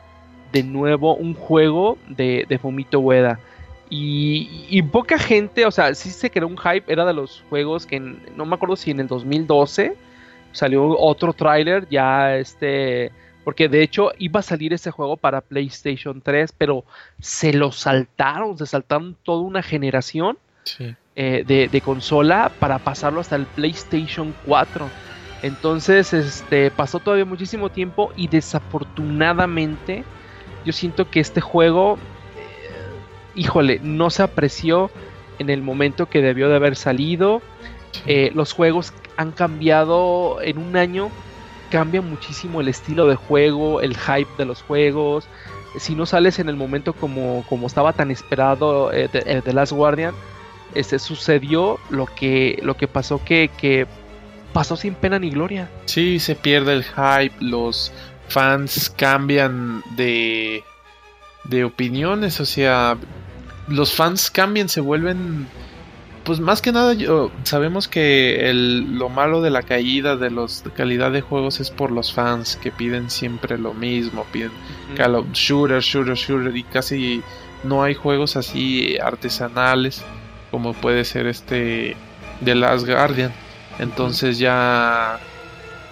de 0.52 0.62
nuevo 0.64 1.16
un 1.16 1.34
juego 1.34 1.98
de, 2.08 2.46
de 2.48 2.60
Fumito 2.60 3.00
Ueda. 3.00 3.40
Y, 3.90 4.66
y 4.70 4.82
poca 4.82 5.18
gente, 5.18 5.66
o 5.66 5.72
sea, 5.72 5.96
sí 5.96 6.10
se 6.10 6.30
creó 6.30 6.48
un 6.48 6.58
hype, 6.58 6.92
era 6.92 7.06
de 7.06 7.14
los 7.14 7.44
juegos 7.50 7.86
que 7.86 7.96
en- 7.98 8.20
no 8.36 8.46
me 8.46 8.56
acuerdo 8.56 8.76
si 8.76 8.92
en 8.92 9.00
el 9.00 9.08
2012 9.08 9.96
salió 10.52 10.98
otro 11.00 11.32
tráiler, 11.34 11.88
ya 11.90 12.36
este, 12.36 13.12
porque 13.46 13.70
de 13.70 13.82
hecho 13.84 14.12
iba 14.18 14.42
a 14.42 14.44
salir 14.44 14.74
ese 14.74 14.92
juego 14.92 15.16
para 15.16 15.40
PlayStation 15.42 16.20
3, 16.22 16.52
pero 16.58 16.84
se 17.22 17.54
lo 17.54 17.72
saltaron, 17.72 18.58
se 18.58 18.66
saltaron 18.66 19.16
toda 19.24 19.42
una 19.42 19.62
generación 19.64 20.38
Sí. 20.64 20.94
eh, 21.16 21.44
de, 21.48 21.70
de 21.70 21.82
consola 21.82 22.52
para 22.60 22.80
pasarlo 22.80 23.22
hasta 23.22 23.38
el 23.38 23.46
PlayStation 23.46 24.36
4. 24.46 24.90
Entonces, 25.44 26.12
este, 26.14 26.72
pasó 26.72 27.00
todavía 27.00 27.24
muchísimo 27.24 27.70
tiempo 27.70 28.12
y 28.18 28.28
desafortunadamente 28.28 30.04
yo 30.66 30.74
siento 30.74 31.10
que 31.10 31.20
este 31.22 31.40
juego, 31.40 31.98
híjole, 33.38 33.80
no 33.82 34.10
se 34.10 34.24
apreció 34.24 34.92
en 35.40 35.50
el 35.50 35.62
momento 35.62 36.08
que 36.08 36.22
debió 36.22 36.50
de 36.50 36.56
haber 36.56 36.76
salido. 36.76 37.42
Eh, 38.06 38.32
los 38.34 38.52
juegos 38.52 38.94
han 39.16 39.32
cambiado 39.32 40.42
en 40.42 40.58
un 40.58 40.76
año, 40.76 41.10
cambia 41.72 42.02
muchísimo 42.02 42.60
el 42.60 42.68
estilo 42.68 43.08
de 43.08 43.16
juego, 43.16 43.82
el 43.82 43.96
hype 43.96 44.30
de 44.38 44.46
los 44.46 44.62
juegos. 44.64 45.28
Si 45.78 45.96
no 45.96 46.06
sales 46.06 46.40
en 46.40 46.50
el 46.50 46.56
momento 46.56 46.94
como, 46.94 47.46
como 47.48 47.68
estaba 47.68 47.94
tan 47.94 48.12
esperado 48.12 48.92
eh, 48.92 49.10
de, 49.12 49.24
eh, 49.26 49.42
The 49.44 49.54
Last 49.54 49.72
Guardian, 49.72 50.14
este, 50.74 51.00
sucedió 51.00 51.80
lo 51.90 52.08
que, 52.08 52.60
lo 52.64 52.76
que 52.76 52.88
pasó 52.88 53.24
que, 53.24 53.50
que 53.58 53.86
pasó 54.54 54.76
sin 54.76 54.96
pena 54.96 55.20
ni 55.20 55.30
gloria. 55.30 55.70
Sí, 55.86 56.20
se 56.20 56.36
pierde 56.36 56.74
el 56.74 56.84
hype, 56.84 57.36
los 57.40 57.92
fans 58.28 58.90
cambian 58.90 59.84
de, 59.96 60.64
de 61.46 61.64
opiniones, 61.64 62.40
o 62.40 62.46
sea, 62.46 62.98
los 63.68 63.94
fans 63.94 64.30
cambian, 64.32 64.70
se 64.70 64.82
vuelven, 64.82 65.48
pues 66.24 66.40
más 66.40 66.62
que 66.62 66.72
nada, 66.72 66.94
yo, 66.94 67.32
sabemos 67.44 67.88
que 67.88 68.50
el, 68.50 68.98
lo 68.98 69.10
malo 69.10 69.42
de 69.42 69.50
la 69.50 69.62
caída 69.64 70.16
de 70.16 70.30
los 70.30 70.64
de 70.64 70.72
calidad 70.72 71.12
de 71.12 71.22
juegos 71.22 71.60
es 71.60 71.70
por 71.72 71.92
los 71.92 72.14
fans 72.14 72.56
que 72.58 72.72
piden 72.72 73.10
siempre 73.10 73.58
lo 73.58 73.74
mismo, 73.74 74.26
piden 74.32 74.52
Shooter, 75.34 75.82
Shooter, 75.82 76.16
Shooter 76.16 76.56
y 76.56 76.64
casi 76.64 77.22
no 77.64 77.84
hay 77.84 77.94
juegos 77.96 78.36
así 78.38 78.98
artesanales 78.98 80.04
como 80.52 80.74
puede 80.74 81.04
ser 81.06 81.28
este 81.28 81.96
The 82.44 82.56
Last 82.56 82.86
Guardian. 82.88 83.32
Entonces 83.80 84.40
ya 84.40 85.20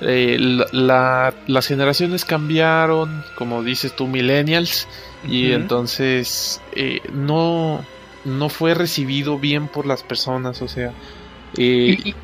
eh, 0.01 0.37
la- 0.39 0.67
la- 0.71 1.33
las 1.47 1.67
generaciones 1.67 2.25
cambiaron, 2.25 3.23
como 3.35 3.63
dices 3.63 3.95
tú, 3.95 4.07
millennials, 4.07 4.87
y 5.27 5.51
entonces 5.51 6.61
eh, 6.73 7.01
no, 7.13 7.83
no 8.25 8.49
fue 8.49 8.73
recibido 8.73 9.37
bien 9.39 9.67
por 9.67 9.85
las 9.85 10.03
personas, 10.03 10.61
o 10.61 10.67
sea... 10.67 10.91
eh, 11.57 11.97
Y- 12.03 12.09
y 12.09 12.15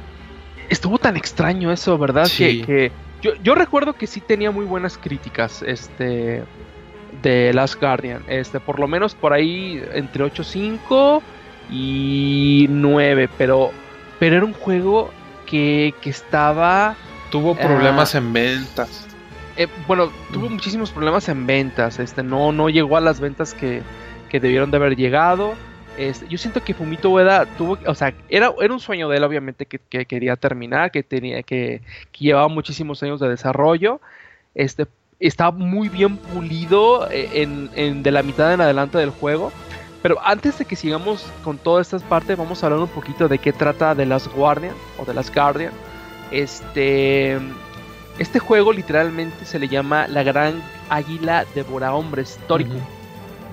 estuvo 0.69 0.97
tan 0.97 1.17
extraño 1.17 1.71
eso, 1.71 1.97
¿verdad? 1.97 2.25
Sí. 2.25 2.61
Que, 2.61 2.65
que 2.65 2.91
yo, 3.21 3.31
yo 3.43 3.55
recuerdo 3.55 3.93
que 3.93 4.07
sí 4.07 4.19
tenía 4.21 4.51
muy 4.51 4.65
buenas 4.65 4.97
críticas, 4.97 5.61
este, 5.61 6.43
de 7.21 7.53
Last 7.53 7.79
Guardian, 7.79 8.23
este, 8.27 8.59
por 8.59 8.79
lo 8.79 8.87
menos 8.87 9.13
por 9.15 9.33
ahí 9.33 9.81
entre 9.93 10.23
8.5 10.25 11.21
y 11.69 12.67
9, 12.69 13.29
pero, 13.37 13.71
pero 14.19 14.37
era 14.37 14.45
un 14.45 14.53
juego 14.53 15.11
que, 15.45 15.93
que 16.01 16.09
estaba, 16.09 16.95
tuvo 17.29 17.55
Ah. 17.59 17.63
problemas 17.67 18.15
en 18.15 18.31
ventas. 18.33 19.07
Eh, 19.63 19.67
bueno, 19.87 20.11
tuvo 20.33 20.49
Mm. 20.49 20.53
muchísimos 20.53 20.91
problemas 20.91 21.27
en 21.29 21.45
ventas, 21.45 21.99
este, 21.99 22.23
no, 22.23 22.51
no 22.51 22.69
llegó 22.69 22.97
a 22.97 23.01
las 23.01 23.19
ventas 23.19 23.53
que, 23.53 23.81
que 24.29 24.39
debieron 24.39 24.71
de 24.71 24.77
haber 24.77 24.95
llegado. 24.95 25.53
Este, 25.97 26.25
yo 26.29 26.37
siento 26.37 26.63
que 26.63 26.73
Fumito 26.73 27.09
Ueda 27.09 27.45
tuvo, 27.57 27.77
o 27.85 27.95
sea, 27.95 28.13
era, 28.29 28.53
era 28.61 28.73
un 28.73 28.79
sueño 28.79 29.09
de 29.09 29.17
él, 29.17 29.23
obviamente, 29.23 29.65
que, 29.65 29.77
que 29.77 30.05
quería 30.05 30.35
terminar, 30.37 30.89
que 30.91 31.03
tenía, 31.03 31.43
que, 31.43 31.81
que 32.11 32.25
llevaba 32.25 32.47
muchísimos 32.47 33.03
años 33.03 33.19
de 33.19 33.27
desarrollo. 33.29 33.99
Este, 34.55 34.87
estaba 35.19 35.51
muy 35.51 35.89
bien 35.89 36.17
pulido 36.17 37.09
eh, 37.11 37.29
en, 37.41 37.69
en- 37.75 38.03
de 38.03 38.11
la 38.11 38.23
mitad 38.23 38.53
en 38.53 38.61
adelante 38.61 38.97
del 38.97 39.09
juego. 39.11 39.51
Pero 40.01 40.17
antes 40.23 40.57
de 40.57 40.65
que 40.65 40.75
sigamos 40.75 41.31
con 41.43 41.57
todas 41.59 41.85
estas 41.87 42.01
partes, 42.03 42.35
vamos 42.37 42.63
a 42.63 42.67
hablar 42.67 42.79
un 42.81 42.87
poquito 42.87 43.27
de 43.27 43.37
qué 43.37 43.53
trata 43.53 43.93
The 43.93 44.05
Last 44.07 44.33
Guardian 44.33 44.73
o 44.97 45.03
The 45.05 45.13
Last 45.13 45.35
Guardian. 45.35 45.73
Este, 46.31 47.37
este 48.19 48.39
juego 48.39 48.73
literalmente 48.73 49.45
se 49.45 49.57
le 49.59 49.67
llama 49.67 50.07
La 50.07 50.23
Gran 50.23 50.61
Águila 50.89 51.45
Devora 51.55 51.93
Hombres 51.93 52.39
Tórico. 52.47 52.73
Ujú. 52.75 52.83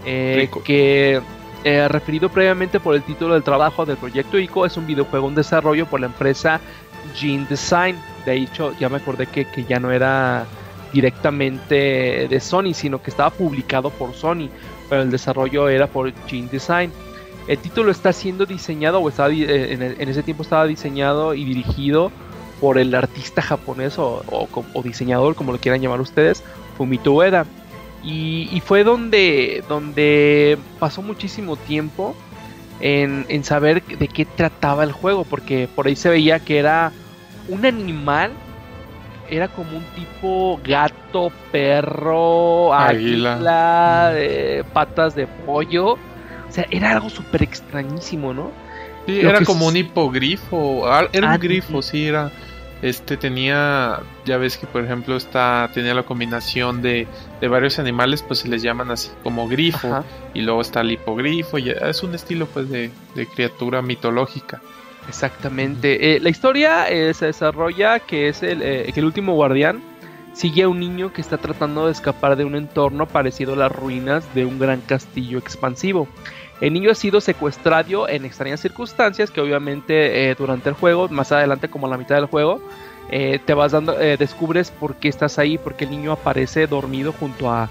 Eh, 0.05 0.37
Rico. 0.41 0.63
que 0.63 1.21
eh, 1.65 1.89
referido 1.89 2.29
previamente 2.29 2.79
por 2.81 2.95
el 2.95 3.03
título 3.03 3.35
del 3.35 3.43
trabajo 3.43 3.85
del 3.85 3.97
proyecto 3.97 4.39
ICO 4.39 4.65
es 4.65 4.77
un 4.77 4.87
videojuego 4.87 5.29
en 5.29 5.35
desarrollo 5.35 5.87
por 5.87 6.01
la 6.01 6.07
empresa 6.07 6.61
Gene 7.15 7.47
Design. 7.49 7.97
De 8.25 8.35
hecho, 8.37 8.75
ya 8.79 8.89
me 8.89 8.99
acordé 8.99 9.27
que, 9.27 9.45
que 9.45 9.65
ya 9.65 9.81
no 9.81 9.91
era 9.91 10.47
directamente 10.93 12.27
de 12.29 12.41
Sony, 12.41 12.75
sino 12.75 13.01
que 13.03 13.11
estaba 13.11 13.31
publicado 13.31 13.91
por 13.91 14.15
Sony, 14.15 14.49
pero 14.89 15.03
el 15.03 15.11
desarrollo 15.11 15.69
era 15.69 15.87
por 15.87 16.13
Gene 16.27 16.49
Design. 16.51 16.93
El 17.47 17.59
título 17.59 17.91
está 17.91 18.13
siendo 18.13 18.45
diseñado, 18.47 19.01
o 19.01 19.09
estaba, 19.09 19.29
di- 19.31 19.45
eh, 19.45 19.73
en, 19.73 19.83
en 19.83 20.09
ese 20.09 20.23
tiempo 20.23 20.43
estaba 20.43 20.67
diseñado 20.67 21.35
y 21.35 21.45
dirigido 21.45 22.13
por 22.61 22.79
el 22.79 22.95
artista 22.95 23.43
japonés 23.43 23.99
o, 23.99 24.23
o 24.31 24.49
o 24.75 24.83
diseñador, 24.83 25.35
como 25.35 25.53
lo 25.53 25.59
quieran 25.59 25.81
llamar 25.81 26.01
ustedes, 26.01 26.43
Fumito 26.77 27.13
Ueda. 27.13 27.47
Y, 28.05 28.49
y 28.53 28.61
fue 28.61 28.85
donde, 28.85 29.65
donde 29.69 30.57
pasó 30.79 31.03
muchísimo 31.03 31.57
tiempo 31.57 32.15
en, 32.81 33.27
en 33.29 33.43
saber 33.45 33.83
de 33.85 34.07
qué 34.09 34.25
trataba 34.25 34.85
el 34.85 34.93
juego, 34.93 35.25
porque 35.25 35.69
por 35.75 35.87
ahí 35.89 35.97
se 35.97 36.09
veía 36.09 36.39
que 36.39 36.59
era 36.59 36.93
un 37.49 37.67
animal, 37.67 38.31
era 39.29 39.49
como 39.49 39.77
un 39.79 39.85
tipo 39.97 40.61
gato, 40.65 41.33
perro, 41.51 42.73
Águila. 42.73 43.35
águila, 43.35 44.11
eh, 44.15 44.65
patas 44.73 45.15
de 45.15 45.27
pollo. 45.27 45.93
O 45.95 45.99
sea, 46.51 46.67
era 46.71 46.93
algo 46.93 47.11
súper 47.11 47.43
extrañísimo, 47.43 48.33
¿no? 48.33 48.51
Sí, 49.07 49.21
Lo 49.23 49.31
era 49.31 49.45
como 49.45 49.67
un 49.67 49.77
hipogrifo. 49.77 50.87
ah, 50.87 51.07
Era 51.13 51.33
Ah, 51.33 51.35
un 51.35 51.41
grifo, 51.41 51.83
sí, 51.83 52.07
era. 52.07 52.31
Este 52.81 53.16
tenía. 53.16 54.01
Ya 54.24 54.37
ves 54.37 54.57
que, 54.57 54.66
por 54.66 54.85
ejemplo, 54.85 55.16
está, 55.16 55.70
tenía 55.74 55.95
la 55.95 56.05
combinación 56.05 56.81
de, 56.81 57.07
de 57.41 57.49
varios 57.49 57.79
animales, 57.79 58.22
pues 58.22 58.41
se 58.41 58.49
les 58.49 58.62
llaman 58.62 58.91
así 58.91 59.11
como 59.22 59.49
grifo. 59.49 59.89
Ajá. 59.89 60.05
Y 60.35 60.43
luego 60.43 60.61
está 60.61 60.83
el 60.83 60.93
hipogrifo. 60.93 61.59
Y 61.59 61.70
es 61.70 62.03
un 62.03 62.14
estilo, 62.14 62.47
pues, 62.47 62.68
de, 62.70 62.91
de 63.14 63.26
criatura 63.26 63.83
mitológica. 63.83 64.61
Exactamente. 65.09 66.14
Eh, 66.14 66.20
la 66.20 66.29
historia 66.29 66.89
eh, 66.89 67.14
se 67.14 67.26
desarrolla 67.26 67.99
que 67.99 68.29
es 68.29 68.43
el, 68.43 68.62
eh, 68.62 68.91
que 68.93 69.01
el 69.01 69.07
último 69.07 69.35
guardián 69.35 69.81
sigue 70.35 70.64
a 70.64 70.68
un 70.68 70.79
niño 70.79 71.12
que 71.12 71.20
está 71.20 71.39
tratando 71.39 71.87
de 71.87 71.93
escapar 71.93 72.37
de 72.37 72.45
un 72.45 72.55
entorno 72.55 73.07
parecido 73.07 73.55
a 73.55 73.57
las 73.57 73.72
ruinas 73.72 74.33
de 74.35 74.45
un 74.45 74.59
gran 74.59 74.83
castillo 74.83 75.39
expansivo. 75.39 76.07
El 76.61 76.73
niño 76.73 76.91
ha 76.91 76.95
sido 76.95 77.21
secuestrado 77.21 78.09
en 78.09 78.25
extrañas 78.25 78.61
circunstancias 78.61 79.31
que 79.31 79.41
obviamente 79.41 80.31
eh, 80.31 80.35
durante 80.37 80.69
el 80.69 80.75
juego, 80.75 81.09
más 81.09 81.31
adelante 81.31 81.69
como 81.69 81.87
a 81.87 81.91
la 81.91 81.97
mitad 81.99 82.17
del 82.17 82.27
juego, 82.27 82.61
eh, 83.11 83.39
te 83.45 83.55
vas 83.55 83.73
dando, 83.73 83.99
eh, 84.01 84.17
descubres 84.17 84.71
por 84.71 84.97
qué 84.97 85.09
estás 85.09 85.39
ahí, 85.39 85.57
porque 85.57 85.85
el 85.85 85.91
niño 85.91 86.13
aparece 86.13 86.67
dormido 86.67 87.13
junto 87.13 87.51
a 87.51 87.69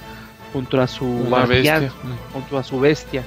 junto 0.54 0.80
a 0.82 0.88
su 0.88 1.06
guardián 1.28 1.90
junto 2.32 2.58
a 2.58 2.64
su 2.64 2.80
bestia. 2.80 3.22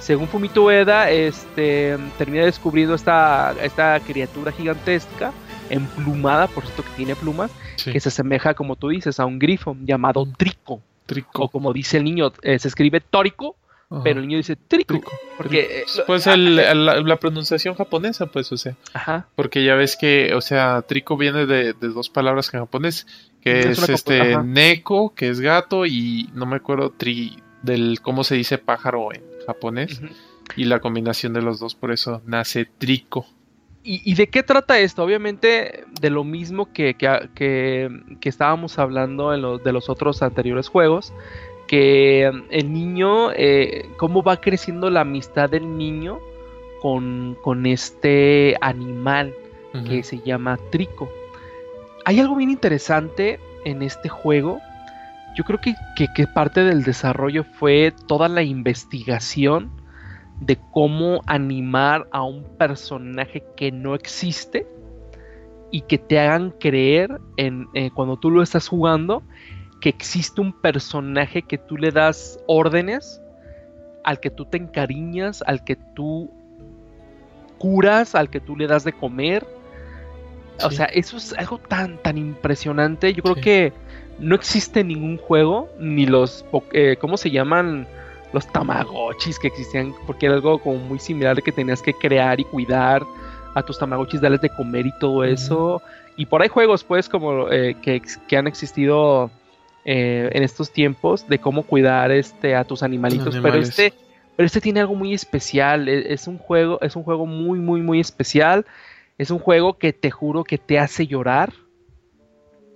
Según 0.00 0.26
Fumito 0.26 0.64
Ueda, 0.64 1.08
este, 1.08 1.96
termina 2.18 2.44
descubriendo 2.44 2.94
esta, 2.94 3.54
esta 3.62 3.98
criatura 4.00 4.50
gigantesca, 4.52 5.32
emplumada, 5.70 6.48
por 6.48 6.64
cierto 6.64 6.82
que 6.82 6.90
tiene 6.96 7.14
plumas, 7.16 7.50
Sí. 7.76 7.92
que 7.92 8.00
se 8.00 8.08
asemeja, 8.08 8.54
como 8.54 8.76
tú 8.76 8.88
dices, 8.88 9.18
a 9.20 9.24
un 9.24 9.38
grifo 9.38 9.76
llamado 9.82 10.26
Trico. 10.36 10.80
Trico. 11.06 11.44
O 11.44 11.48
como 11.48 11.72
dice 11.72 11.96
el 11.98 12.04
niño, 12.04 12.32
se 12.42 12.68
escribe 12.68 13.00
Tórico, 13.00 13.56
Ajá. 13.94 14.04
pero 14.04 14.20
el 14.20 14.26
niño 14.26 14.38
dice 14.38 14.56
Trico. 14.56 14.94
Trico. 14.94 15.12
Porque, 15.36 15.80
eh, 15.80 15.84
lo- 15.98 16.06
Pues 16.06 16.26
el- 16.26 16.56
la, 16.56 16.74
la 17.00 17.16
pronunciación 17.16 17.74
japonesa, 17.74 18.26
pues, 18.26 18.50
o 18.52 18.56
sea. 18.56 18.74
Ajá, 18.92 19.26
Porque 19.34 19.64
ya 19.64 19.74
ves 19.74 19.96
que, 19.96 20.32
o 20.34 20.40
sea, 20.40 20.82
trico 20.82 21.16
viene 21.16 21.46
de, 21.46 21.72
de 21.72 21.88
dos 21.88 22.08
palabras 22.10 22.52
en 22.54 22.60
japonés, 22.60 23.06
que 23.40 23.60
Es 23.60 23.88
este 23.88 24.32
ajá. 24.34 24.42
neko, 24.42 25.14
que 25.14 25.28
es 25.28 25.40
gato, 25.40 25.86
y 25.86 26.30
no 26.34 26.46
me 26.46 26.56
acuerdo 26.56 26.90
tri 26.90 27.36
del 27.62 28.00
cómo 28.02 28.24
se 28.24 28.34
dice 28.34 28.58
pájaro 28.58 29.12
en 29.14 29.22
japonés, 29.46 30.00
y 30.56 30.64
la 30.64 30.80
combinación 30.80 31.32
de 31.32 31.42
los 31.42 31.58
dos, 31.60 31.74
por 31.74 31.90
eso 31.92 32.20
nace 32.26 32.66
trico. 32.78 33.26
¿Y, 33.86 34.00
y 34.10 34.14
de 34.14 34.28
qué 34.28 34.42
trata 34.42 34.78
esto? 34.78 35.02
Obviamente 35.02 35.84
de 36.00 36.08
lo 36.10 36.24
mismo 36.24 36.72
que, 36.72 36.94
que, 36.94 37.28
que- 37.34 37.90
que 38.20 38.28
estábamos 38.30 38.78
hablando 38.78 39.34
en 39.34 39.42
los, 39.42 39.62
de 39.62 39.72
los 39.72 39.90
otros 39.90 40.22
anteriores 40.22 40.68
juegos, 40.68 41.12
que 41.66 42.30
el 42.50 42.72
niño, 42.72 43.32
eh, 43.32 43.88
cómo 43.96 44.22
va 44.22 44.40
creciendo 44.40 44.90
la 44.90 45.00
amistad 45.00 45.50
del 45.50 45.76
niño 45.76 46.18
con, 46.80 47.36
con 47.42 47.66
este 47.66 48.56
animal 48.60 49.34
que 49.88 50.04
se 50.04 50.20
llama 50.20 50.56
Trico. 50.70 51.08
Hay 52.04 52.20
algo 52.20 52.36
bien 52.36 52.50
interesante 52.50 53.40
en 53.64 53.82
este 53.82 54.08
juego 54.08 54.60
yo 55.34 55.42
creo 55.44 55.60
que, 55.60 55.74
que, 55.96 56.06
que 56.14 56.26
parte 56.26 56.62
del 56.62 56.84
desarrollo 56.84 57.44
fue 57.44 57.92
toda 58.06 58.28
la 58.28 58.42
investigación 58.42 59.70
de 60.40 60.58
cómo 60.72 61.22
animar 61.26 62.08
a 62.12 62.22
un 62.22 62.44
personaje 62.56 63.44
que 63.56 63.72
no 63.72 63.94
existe 63.94 64.66
y 65.70 65.82
que 65.82 65.98
te 65.98 66.20
hagan 66.20 66.52
creer 66.52 67.20
en 67.36 67.66
eh, 67.74 67.90
cuando 67.92 68.16
tú 68.16 68.30
lo 68.30 68.42
estás 68.42 68.68
jugando 68.68 69.22
que 69.84 69.90
existe 69.90 70.40
un 70.40 70.58
personaje 70.62 71.42
que 71.42 71.58
tú 71.58 71.76
le 71.76 71.90
das 71.90 72.38
órdenes, 72.46 73.20
al 74.02 74.18
que 74.18 74.30
tú 74.30 74.46
te 74.46 74.56
encariñas, 74.56 75.44
al 75.46 75.62
que 75.62 75.76
tú 75.76 76.30
curas, 77.58 78.14
al 78.14 78.30
que 78.30 78.40
tú 78.40 78.56
le 78.56 78.66
das 78.66 78.84
de 78.84 78.94
comer. 78.94 79.46
O 80.64 80.70
sea, 80.70 80.86
eso 80.86 81.18
es 81.18 81.34
algo 81.34 81.58
tan, 81.58 81.98
tan 81.98 82.16
impresionante. 82.16 83.12
Yo 83.12 83.22
creo 83.22 83.34
Sí. 83.34 83.40
que 83.42 83.72
no 84.18 84.34
existe 84.34 84.82
ningún 84.82 85.18
juego, 85.18 85.68
ni 85.78 86.06
los, 86.06 86.46
eh, 86.72 86.96
¿cómo 86.98 87.18
se 87.18 87.30
llaman? 87.30 87.86
Los 88.32 88.50
tamagotchis 88.52 89.38
que 89.38 89.48
existían, 89.48 89.92
porque 90.06 90.24
era 90.24 90.36
algo 90.36 90.60
como 90.60 90.78
muy 90.78 90.98
similar 90.98 91.42
que 91.42 91.52
tenías 91.52 91.82
que 91.82 91.92
crear 91.92 92.40
y 92.40 92.44
cuidar 92.44 93.02
a 93.54 93.62
tus 93.62 93.78
tamagotchis, 93.78 94.22
darles 94.22 94.40
de 94.40 94.48
comer 94.48 94.86
y 94.86 94.98
todo 94.98 95.24
eso. 95.24 95.82
Y 96.16 96.24
por 96.24 96.40
ahí 96.40 96.48
juegos, 96.48 96.82
pues, 96.84 97.06
como 97.06 97.50
eh, 97.50 97.76
que, 97.82 98.00
que 98.26 98.36
han 98.38 98.46
existido 98.46 99.30
eh, 99.84 100.30
en 100.32 100.42
estos 100.42 100.70
tiempos 100.72 101.28
de 101.28 101.38
cómo 101.38 101.62
cuidar 101.64 102.10
este 102.10 102.54
a 102.56 102.64
tus 102.64 102.82
animalitos. 102.82 103.36
Pero 103.42 103.56
este, 103.56 103.92
pero 104.36 104.46
este 104.46 104.60
tiene 104.60 104.80
algo 104.80 104.94
muy 104.94 105.12
especial. 105.14 105.88
e- 105.88 106.12
Es, 106.12 106.26
un 106.26 106.38
juego, 106.38 106.80
es 106.80 106.96
un 106.96 107.02
juego 107.02 107.26
muy, 107.26 107.58
muy, 107.58 107.80
muy 107.82 108.00
especial. 108.00 108.64
Es 109.18 109.30
un 109.30 109.38
juego 109.38 109.78
que 109.78 109.92
te 109.92 110.10
juro 110.10 110.42
que 110.44 110.58
te 110.58 110.78
hace 110.78 111.06
llorar. 111.06 111.52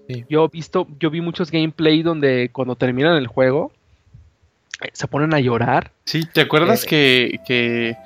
Sí. 0.08 0.24
Yo 0.28 0.44
he 0.44 0.48
visto, 0.48 0.86
yo 1.00 1.10
vi 1.10 1.20
muchos 1.20 1.50
gameplay 1.50 2.02
donde 2.02 2.50
cuando 2.52 2.76
terminan 2.76 3.16
el 3.16 3.26
juego 3.26 3.72
eh, 4.82 4.88
se 4.92 5.06
ponen 5.06 5.34
a 5.34 5.40
llorar. 5.40 5.92
Sí, 6.04 6.22
¿te 6.32 6.40
acuerdas 6.42 6.84
Eh, 6.84 6.86
que, 6.88 7.40
que, 7.46 7.96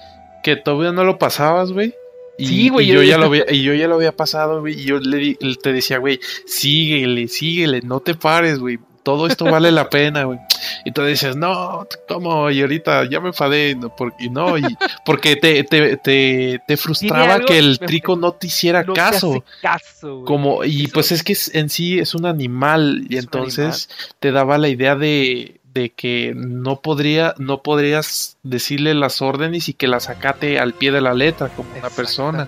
que 0.43 0.57
todavía 0.57 0.93
no 0.93 1.05
lo 1.05 1.19
pasabas, 1.19 1.71
güey? 1.73 1.95
Y, 2.39 2.47
Sí, 2.47 2.69
güey, 2.71 2.91
y 2.91 2.95
yo- 2.95 3.03
ya 3.03 3.19
lo 3.19 3.27
había, 3.27 3.45
y 3.51 3.63
yo 3.63 3.75
ya 3.75 3.87
lo 3.87 3.97
había 3.97 4.13
pasado, 4.17 4.61
güey. 4.61 4.81
Y 4.81 4.85
yo 4.85 4.99
le 4.99 5.37
te 5.63 5.73
decía, 5.73 5.99
güey, 5.99 6.19
síguele, 6.47 7.29
síguele, 7.29 7.83
no 7.83 8.01
te 8.01 8.15
pares, 8.15 8.59
güey. 8.59 8.79
Todo 9.03 9.27
esto 9.27 9.45
vale 9.47 9.73
la 9.73 9.91
pena, 9.91 10.25
güey. 10.25 10.39
Y 10.85 10.93
tú 10.93 11.03
dices, 11.05 11.35
no, 11.37 11.87
¿cómo? 12.09 12.51
Y 12.51 12.61
ahorita 12.61 13.09
ya 13.11 13.21
me 13.21 13.29
enfadé, 13.29 13.75
no, 13.75 13.95
porque, 13.95 14.31
no, 14.31 14.57
y, 14.57 14.63
porque 15.05 15.35
te, 15.37 15.65
te, 15.65 15.97
te, 15.97 16.61
te 16.67 16.77
frustraba 16.77 17.41
que 17.41 17.59
el 17.59 17.79
trico 17.81 18.15
no 18.17 18.33
te 18.33 18.47
hiciera 18.47 18.85
No 18.85 18.93
te 18.93 19.01
caso. 19.01 19.31
hace 19.33 19.43
caso. 19.61 20.25
Como, 20.25 20.65
y 20.65 20.85
Eso- 20.85 20.93
pues 20.95 21.11
es 21.13 21.23
que 21.25 21.33
es- 21.33 21.53
en 21.55 21.69
sí 21.69 21.99
es 21.99 22.15
un 22.15 22.27
animal, 22.27 23.05
y 23.09 23.17
Es 23.17 23.25
entonces 23.25 23.89
te 24.21 24.31
daba 24.31 24.57
la 24.59 24.69
idea 24.69 24.95
de, 24.95 25.61
de 25.75 25.91
que 25.91 26.33
no 26.37 26.81
podría, 26.81 27.35
no 27.39 27.63
podrías 27.63 28.37
decirle 28.45 28.95
las 28.95 29.21
órdenes 29.21 29.69
y 29.69 29.75
que 29.75 29.89
las 29.89 30.09
acate 30.11 30.59
al 30.61 30.75
pie 30.75 30.93
de 30.93 31.01
la 31.01 31.15
letra 31.15 31.49
como 31.49 31.69
una 31.77 31.91
persona. 31.91 32.47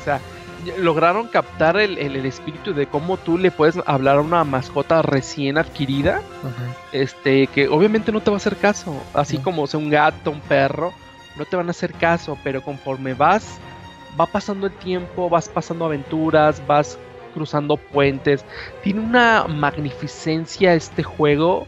O 0.00 0.04
sea, 0.04 0.20
lograron 0.78 1.28
captar 1.28 1.76
el, 1.76 1.98
el- 1.98 2.16
el 2.16 2.26
espíritu 2.26 2.72
de 2.74 2.86
cómo 2.86 3.16
tú 3.16 3.38
le 3.38 3.50
puedes 3.50 3.78
hablar 3.86 4.18
a 4.18 4.20
una 4.20 4.44
mascota 4.44 5.02
recién 5.02 5.58
adquirida, 5.58 6.22
este, 6.92 7.46
que 7.48 7.68
obviamente 7.68 8.12
no 8.12 8.20
te 8.20 8.30
va 8.30 8.36
a 8.36 8.38
hacer 8.38 8.56
caso, 8.56 9.02
así 9.14 9.38
como 9.38 9.66
sea 9.66 9.80
un 9.80 9.90
gato, 9.90 10.30
un 10.30 10.40
perro, 10.40 10.92
no 11.36 11.44
te 11.44 11.56
van 11.56 11.68
a 11.68 11.70
hacer 11.70 11.92
caso, 11.94 12.36
pero 12.44 12.62
conforme 12.62 13.14
vas, 13.14 13.58
va 14.20 14.26
pasando 14.26 14.66
el 14.66 14.72
tiempo, 14.74 15.28
vas 15.30 15.48
pasando 15.48 15.84
aventuras, 15.86 16.64
vas 16.66 16.98
cruzando 17.34 17.76
puentes, 17.78 18.44
tiene 18.82 19.00
una 19.00 19.46
magnificencia 19.48 20.74
este 20.74 21.02
juego, 21.02 21.66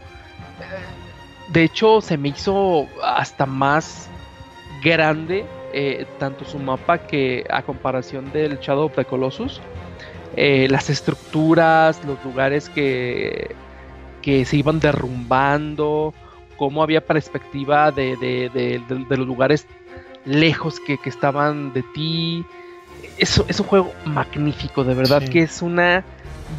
eh, 0.59 1.51
de 1.51 1.63
hecho 1.63 2.01
se 2.01 2.17
me 2.17 2.29
hizo 2.29 2.87
hasta 3.03 3.45
más 3.47 4.07
grande 4.83 5.45
eh, 5.77 6.05
tanto 6.19 6.45
su 6.45 6.57
mapa 6.57 6.99
que 6.99 7.43
a 7.49 7.61
comparación 7.61 8.31
del 8.31 8.57
Shadow 8.59 8.85
of 8.85 8.95
the 8.95 9.03
Colossus 9.05 9.59
eh, 10.37 10.67
las 10.69 10.89
estructuras 10.89 12.03
los 12.05 12.23
lugares 12.23 12.69
que 12.69 13.53
que 14.21 14.45
se 14.45 14.57
iban 14.57 14.79
derrumbando 14.79 16.13
cómo 16.57 16.81
había 16.81 17.01
perspectiva 17.05 17.91
de, 17.91 18.15
de- 18.17 18.49
de- 18.53 18.81
de- 18.87 19.05
de 19.05 19.17
los 19.17 19.27
lugares 19.27 19.67
lejos 20.25 20.79
que, 20.79 20.97
que 20.97 21.09
estaban 21.09 21.73
de 21.73 21.83
ti 21.93 22.45
es, 23.17 23.41
es 23.47 23.59
un 23.59 23.67
juego 23.67 23.91
magnífico 24.05 24.83
de 24.83 24.93
verdad 24.95 25.21
Sí. 25.23 25.29
que 25.29 25.41
es 25.41 25.61
una 25.61 26.03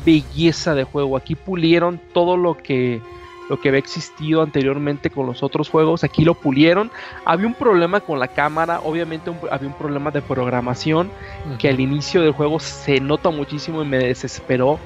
belleza 0.05 0.75
de 0.75 0.85
juego 0.85 1.17
aquí 1.17 1.35
pulieron 1.35 2.01
todo 2.13 2.37
lo 2.37 2.57
que 2.57 3.01
lo 3.49 3.61
que 3.61 3.69
había 3.69 3.79
existido 3.79 4.43
anteriormente 4.43 5.11
con 5.11 5.27
los 5.27 5.43
otros 5.43 5.69
juegos, 5.69 6.03
aquí 6.05 6.25
lo 6.25 6.35
pulieron. 6.35 6.91
Había 7.25 7.47
un 7.47 7.55
problema 7.55 8.01
con 8.01 8.19
la 8.19 8.29
cámara, 8.29 8.81
obviamente 8.85 9.31
un- 9.31 9.39
había 9.51 9.69
un 9.69 9.75
problema 9.75 10.11
de 10.11 10.21
programación 10.23 11.11
que 11.59 11.69
al 11.69 11.79
inicio 11.81 12.23
del 12.23 12.33
juego 12.33 12.59
se 12.61 13.01
nota 13.01 13.31
muchísimo 13.31 13.83
y 13.83 13.87
me 13.87 13.99
desesperó 13.99 14.79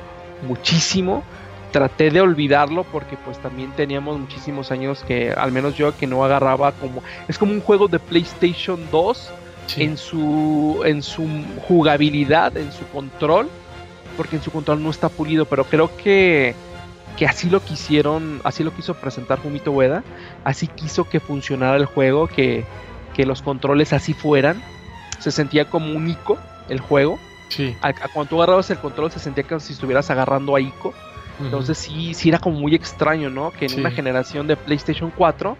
muchísimo. 0.47 1.23
Traté 1.73 2.11
de 2.11 2.21
olvidarlo 2.21 2.83
porque 2.85 3.17
pues 3.17 3.39
también 3.39 3.71
teníamos 3.73 4.19
muchísimos 4.19 4.73
años 4.73 5.05
que 5.07 5.31
al 5.33 5.53
menos 5.53 5.77
yo 5.77 5.97
que 5.97 6.07
no 6.07 6.25
agarraba 6.25 6.73
como 6.73 7.03
es 7.29 7.39
como 7.39 7.53
un 7.53 7.61
juego 7.61 7.87
de 7.89 7.99
PlayStation 8.01 8.81
2 8.91 9.31
Sí. 9.67 9.85
en 9.85 9.97
su 9.97 10.83
en 10.85 11.01
su 11.01 11.29
jugabilidad, 11.69 12.57
en 12.57 12.73
su 12.73 12.85
control, 12.89 13.49
porque 14.17 14.35
en 14.37 14.43
su 14.43 14.51
control 14.51 14.83
no 14.83 14.91
está 14.91 15.09
pulido, 15.09 15.45
pero 15.45 15.63
creo 15.65 15.97
que 15.97 16.57
que 17.17 17.27
así 17.27 17.51
lo 17.51 17.61
quisieron, 17.63 18.41
así 18.45 18.65
lo 18.65 18.73
quiso 18.75 18.95
presentar 18.95 19.39
Fumito 19.41 19.73
Ueda, 19.73 20.03
así 20.45 20.67
quiso 20.69 21.09
que 21.09 21.21
funcionara 21.21 21.77
el 21.77 21.85
juego, 21.87 22.27
que, 22.29 22.65
que 23.15 23.27
los 23.27 23.43
controles 23.43 23.93
así 23.93 24.15
fueran, 24.15 24.63
se 25.19 25.31
sentía 25.31 25.67
como 25.67 25.95
un 25.95 26.09
ico 26.09 26.39
el 26.69 26.81
juego, 26.81 27.19
Sí. 27.49 27.77
a, 27.83 27.89
a 27.89 27.93
cuando 28.09 28.31
tú 28.31 28.37
agarrabas 28.37 28.71
el 28.71 28.79
control 28.79 29.11
se 29.11 29.19
sentía 29.19 29.43
como 29.45 29.59
si 29.61 29.73
estuvieras 29.73 30.09
agarrando 30.11 30.55
a 30.55 30.61
ico, 30.61 30.95
entonces 31.41 31.79
sí, 31.79 32.15
sí 32.15 32.29
era 32.29 32.39
como 32.39 32.61
muy 32.61 32.75
extraño, 32.75 33.29
¿no? 33.31 33.51
Que 33.51 33.65
en 33.65 33.71
Sí. 33.73 33.81
una 33.81 33.91
generación 33.91 34.47
de 34.47 34.57
PlayStation 34.57 35.11
4 35.17 35.57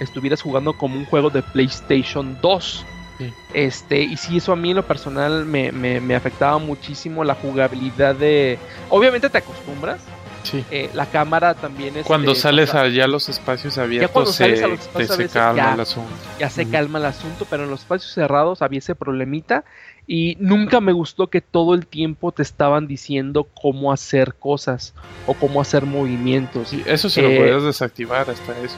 estuvieras 0.00 0.40
jugando 0.40 0.72
como 0.72 0.96
un 0.96 1.04
juego 1.04 1.28
de 1.30 1.42
PlayStation 1.42 2.38
2. 2.40 2.86
Sí. 3.18 3.32
Este, 3.52 4.00
y 4.00 4.16
sí, 4.16 4.36
eso 4.38 4.52
a 4.52 4.56
mí 4.56 4.70
en 4.70 4.76
lo 4.76 4.84
personal 4.86 5.44
me, 5.44 5.70
me- 5.72 6.00
me 6.00 6.14
afectaba 6.14 6.58
muchísimo 6.58 7.22
la 7.24 7.34
jugabilidad 7.34 8.14
de... 8.14 8.58
Obviamente 8.90 9.28
te 9.28 9.38
acostumbras, 9.38 10.00
Sí. 10.44 10.64
eh, 10.70 10.90
la 10.94 11.06
cámara 11.06 11.54
también 11.54 11.96
es... 11.96 12.06
Cuando 12.06 12.34
sales 12.36 12.72
allá 12.74 13.04
a 13.06 13.08
los 13.08 13.28
espacios 13.28 13.76
abiertos, 13.78 14.10
cuando 14.12 14.30
se, 14.30 14.44
sales 14.44 14.62
a 14.62 14.68
los 14.68 14.78
te- 14.78 14.84
espacios 14.84 15.10
a 15.10 15.14
se 15.16 15.22
veces 15.22 15.32
calma 15.34 15.56
ya- 15.62 15.74
el 15.74 15.80
asunto. 15.80 16.10
ya 16.38 16.50
se 16.50 16.68
calma 16.68 16.98
el 17.00 17.04
asunto, 17.06 17.46
pero 17.50 17.64
en 17.64 17.70
los 17.70 17.80
espacios 17.80 18.12
cerrados 18.12 18.62
había 18.62 18.78
ese 18.78 18.94
problemita 18.94 19.64
y 20.06 20.36
nunca 20.38 20.80
me 20.80 20.92
gustó 20.92 21.28
que 21.28 21.40
todo 21.40 21.74
el 21.74 21.86
tiempo 21.86 22.30
te 22.30 22.42
estaban 22.42 22.86
diciendo 22.86 23.48
cómo 23.60 23.90
hacer 23.90 24.34
cosas 24.34 24.92
o 25.26 25.32
cómo 25.34 25.60
hacer 25.62 25.86
movimientos. 25.86 26.68
Sí, 26.68 26.82
eso 26.86 27.08
se 27.08 27.22
lo 27.22 27.28
Eh, 27.30 27.38
podías 27.38 27.62
desactivar 27.62 28.28
hasta 28.30 28.52
eso. 28.60 28.76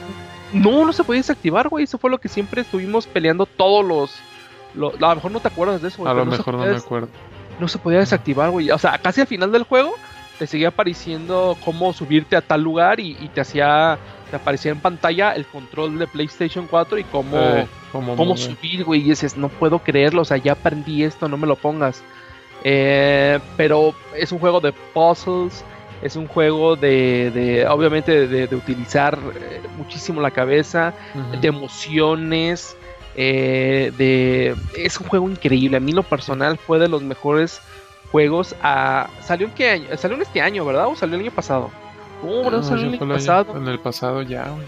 No, 0.53 0.85
no 0.85 0.93
se 0.93 1.03
podía 1.03 1.19
desactivar, 1.19 1.67
güey. 1.67 1.83
Eso 1.83 1.97
fue 1.97 2.09
lo 2.09 2.17
que 2.19 2.29
siempre 2.29 2.61
estuvimos 2.61 3.05
peleando 3.07 3.45
todos 3.45 3.85
los... 3.85 4.11
lo- 4.73 4.93
a 4.95 5.09
lo 5.09 5.15
mejor 5.15 5.31
no 5.31 5.41
te 5.41 5.49
acuerdas 5.49 5.81
de 5.81 5.89
eso, 5.89 5.97
güey, 5.97 6.11
A 6.11 6.15
lo 6.15 6.25
mejor 6.25 6.53
no 6.53 6.59
podía 6.59 6.71
me 6.73 6.77
acuerdo. 6.79 7.09
no 7.59 7.67
se 7.67 7.77
podía 7.77 7.99
desactivar, 7.99 8.49
güey. 8.51 8.71
O 8.71 8.77
sea, 8.77 8.97
casi 8.97 9.19
al 9.19 9.27
final 9.27 9.51
del 9.51 9.63
juego 9.63 9.93
te 10.37 10.47
seguía 10.47 10.69
apareciendo 10.69 11.57
cómo 11.63 11.93
subirte 11.93 12.35
a 12.35 12.41
tal 12.41 12.61
lugar 12.61 12.99
y, 12.99 13.17
y 13.19 13.29
te 13.29 13.41
hacía... 13.41 13.97
Te 14.29 14.35
aparecía 14.35 14.71
en 14.71 14.81
pantalla 14.81 15.31
el 15.31 15.45
control 15.45 15.97
de 15.99 16.05
PlayStation 16.05 16.67
4 16.67 16.97
y 16.97 17.03
cómo... 17.05 17.37
Eh, 17.37 17.65
cómo 17.91 18.35
subir, 18.35 18.83
güey. 18.83 18.99
Y 18.99 19.09
dices, 19.09 19.37
no 19.37 19.47
puedo 19.47 19.79
creerlo, 19.79 20.23
o 20.23 20.25
sea, 20.25 20.35
ya 20.35 20.51
aprendí 20.51 21.03
esto, 21.03 21.29
no 21.29 21.37
me 21.37 21.47
lo 21.47 21.55
pongas. 21.55 22.03
Eh, 22.63 23.39
pero 23.55 23.95
es 24.15 24.31
un 24.33 24.39
juego 24.39 24.59
de 24.59 24.73
puzzles, 24.93 25.63
es 26.01 26.15
un 26.15 26.27
juego 26.27 26.75
de, 26.75 27.31
de 27.33 27.67
obviamente, 27.67 28.27
de, 28.27 28.47
de 28.47 28.55
utilizar 28.55 29.17
eh, 29.39 29.61
muchísimo 29.77 30.19
la 30.21 30.31
cabeza, 30.31 30.93
de 31.39 31.47
emociones, 31.47 32.75
eh, 33.15 33.91
de... 33.97 34.55
Es 34.75 34.99
un 34.99 35.07
juego 35.07 35.29
increíble. 35.29 35.77
A 35.77 35.79
mí 35.79 35.91
lo 35.91 36.03
personal 36.03 36.57
fue 36.57 36.79
de 36.79 36.87
los 36.87 37.01
mejores 37.01 37.61
juegos. 38.11 38.55
A... 38.61 39.09
¿Salió 39.21 39.47
en 39.47 39.53
qué 39.53 39.69
año? 39.71 39.85
Salió 39.97 40.15
en 40.17 40.23
este 40.23 40.41
año, 40.41 40.65
¿verdad? 40.65 40.87
¿O 40.87 40.95
salió 40.95 41.15
el 41.15 41.21
año 41.21 41.31
pasado? 41.31 41.71
No, 42.23 42.37
¿verdad? 42.43 42.51
No, 42.59 42.63
salió 42.63 42.83
el 42.85 42.97
fue 42.97 43.05
año 43.05 43.05
el 43.05 43.11
año- 43.11 43.13
pasado. 43.13 43.57
En 43.57 43.67
el 43.67 43.79
pasado 43.79 44.21
ya, 44.21 44.49
güey. 44.49 44.67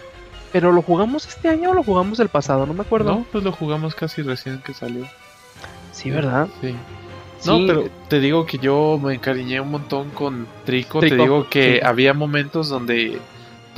Pero 0.52 0.72
lo 0.72 0.82
jugamos 0.82 1.28
este 1.28 1.48
año 1.50 1.70
o 1.72 1.74
lo 1.74 1.84
jugamos 1.84 2.20
el 2.20 2.30
pasado, 2.30 2.66
no 2.66 2.74
me 2.74 2.82
acuerdo. 2.82 3.12
No, 3.12 3.26
pues 3.32 3.44
lo 3.44 3.52
jugamos 3.52 3.94
casi 3.94 4.22
recién 4.24 4.60
que 4.64 4.74
salió. 4.74 5.06
Sí, 5.92 6.10
¿verdad? 6.10 6.48
Sí. 6.62 6.76
No, 7.46 7.58
Sí, 7.58 7.66
pero 7.68 7.86
te 8.10 8.20
digo 8.20 8.46
que 8.46 8.58
yo 8.58 9.00
me 9.02 9.14
encariñé 9.14 9.62
un 9.62 9.72
montón 9.72 10.10
con 10.10 10.48
Trico. 10.66 11.00
Te 11.00 11.16
digo 11.16 11.48
que 11.50 11.76
sí. 11.76 11.86
había 11.86 12.14
momentos 12.14 12.68
donde 12.68 13.20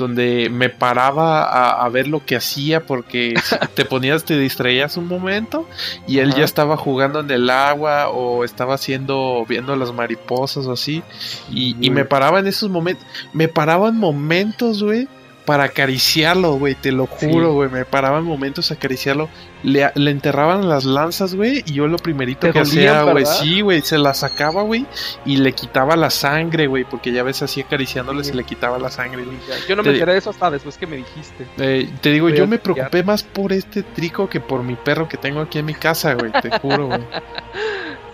donde 0.02 0.48
me 0.50 0.68
paraba 0.68 1.44
a, 1.44 1.84
a 1.84 1.88
ver 1.88 2.08
lo 2.08 2.24
que 2.26 2.36
hacía 2.36 2.84
porque 2.84 3.34
te 3.74 3.84
ponías, 3.84 4.24
te 4.24 4.38
distraías 4.38 4.96
un 4.96 5.06
momento 5.06 5.66
y 6.06 6.18
él 6.18 6.30
Ajá. 6.30 6.38
ya 6.38 6.44
estaba 6.44 6.76
jugando 6.76 7.20
en 7.20 7.30
el 7.30 7.48
agua 7.48 8.08
o 8.08 8.44
estaba 8.44 8.74
haciendo, 8.74 9.44
viendo 9.48 9.74
las 9.76 9.92
mariposas 9.92 10.66
o 10.66 10.72
así. 10.72 11.02
Y, 11.50 11.76
y 11.80 11.90
me 11.90 12.04
paraba 12.04 12.40
en 12.40 12.46
esos 12.46 12.68
momentos, 12.68 13.06
me 13.32 13.48
paraba 13.48 13.88
en 13.88 13.96
momentos, 13.96 14.82
güey, 14.82 15.08
para 15.44 15.64
acariciarlo, 15.64 16.52
güey, 16.54 16.74
te 16.74 16.92
lo 16.92 17.06
juro, 17.06 17.52
güey, 17.54 17.68
me 17.68 17.84
paraba 17.84 18.18
en 18.18 18.24
momentos 18.24 18.70
a 18.70 18.74
acariciarlo. 18.74 19.28
Le, 19.62 19.90
le 19.94 20.10
enterraban 20.10 20.68
las 20.68 20.84
lanzas, 20.84 21.34
güey, 21.34 21.62
y 21.66 21.74
yo 21.74 21.86
lo 21.86 21.96
primerito 21.98 22.52
que 22.52 22.60
hacía, 22.60 23.02
güey, 23.04 23.24
sí, 23.26 23.60
güey, 23.60 23.80
se 23.80 23.96
la 23.98 24.12
sacaba, 24.14 24.62
güey, 24.62 24.86
y 25.24 25.36
le 25.36 25.52
quitaba 25.52 25.94
la 25.96 26.10
sangre, 26.10 26.66
güey, 26.66 26.84
porque 26.84 27.12
ya 27.12 27.22
ves 27.22 27.42
así 27.42 27.60
acariciándole, 27.60 28.24
Sí. 28.24 28.30
se 28.30 28.36
le 28.36 28.44
quitaba 28.44 28.78
la 28.78 28.90
sangre, 28.90 29.24
güey. 29.24 29.36
Yo 29.68 29.76
no 29.76 29.82
me 29.82 29.90
Te- 29.90 29.94
enteré 29.94 30.12
de 30.12 30.18
eso 30.18 30.30
hasta 30.30 30.50
después 30.50 30.76
que 30.78 30.86
me 30.86 30.96
dijiste. 30.96 31.46
Eh, 31.58 31.88
te 32.00 32.10
digo, 32.10 32.28
Voy 32.28 32.36
yo 32.36 32.46
me 32.46 32.58
preocupé 32.58 33.02
más 33.02 33.22
por 33.22 33.52
este 33.52 33.82
trico 33.82 34.28
que 34.28 34.40
por 34.40 34.62
mi 34.62 34.74
perro 34.74 35.08
que 35.08 35.16
tengo 35.16 35.40
aquí 35.40 35.58
en 35.58 35.66
mi 35.66 35.74
casa, 35.74 36.14
güey, 36.14 36.32
te 36.32 36.50
juro, 36.58 36.86
güey. 36.88 37.00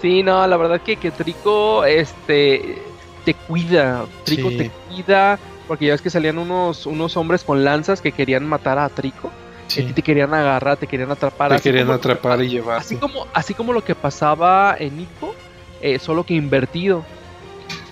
Sí, 0.01 0.22
no, 0.22 0.47
la 0.47 0.57
verdad 0.57 0.81
que, 0.81 0.97
que 0.97 1.11
Trico 1.11 1.85
este, 1.85 2.79
te 3.24 3.35
cuida. 3.35 4.05
Trico 4.24 4.49
Sí. 4.51 4.57
te 4.57 4.70
cuida. 4.89 5.39
Porque 5.69 5.87
ya 5.87 5.93
ves 5.93 6.03
que 6.03 6.11
salían 6.11 6.39
unos, 6.39 6.87
unos 6.87 7.16
hombres 7.16 7.45
con 7.45 7.62
lanzas 7.64 8.01
que 8.01 8.11
querían 8.12 8.45
matar 8.47 8.79
a 8.79 8.89
Trico. 8.89 9.31
Que 9.69 9.83
Sí, 9.83 9.93
te 9.93 10.01
querían 10.03 10.33
agarrar, 10.33 10.79
te 10.79 10.87
querían 10.87 11.11
atrapar. 11.11 11.51
te 11.51 11.57
así 11.57 11.64
querían 11.64 11.91
atrapar 11.91 12.39
y 12.41 12.45
Así 12.47 12.51
llevarte. 12.55 12.99
como, 12.99 13.27
así 13.35 13.53
como 13.55 13.75
lo 13.75 13.85
que 13.85 13.95
pasaba 13.95 14.75
en 14.79 15.01
Ico, 15.01 15.35
eh, 15.83 15.99
solo 15.99 16.25
que 16.25 16.33
invertido. 16.35 17.05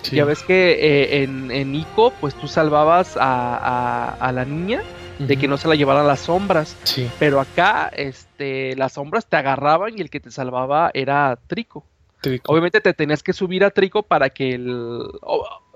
Sí. 0.01 0.15
Ya 0.15 0.25
ves 0.25 0.41
que 0.41 0.71
eh, 0.71 1.23
en, 1.23 1.51
en 1.51 1.75
Ico, 1.75 2.11
pues 2.19 2.33
tú 2.33 2.47
salvabas 2.47 3.15
a, 3.15 3.21
a- 3.57 4.09
a 4.19 4.31
la 4.31 4.43
niña 4.43 4.81
de 5.19 5.35
que 5.37 5.47
no 5.47 5.57
se 5.57 5.67
la 5.67 5.75
llevaran 5.75 6.07
las 6.07 6.21
sombras. 6.21 6.75
Sí, 6.83 7.09
Pero 7.19 7.39
acá, 7.39 7.89
este, 7.95 8.75
las 8.75 8.93
sombras 8.93 9.25
te 9.27 9.35
agarraban 9.37 9.97
y 9.97 10.01
el 10.01 10.09
que 10.09 10.19
te 10.19 10.31
salvaba 10.31 10.89
era 10.95 11.37
Trico. 11.47 11.83
Trico. 12.21 12.51
Obviamente 12.51 12.81
te 12.81 12.93
tenías 12.93 13.21
que 13.23 13.33
subir 13.33 13.63
a 13.63 13.69
Trico 13.71 14.03
para 14.03 14.29
que 14.29 14.55
el, 14.55 15.03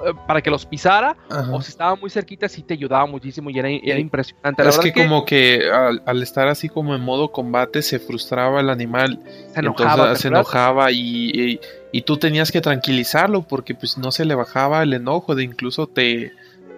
eh, 0.06 0.14
para 0.28 0.42
que 0.42 0.50
los 0.50 0.66
pisara. 0.66 1.16
Ajá. 1.30 1.52
O 1.54 1.62
si 1.62 1.70
estaba 1.72 1.96
muy 1.96 2.10
cerquita, 2.10 2.50
sí 2.50 2.64
te 2.64 2.74
ayudaba 2.74 3.06
muchísimo 3.06 3.50
y 3.50 3.60
era, 3.60 3.70
era 3.70 3.96
Sí. 3.96 4.02
impresionante. 4.02 4.64
La 4.64 4.70
es 4.70 4.80
que, 4.80 4.92
como 4.94 5.26
que 5.26 5.70
al, 5.72 6.02
al 6.06 6.24
estar 6.24 6.48
así 6.48 6.70
como 6.70 6.96
en 6.96 7.02
modo 7.02 7.32
combate 7.32 7.82
se 7.82 8.00
frustraba 8.00 8.60
el 8.60 8.70
animal, 8.70 9.20
se 9.54 9.60
enojaba. 9.60 9.92
entonces 9.94 10.18
¿te 10.18 10.22
se 10.24 10.28
enojaba 10.30 10.92
y, 10.92 10.98
y, 11.00 11.60
y 11.92 12.02
tú 12.02 12.18
tenías 12.18 12.52
que 12.52 12.62
tranquilizarlo 12.62 13.44
porque 13.44 13.76
pues 13.76 13.98
no 13.98 14.12
se 14.12 14.26
le 14.26 14.36
bajaba 14.36 14.84
el 14.84 14.94
enojo, 14.94 15.36
de 15.36 15.44
incluso 15.44 15.88
te, 15.88 16.32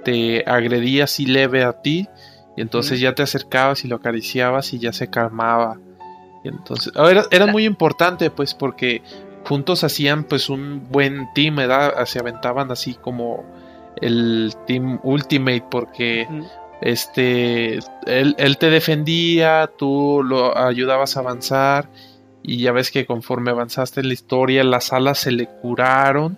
te 0.03 0.43
agredía 0.45 1.05
así 1.05 1.25
leve 1.25 1.63
a 1.63 1.81
ti 1.81 2.07
y 2.57 2.61
entonces 2.61 2.99
ya 2.99 3.15
te 3.15 3.23
acercabas 3.23 3.83
y 3.83 3.87
lo 3.87 3.95
acariciabas 3.95 4.73
y 4.73 4.79
ya 4.79 4.93
se 4.93 5.09
calmaba. 5.09 5.79
Y 6.43 6.49
entonces 6.49 6.91
ah, 6.97 7.09
era, 7.09 7.23
era 7.31 7.45
muy 7.47 7.63
importante 7.65 8.29
pues 8.29 8.53
porque 8.53 9.01
juntos 9.45 9.83
hacían 9.83 10.23
pues 10.23 10.49
un 10.49 10.87
buen 10.89 11.27
team, 11.33 11.55
¿verdad? 11.55 12.05
Se 12.05 12.19
aventaban 12.19 12.71
así 12.71 12.95
como 12.95 13.43
el 14.01 14.53
team 14.65 14.99
ultimate 15.03 15.65
porque 15.69 16.27
este 16.81 17.79
él, 18.05 18.35
él 18.37 18.57
te 18.57 18.69
defendía, 18.69 19.69
tú 19.77 20.21
lo 20.23 20.57
ayudabas 20.57 21.17
a 21.17 21.21
avanzar 21.21 21.89
y 22.41 22.57
ya 22.57 22.71
ves 22.71 22.91
que 22.91 23.05
conforme 23.05 23.51
avanzaste 23.51 24.01
en 24.01 24.07
la 24.07 24.13
historia 24.13 24.63
las 24.63 24.91
alas 24.91 25.19
se 25.19 25.31
le 25.31 25.47
curaron 25.47 26.37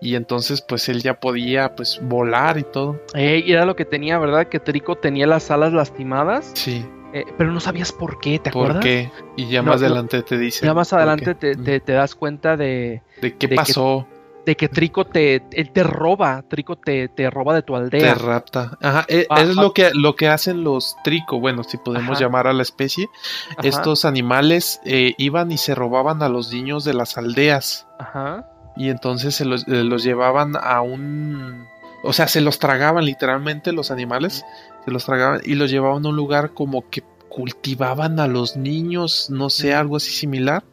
y 0.00 0.14
entonces 0.14 0.62
pues 0.62 0.88
él 0.88 1.02
ya 1.02 1.20
podía 1.20 1.74
pues 1.74 2.00
volar 2.02 2.58
y 2.58 2.64
todo. 2.64 3.00
Eh, 3.14 3.44
era 3.46 3.64
lo 3.64 3.76
que 3.76 3.84
tenía, 3.84 4.18
¿verdad? 4.18 4.48
Que 4.48 4.60
Trico 4.60 4.96
tenía 4.96 5.26
las 5.26 5.50
alas 5.50 5.72
lastimadas, 5.72 6.50
Sí, 6.54 6.84
eh, 7.12 7.24
pero 7.38 7.52
no 7.52 7.60
sabías 7.60 7.92
por 7.92 8.18
qué, 8.20 8.38
¿te 8.38 8.50
¿por 8.50 8.62
acuerdas? 8.70 8.84
qué? 8.84 9.10
Y 9.36 9.48
ya 9.48 9.62
más 9.62 9.80
no. 9.80 9.86
adelante 9.86 10.22
te 10.22 10.38
dice. 10.38 10.64
Ya 10.66 10.74
más 10.74 10.90
por 10.90 10.98
adelante 10.98 11.34
te, 11.34 11.56
te- 11.56 11.80
te 11.80 11.92
das 11.92 12.14
cuenta 12.14 12.56
de, 12.56 13.02
¿De 13.20 13.36
qué 13.36 13.46
de 13.46 13.48
que 13.50 13.56
pasó? 13.56 14.06
de 14.44 14.56
que 14.56 14.68
Trico 14.68 15.04
te, 15.06 15.42
él 15.50 15.72
te 15.72 15.82
roba, 15.82 16.44
Trico 16.48 16.76
te, 16.76 17.08
te 17.08 17.28
roba 17.30 17.52
de 17.52 17.62
tu 17.62 17.72
Te 17.72 17.78
aldea. 17.80 18.14
rapta. 18.14 18.78
Ajá, 18.80 19.04
e- 19.08 19.26
es 19.38 19.56
lo 19.56 19.72
que 19.72 19.90
lo 19.92 20.14
que 20.14 20.28
hacen 20.28 20.62
los 20.62 20.94
trico, 21.02 21.40
bueno, 21.40 21.64
si 21.64 21.78
podemos 21.78 22.12
Ajá. 22.18 22.20
llamar 22.26 22.46
a 22.46 22.52
la 22.52 22.62
especie. 22.62 23.08
Ajá, 23.56 23.66
Estos 23.66 24.04
animales 24.04 24.80
eh, 24.84 25.14
iban 25.18 25.50
y 25.50 25.58
se 25.58 25.74
robaban 25.74 26.22
a 26.22 26.28
los 26.28 26.52
niños 26.52 26.84
de 26.84 26.94
las 26.94 27.18
aldeas. 27.18 27.88
Ajá. 27.98 28.46
y 28.76 28.90
entonces 28.90 29.34
se 29.34 29.44
los, 29.46 29.66
eh, 29.68 29.82
los 29.82 30.04
llevaban 30.04 30.52
a 30.54 30.80
un... 30.82 31.64
O 32.04 32.12
sea, 32.12 32.28
se 32.28 32.40
los 32.42 32.58
tragaban 32.60 33.04
literalmente 33.06 33.72
los 33.72 33.90
animales, 33.90 34.44
se 34.86 34.92
los 34.92 35.04
tragaban 35.04 35.40
y 35.44 35.56
los 35.56 35.70
llevaban 35.70 36.06
a 36.06 36.08
un 36.08 36.16
lugar 36.16 36.54
como 36.54 36.88
que 36.88 37.02
cultivaban 37.28 38.20
a 38.20 38.28
los 38.28 38.56
niños, 38.56 39.28
no 39.30 39.50
sé, 39.50 39.74
algo 39.74 39.96
así 39.96 40.12
similar, 40.12 40.64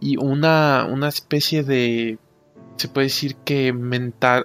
y 0.00 0.16
una, 0.18 0.86
una 0.88 1.08
especie 1.08 1.64
de, 1.64 2.18
se 2.76 2.88
puede 2.88 3.06
decir 3.06 3.36
que 3.36 3.72
mental, 3.72 4.44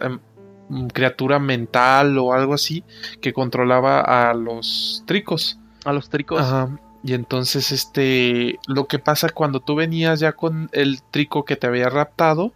em, 0.70 0.88
criatura 0.88 1.38
mental 1.38 2.18
o 2.18 2.34
algo 2.34 2.54
así, 2.54 2.84
que 3.22 3.34
controlaba 3.34 3.99
a 4.01 4.34
los 4.34 5.04
tricos. 5.06 5.60
A 5.84 5.91
los 5.91 6.10
tricos. 6.10 6.39
Ajá. 6.39 6.80
Y 7.04 7.14
entonces, 7.14 7.74
este, 7.74 8.58
lo 8.66 8.88
que 8.88 8.97
pasa 8.97 9.28
cuando 9.30 9.60
tú 9.60 9.76
venías 9.76 10.22
ya 10.22 10.32
con 10.32 10.70
el 10.72 11.04
trico 11.04 11.43
que 11.43 11.58
te 11.58 11.68
había 11.68 11.89
raptado, 11.89 12.54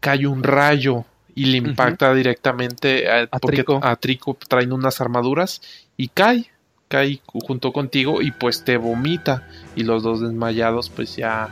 cae 0.00 0.26
un 0.26 0.42
rayo 0.42 1.04
y 1.34 1.46
le 1.46 1.58
impacta 1.58 2.12
directamente 2.14 3.10
a, 3.10 3.28
A 3.30 3.38
porque 3.38 3.58
Trico. 3.58 3.80
a 3.82 3.96
Trico 3.96 4.36
traen 4.48 4.72
unas 4.72 5.00
armaduras 5.00 5.62
y 6.00 6.08
cae, 6.08 6.46
cae 6.88 7.20
junto 7.26 7.72
contigo 7.72 8.22
y 8.22 8.30
pues 8.30 8.64
te 8.64 8.76
vomita 8.76 9.46
y 9.76 9.82
los 9.84 10.02
dos 10.02 10.20
desmayados 10.20 10.88
pues 10.90 11.16
ya, 11.16 11.48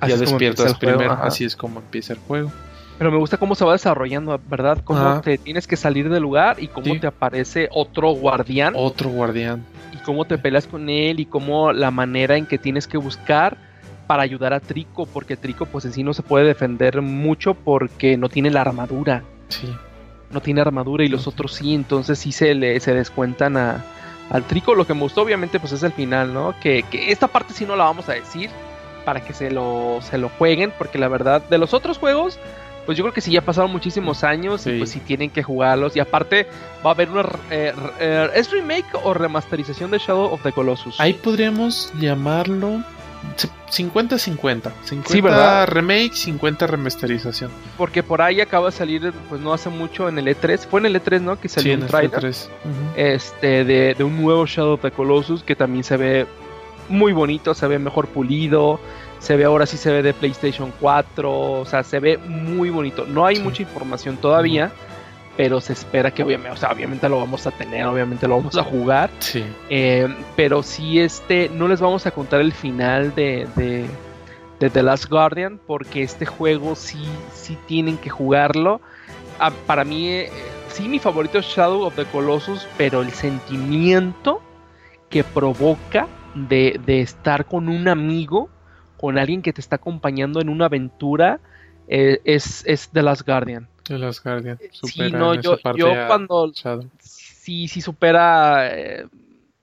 Así 0.00 0.12
ya 0.12 0.18
despiertas 0.18 0.74
juego, 0.74 0.78
primero, 0.98 1.12
así 1.22 1.44
es 1.44 1.56
como 1.56 1.80
empieza 1.80 2.12
el 2.12 2.18
juego. 2.20 2.52
Pero 2.98 3.10
me 3.12 3.18
gusta 3.18 3.36
cómo 3.36 3.54
se 3.54 3.64
va 3.64 3.72
desarrollando, 3.72 4.40
¿verdad? 4.48 4.78
Cómo 4.84 5.00
Ajá. 5.00 5.20
te 5.20 5.38
tienes 5.38 5.66
que 5.66 5.76
salir 5.76 6.08
del 6.08 6.22
lugar 6.22 6.56
y 6.62 6.68
cómo 6.68 6.86
Sí. 6.94 6.98
te 7.00 7.06
aparece 7.06 7.68
otro 7.72 8.10
guardián 8.12 8.74
Otro 8.76 9.10
guardián. 9.10 9.64
y 9.92 9.96
cómo 9.98 10.24
te 10.24 10.36
peleas 10.38 10.66
con 10.66 10.88
él 10.88 11.20
y 11.20 11.26
cómo 11.26 11.72
la 11.72 11.90
manera 11.90 12.36
en 12.36 12.46
que 12.46 12.58
tienes 12.58 12.86
que 12.86 12.98
buscar 12.98 13.56
para 14.06 14.22
ayudar 14.22 14.52
a 14.52 14.60
Trico, 14.60 15.06
porque 15.06 15.36
Trico 15.36 15.66
pues 15.66 15.84
en 15.84 15.92
sí 15.92 16.02
no 16.02 16.14
se 16.14 16.22
puede 16.22 16.46
defender 16.46 17.02
mucho 17.02 17.54
porque 17.54 18.16
no 18.16 18.28
tiene 18.28 18.50
la 18.50 18.62
armadura, 18.62 19.22
Sí. 19.48 19.68
No 20.30 20.40
tiene 20.40 20.60
armadura 20.60 21.04
y 21.04 21.08
los 21.08 21.26
otros 21.26 21.54
sí, 21.54 21.74
entonces 21.74 22.18
sí 22.18 22.32
se 22.32 22.54
le 22.54 22.78
se 22.80 22.94
descuentan 22.94 23.56
a, 23.56 23.84
al 24.30 24.44
Trico. 24.44 24.74
Lo 24.74 24.86
que 24.86 24.94
me 24.94 25.00
gustó 25.00 25.22
obviamente 25.22 25.60
pues 25.60 25.72
es 25.72 25.82
el 25.82 25.92
final, 25.92 26.34
¿no? 26.34 26.54
Que, 26.60 26.84
que 26.84 27.12
esta 27.12 27.28
parte 27.28 27.54
sí 27.54 27.64
no 27.64 27.76
la 27.76 27.84
vamos 27.84 28.08
a 28.08 28.12
decir 28.12 28.50
para 29.04 29.24
que 29.24 29.32
se 29.32 29.50
lo, 29.50 30.00
se 30.02 30.18
lo 30.18 30.28
jueguen, 30.28 30.72
porque 30.76 30.98
la 30.98 31.08
verdad 31.08 31.42
de 31.48 31.58
los 31.58 31.72
otros 31.72 31.98
juegos 31.98 32.38
pues 32.88 32.96
yo 32.96 33.04
creo 33.04 33.12
que 33.12 33.20
sí 33.20 33.30
ya 33.32 33.42
pasaron 33.42 33.70
muchísimos 33.70 34.24
años 34.24 34.66
y 34.66 34.78
pues 34.78 34.88
sí 34.88 35.00
tienen 35.00 35.28
que 35.28 35.42
jugarlos 35.42 35.94
y 35.94 36.00
aparte 36.00 36.46
va 36.82 36.92
a 36.92 36.94
haber 36.94 37.10
una 37.10 37.20
eh, 37.50 37.74
eh, 38.00 38.30
es 38.34 38.50
remake 38.50 38.86
o 39.04 39.12
remasterización 39.12 39.90
de 39.90 39.98
Shadow 39.98 40.32
of 40.32 40.42
the 40.42 40.52
Colossus. 40.52 40.98
Ahí 40.98 41.12
podríamos 41.12 41.92
llamarlo 42.00 42.82
50-50. 43.70 44.72
50 44.84 45.08
Sí, 45.10 45.20
¿verdad? 45.20 45.66
remake, 45.68 46.12
50 46.14 46.66
remasterización. 46.66 47.50
Porque 47.76 48.02
por 48.02 48.22
ahí 48.22 48.40
acaba 48.40 48.66
de 48.66 48.72
salir, 48.72 49.12
pues 49.28 49.40
no 49.40 49.52
hace 49.52 49.68
mucho 49.68 50.08
en 50.08 50.18
el 50.18 50.26
E3. 50.28 50.66
Fue 50.66 50.80
en 50.80 50.86
el 50.86 50.96
E3, 51.02 51.20
¿no? 51.20 51.38
Que 51.40 51.48
Sí, 51.48 51.56
salió 51.56 51.72
en 51.74 51.80
un 51.80 51.84
este 51.86 51.96
trailer. 51.96 52.20
3. 52.20 52.50
Este, 52.96 53.64
de, 53.64 53.94
de 53.94 54.04
un 54.04 54.20
nuevo 54.22 54.46
Shadow 54.46 54.74
of 54.74 54.80
the 54.82 54.90
Colossus 54.90 55.42
que 55.42 55.54
también 55.56 55.84
se 55.84 55.96
ve 55.96 56.26
muy 56.88 57.12
bonito, 57.12 57.54
se 57.54 57.66
ve 57.66 57.78
mejor 57.78 58.06
pulido. 58.08 58.80
Se 59.18 59.36
ve 59.36 59.44
ahora 59.44 59.66
sí 59.66 59.76
se 59.76 59.90
ve 59.90 60.02
de 60.02 60.14
PlayStation 60.14 60.72
4. 60.80 61.30
O 61.60 61.64
sea, 61.66 61.82
se 61.82 61.98
ve 61.98 62.18
muy 62.18 62.70
bonito. 62.70 63.04
No 63.06 63.26
hay 63.26 63.36
Sí. 63.36 63.42
mucha 63.42 63.62
información 63.62 64.16
todavía. 64.16 64.70
Pero 65.38 65.60
se 65.60 65.72
espera 65.72 66.10
que 66.10 66.24
obviamente, 66.24 66.50
o 66.50 66.56
sea, 66.56 66.72
obviamente 66.72 67.08
lo 67.08 67.20
vamos 67.20 67.46
a 67.46 67.52
tener, 67.52 67.86
obviamente 67.86 68.26
lo 68.26 68.38
vamos 68.38 68.56
a 68.56 68.64
jugar. 68.64 69.08
Sí. 69.20 69.44
Eh, 69.70 70.12
pero 70.34 70.64
sí, 70.64 70.98
este, 70.98 71.48
no 71.48 71.68
les 71.68 71.80
vamos 71.80 72.06
a 72.06 72.10
contar 72.10 72.40
el 72.40 72.52
final 72.52 73.14
de, 73.14 73.46
de, 73.54 73.86
de 74.58 74.68
The 74.68 74.82
Last 74.82 75.08
Guardian, 75.08 75.60
porque 75.64 76.02
este 76.02 76.26
juego 76.26 76.74
sí, 76.74 77.06
sí 77.32 77.56
tienen 77.66 77.98
que 77.98 78.10
jugarlo. 78.10 78.80
Ah, 79.38 79.52
para 79.64 79.84
mí, 79.84 80.08
eh, 80.08 80.30
sí, 80.70 80.88
mi 80.88 80.98
favorito 80.98 81.38
es 81.38 81.46
Shadow 81.46 81.82
of 81.82 81.94
the 81.94 82.04
Colossus, 82.06 82.66
pero 82.76 83.02
el 83.02 83.12
sentimiento 83.12 84.42
que 85.08 85.22
provoca 85.22 86.08
de, 86.34 86.80
de 86.84 87.00
estar 87.00 87.46
con 87.46 87.68
un 87.68 87.86
amigo, 87.86 88.50
con 88.96 89.16
alguien 89.16 89.42
que 89.42 89.52
te 89.52 89.60
está 89.60 89.76
acompañando 89.76 90.40
en 90.40 90.48
una 90.48 90.64
aventura, 90.64 91.38
eh, 91.86 92.20
es, 92.24 92.64
es 92.66 92.88
The 92.88 93.02
Last 93.02 93.24
Guardian. 93.24 93.68
De 93.88 93.98
las 93.98 94.22
Guardian. 94.22 94.58
Sí, 94.58 94.68
Supera 94.72 95.18
no, 95.18 95.34
en 95.34 95.42
yo, 95.42 95.54
esa 95.54 95.62
parte 95.62 95.80
yo 95.80 95.92
a 95.92 96.06
cuando 96.06 96.52
Shadow. 96.54 96.84
sí, 97.00 97.68
sí 97.68 97.80
supera 97.80 98.68
eh, 98.76 99.06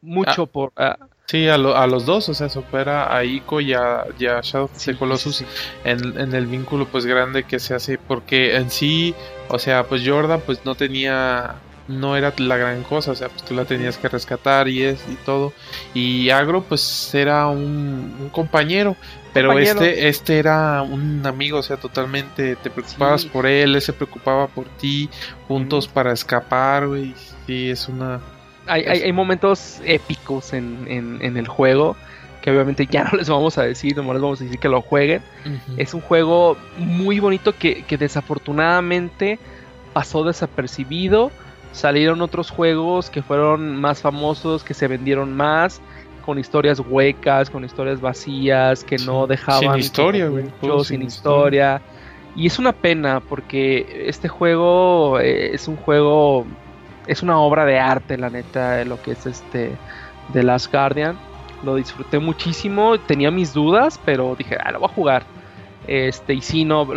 mucho 0.01 0.47
por... 0.47 0.71
ah, 0.75 0.97
Sí, 1.27 1.47
a, 1.47 1.57
lo- 1.57 1.75
a 1.75 1.87
los 1.87 2.05
dos, 2.05 2.29
o 2.29 2.33
sea, 2.35 2.49
supera 2.49 3.15
a 3.15 3.23
Ico 3.23 3.59
y 3.59 3.73
a, 3.73 4.05
y 4.19 4.27
a 4.27 4.41
Shadow 4.41 4.65
of 4.65 4.73
the 4.73 4.79
sí, 4.79 4.93
Colossus 4.93 5.37
sí, 5.37 5.45
En, 5.83 6.19
en 6.19 6.33
el 6.35 6.45
vínculo 6.45 6.85
pues 6.87 7.05
grande 7.07 7.43
que 7.45 7.57
se 7.59 7.73
hace, 7.73 7.97
porque 7.97 8.55
en 8.55 8.69
sí, 8.69 9.15
o 9.49 9.57
sea, 9.57 9.85
pues 9.85 10.03
Jordan 10.05 10.41
pues 10.45 10.63
no 10.65 10.75
tenía 10.75 11.55
no 11.87 12.15
era 12.17 12.33
la 12.37 12.57
gran 12.57 12.83
cosa, 12.83 13.11
o 13.11 13.15
sea, 13.15 13.29
pues 13.29 13.43
tú 13.43 13.53
la 13.53 13.65
tenías 13.65 13.97
que 13.97 14.09
rescatar 14.09 14.67
y 14.67 14.83
es 14.83 15.07
y 15.09 15.15
todo. 15.15 15.53
Y 15.93 16.29
Agro 16.31 16.63
pues 16.63 17.13
era 17.13 17.47
un, 17.47 18.15
un 18.19 18.29
compañero, 18.29 18.97
pero 19.33 19.49
Compañero. 19.49 19.81
este 19.81 20.07
este 20.07 20.39
era 20.39 20.81
un 20.81 21.25
amigo, 21.25 21.59
o 21.59 21.63
sea, 21.63 21.77
totalmente 21.77 22.55
te 22.55 22.69
preocupabas 22.71 23.23
Sí. 23.23 23.29
por 23.31 23.45
él, 23.45 23.75
él 23.75 23.81
se 23.81 23.93
preocupaba 23.93 24.47
por 24.47 24.67
ti, 24.77 25.09
juntos 25.47 25.87
para 25.87 26.11
escapar, 26.13 26.87
güey. 26.87 27.13
Sí, 27.45 27.69
es 27.69 27.87
una 27.87 28.21
Hay, 28.65 28.83
hay, 28.85 29.01
hay 29.03 29.13
momentos 29.13 29.79
épicos 29.85 30.53
en, 30.53 30.85
en, 30.87 31.19
en 31.21 31.37
el 31.37 31.47
juego 31.47 31.95
que 32.41 32.51
obviamente 32.51 32.87
ya 32.87 33.03
no 33.05 33.17
les 33.17 33.29
vamos 33.29 33.57
a 33.57 33.63
decir, 33.63 33.95
nomás 33.95 34.15
les 34.15 34.21
vamos 34.23 34.41
a 34.41 34.43
decir 34.43 34.59
que 34.59 34.69
lo 34.69 34.81
jueguen. 34.81 35.23
Es 35.77 35.93
un 35.95 36.01
juego 36.01 36.57
muy 36.77 37.19
bonito 37.19 37.55
que, 37.57 37.83
que 37.83 37.97
desafortunadamente 37.97 39.39
pasó 39.93 40.23
desapercibido. 40.23 41.31
Salieron 41.75 42.21
otros 42.21 42.51
juegos 42.51 43.09
que 43.09 43.21
fueron 43.21 43.75
más 43.75 44.01
famosos, 44.01 44.63
que 44.63 44.73
se 44.73 44.87
vendieron 44.87 45.35
más, 45.35 45.81
con 46.25 46.39
historias 46.39 46.79
huecas, 46.79 47.49
con 47.49 47.65
historias 47.65 47.99
vacías, 47.99 48.85
que 48.85 48.97
no 48.99 49.27
dejaban 49.27 49.73
sin 49.73 49.79
historia, 49.79 50.29
güey, 50.29 50.45
sin 50.61 50.85
sin 50.85 51.01
historia. 51.01 51.81
Y 52.33 52.47
es 52.47 52.59
una 52.59 52.71
pena 52.71 53.19
porque 53.19 54.05
este 54.07 54.29
juego 54.29 55.19
eh, 55.19 55.53
es 55.53 55.67
un 55.67 55.75
juego, 55.75 56.45
es 57.07 57.21
una 57.21 57.39
obra 57.39 57.65
de 57.65 57.77
arte, 57.77 58.17
la 58.17 58.29
neta, 58.29 58.77
de 58.77 58.85
lo 58.85 59.01
que 59.01 59.11
es 59.11 59.25
este 59.25 59.71
The 60.31 60.43
Last 60.43 60.71
Guardian. 60.71 61.17
Lo 61.61 61.75
disfruté 61.75 62.19
muchísimo, 62.19 62.97
tenía 63.01 63.31
mis 63.31 63.53
dudas, 63.53 63.99
pero 64.05 64.33
dije, 64.37 64.57
ah, 64.63 64.71
lo 64.71 64.79
voy 64.79 64.89
a 64.89 64.93
jugar. 64.93 65.23
Este, 65.87 66.35
y 66.35 66.41
sí, 66.41 66.63
no, 66.63 66.87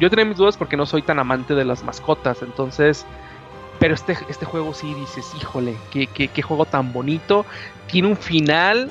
yo 0.00 0.08
tenía 0.08 0.24
mis 0.24 0.38
dudas 0.38 0.56
porque 0.56 0.78
no 0.78 0.86
soy 0.86 1.02
tan 1.02 1.18
amante 1.18 1.54
de 1.54 1.66
las 1.66 1.84
mascotas, 1.84 2.40
entonces, 2.40 3.04
pero 3.78 3.94
este, 3.94 4.16
este 4.28 4.44
juego 4.46 4.74
sí 4.74 4.92
dices, 4.94 5.26
híjole, 5.40 5.76
qué, 5.90 6.06
qué, 6.06 6.28
qué 6.28 6.42
juego 6.42 6.64
tan 6.64 6.92
bonito, 6.92 7.44
tiene 7.90 8.08
un 8.08 8.16
final 8.16 8.90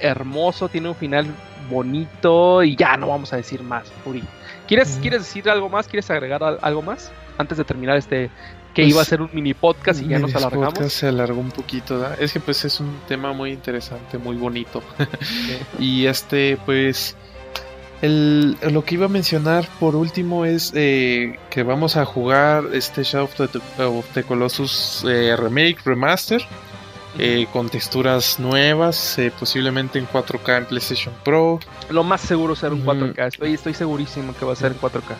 hermoso, 0.00 0.68
tiene 0.68 0.88
un 0.88 0.94
final 0.94 1.26
bonito 1.70 2.62
y 2.62 2.76
ya 2.76 2.96
no 2.96 3.08
vamos 3.08 3.32
a 3.32 3.36
decir 3.36 3.62
más, 3.62 3.90
Uri. 4.04 4.22
¿Quieres, 4.66 4.96
Mm. 4.98 5.00
¿quieres 5.00 5.20
decir 5.20 5.48
algo 5.50 5.68
más? 5.68 5.86
¿Quieres 5.86 6.10
agregar 6.10 6.42
al- 6.42 6.58
algo 6.62 6.82
más? 6.82 7.10
Antes 7.38 7.58
de 7.58 7.64
terminar 7.64 7.96
este, 7.96 8.30
que 8.74 8.82
Pues, 8.82 8.88
iba 8.88 9.02
a 9.02 9.04
ser 9.04 9.20
un 9.22 9.30
mini 9.32 9.54
podcast 9.54 10.00
y 10.02 10.08
ya 10.08 10.18
nos 10.18 10.34
alargamos. 10.34 10.74
podcast 10.74 10.90
se 10.96 11.08
alargó 11.08 11.40
un 11.40 11.50
poquito, 11.50 11.98
¿verdad? 11.98 12.16
Es 12.20 12.32
que 12.32 12.40
pues 12.40 12.64
es 12.64 12.80
un 12.80 13.00
tema 13.08 13.32
muy 13.32 13.50
interesante, 13.52 14.18
muy 14.18 14.36
bonito. 14.36 14.82
y 15.78 16.06
este, 16.06 16.58
pues, 16.64 17.16
el, 18.02 18.58
lo 18.70 18.84
que 18.84 18.96
iba 18.96 19.06
a 19.06 19.08
mencionar 19.08 19.66
por 19.80 19.96
último 19.96 20.44
es 20.44 20.72
eh, 20.74 21.38
que 21.50 21.62
vamos 21.62 21.96
a 21.96 22.04
jugar 22.04 22.64
este 22.72 23.04
Shadow 23.04 23.24
of 23.24 23.34
the, 23.36 23.82
of 23.82 24.06
the 24.12 24.24
Colossus 24.24 25.04
eh, 25.08 25.34
Remake, 25.36 25.78
Remaster, 25.84 26.42
eh, 27.18 27.46
con 27.52 27.68
texturas 27.68 28.38
nuevas, 28.38 29.18
posiblemente 29.38 29.98
en 29.98 30.06
4K 30.08 30.58
en 30.58 30.64
PlayStation 30.66 31.14
Pro. 31.24 31.60
Lo 31.90 32.02
más 32.04 32.20
seguro 32.20 32.56
será 32.56 32.74
un 32.74 32.80
Ujú. 32.80 32.90
4K, 32.90 33.28
estoy, 33.28 33.54
estoy 33.54 33.74
segurísimo 33.74 34.34
que 34.36 34.44
va 34.44 34.52
a 34.52 34.56
ser 34.56 34.72
en 34.72 34.80
4K. 34.80 35.16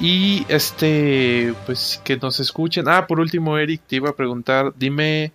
Y 0.00 0.46
este, 0.48 1.54
pues 1.66 2.00
que 2.02 2.16
nos 2.16 2.40
escuchen. 2.40 2.88
Ah, 2.88 3.06
por 3.06 3.20
último, 3.20 3.58
Eric, 3.58 3.82
te 3.86 3.96
iba 3.96 4.10
a 4.10 4.16
preguntar, 4.16 4.72
dime, 4.76 5.32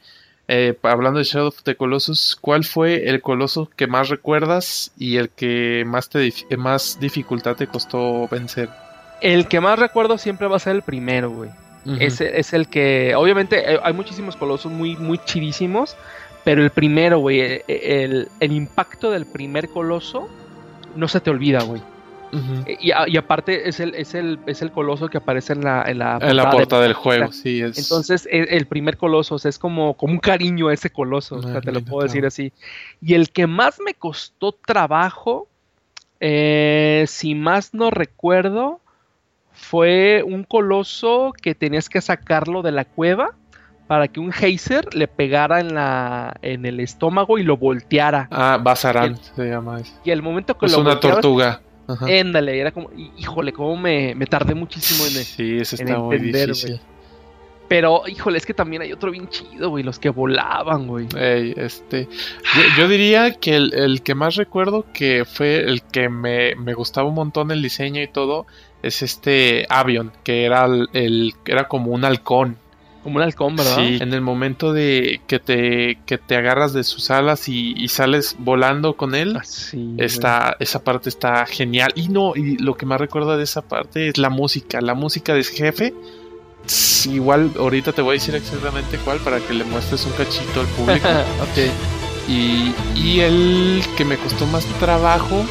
eh, 0.47 0.77
hablando 0.83 1.19
de 1.19 1.25
Shadow 1.25 1.47
of 1.47 1.63
the 1.63 1.75
Colossus, 1.75 2.37
¿cuál 2.39 2.63
fue 2.63 3.09
el 3.09 3.21
coloso 3.21 3.69
que 3.75 3.87
más 3.87 4.09
recuerdas 4.09 4.91
y 4.97 5.17
el 5.17 5.29
que 5.29 5.83
más, 5.85 6.09
te 6.09 6.19
dif- 6.19 6.45
eh, 6.49 6.57
más 6.57 6.99
dificultad 6.99 7.55
te 7.55 7.67
costó 7.67 8.27
vencer? 8.27 8.69
El 9.21 9.47
que 9.47 9.59
más 9.61 9.79
recuerdo 9.79 10.17
siempre 10.17 10.47
va 10.47 10.57
a 10.57 10.59
ser 10.59 10.75
el 10.75 10.81
primero, 10.81 11.29
güey. 11.31 11.49
Ese 11.99 12.39
es 12.39 12.53
el 12.53 12.67
que, 12.67 13.13
obviamente, 13.15 13.73
eh, 13.75 13.79
hay 13.83 13.93
muchísimos 13.93 14.35
colosos 14.35 14.71
muy, 14.71 14.95
muy 14.97 15.19
chidísimos, 15.19 15.95
pero 16.43 16.63
el 16.63 16.71
primero, 16.71 17.19
güey, 17.19 17.41
eh, 17.41 17.63
el, 17.67 18.27
el 18.39 18.51
impacto 18.51 19.11
del 19.11 19.25
primer 19.27 19.69
coloso 19.69 20.27
no 20.95 21.07
se 21.07 21.19
te 21.21 21.29
olvida, 21.29 21.61
güey. 21.63 21.81
Eh, 22.65 22.77
Y, 22.81 22.91
a- 22.91 23.07
y 23.07 23.17
aparte 23.17 23.69
es 23.69 23.79
el, 23.79 23.95
es, 23.95 24.13
el, 24.15 24.39
es 24.45 24.61
el 24.61 24.71
coloso 24.71 25.07
que 25.07 25.17
aparece 25.17 25.53
en 25.53 25.63
la, 25.63 25.83
en 25.87 25.99
la 25.99 26.17
En 26.21 26.35
la 26.35 26.45
de- 26.45 26.51
portada 26.51 26.81
del 26.83 26.93
juego, 26.93 27.31
sí, 27.31 27.61
es. 27.61 27.77
Entonces, 27.77 28.27
el, 28.31 28.47
el 28.49 28.65
primer 28.65 28.97
coloso, 28.97 29.35
o 29.35 29.39
sea, 29.39 29.49
es 29.49 29.59
como, 29.59 29.93
como 29.95 30.13
un 30.13 30.19
cariño 30.19 30.67
a 30.67 30.73
ese 30.73 30.89
coloso, 30.89 31.35
o 31.37 31.41
sea, 31.41 31.61
te 31.61 31.71
lo 31.71 31.81
puedo 31.81 32.03
decir 32.07 32.25
así. 32.25 32.51
Y 33.01 33.13
el 33.13 33.29
que 33.31 33.47
más 33.47 33.79
me 33.85 33.93
costó 33.93 34.51
trabajo, 34.51 35.47
eh, 36.19 37.05
si 37.07 37.35
más 37.35 37.73
no 37.73 37.91
recuerdo, 37.91 38.79
fue 39.53 40.23
un 40.25 40.43
coloso 40.43 41.33
que 41.41 41.55
tenías 41.55 41.87
que 41.89 42.01
sacarlo 42.01 42.61
de 42.61 42.71
la 42.71 42.85
cueva 42.85 43.31
para 43.87 44.07
que 44.07 44.19
un 44.19 44.31
geyser 44.31 44.93
le 44.95 45.07
pegara 45.07 45.59
en, 45.59 45.75
la, 45.75 46.35
en 46.41 46.65
el 46.65 46.79
estómago 46.79 47.37
y 47.37 47.43
lo 47.43 47.55
volteara. 47.57 48.27
Ah, 48.31 48.59
Bazarán 48.61 49.15
se 49.17 49.47
llama. 49.49 49.79
Y 50.03 50.09
el 50.11 50.21
momento 50.23 50.57
que 50.57 50.65
Es 50.65 50.71
lo 50.71 50.79
una 50.79 50.91
volteabas, 50.91 51.21
tortuga. 51.21 51.61
Ajá. 51.87 52.09
éndale, 52.09 52.59
era 52.59 52.71
como, 52.71 52.89
híjole, 53.17 53.53
cómo 53.53 53.77
me, 53.77 54.15
me 54.15 54.25
tardé 54.25 54.55
muchísimo 54.55 55.05
en, 55.05 55.11
Sí, 55.23 55.57
ese 55.59 55.75
en 55.81 55.89
está 55.89 55.99
entender, 56.01 56.53
güey. 56.53 56.79
Pero, 57.67 58.03
híjole, 58.07 58.37
es 58.37 58.45
que 58.45 58.53
también 58.53 58.83
hay 58.83 58.93
otro 58.93 59.09
bien 59.09 59.27
chido, 59.27 59.71
güey, 59.71 59.83
los 59.83 59.97
que 59.97 60.09
volaban, 60.09 60.85
güey. 60.87 61.07
Ey, 61.17 61.53
este, 61.57 62.07
yo, 62.55 62.61
yo 62.77 62.87
diría 62.87 63.33
que 63.33 63.55
el, 63.55 63.73
el 63.73 64.03
que 64.03 64.13
más 64.13 64.35
recuerdo 64.35 64.85
que 64.93 65.25
fue 65.25 65.57
el 65.61 65.81
que 65.81 66.07
me, 66.07 66.53
me 66.55 66.75
gustaba 66.75 67.07
un 67.09 67.15
montón 67.15 67.49
el 67.49 67.63
diseño 67.63 68.03
y 68.03 68.07
todo 68.07 68.45
es 68.83 69.01
este 69.01 69.65
Avion, 69.67 70.11
que 70.23 70.45
era 70.45 70.65
el, 70.65 70.89
el- 70.93 71.33
era 71.47 71.67
como 71.67 71.91
un 71.91 72.05
halcón. 72.05 72.57
Como 73.05 73.17
un 73.17 73.21
halcón, 73.21 73.55
¿verdad? 73.55 73.75
Sí, 73.77 73.99
en 74.01 74.15
el 74.15 74.21
momento 74.21 74.73
de 74.73 75.21
que 75.27 75.37
te, 75.37 75.99
que 76.07 76.17
te 76.17 76.35
agarras 76.37 76.73
de 76.73 76.83
sus 76.83 77.11
alas 77.11 77.47
y, 77.47 77.75
y 77.77 77.89
sales 77.89 78.35
volando 78.39 78.97
con 78.97 79.13
él, 79.13 79.37
Ah, 79.37 79.43
sí, 79.43 79.93
está, 79.99 80.57
esa 80.59 80.83
parte 80.83 81.09
está 81.09 81.45
genial. 81.45 81.91
Y 81.93 82.07
no, 82.07 82.35
y 82.35 82.57
lo 82.57 82.73
que 82.73 82.87
más 82.87 82.99
recuerda 82.99 83.37
de 83.37 83.43
esa 83.43 83.61
parte 83.61 84.07
es 84.07 84.17
la 84.17 84.31
música, 84.31 84.81
la 84.81 84.95
música 84.95 85.35
de 85.35 85.41
ese 85.41 85.55
jefe. 85.55 85.93
Igual 87.05 87.51
ahorita 87.59 87.91
te 87.91 88.01
voy 88.01 88.13
a 88.13 88.19
decir 88.19 88.33
exactamente 88.33 88.97
cuál 88.97 89.19
para 89.19 89.39
que 89.39 89.53
le 89.53 89.65
muestres 89.65 90.03
un 90.07 90.13
cachito 90.13 90.61
al 90.61 90.67
público. 90.69 91.07
ok. 91.41 92.27
Y, 92.27 92.73
y 92.95 93.19
el 93.19 93.83
que 93.95 94.03
me 94.03 94.17
costó 94.17 94.47
más 94.47 94.65
trabajo 94.79 95.45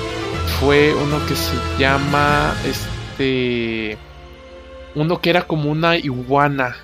fue 0.59 0.93
uno 0.93 1.25
que 1.29 1.37
se 1.37 1.55
llama 1.79 2.53
este 2.69 3.97
uno 4.97 5.21
que 5.21 5.31
era 5.31 5.43
como 5.43 5.71
una 5.71 5.97
iguana 5.97 6.75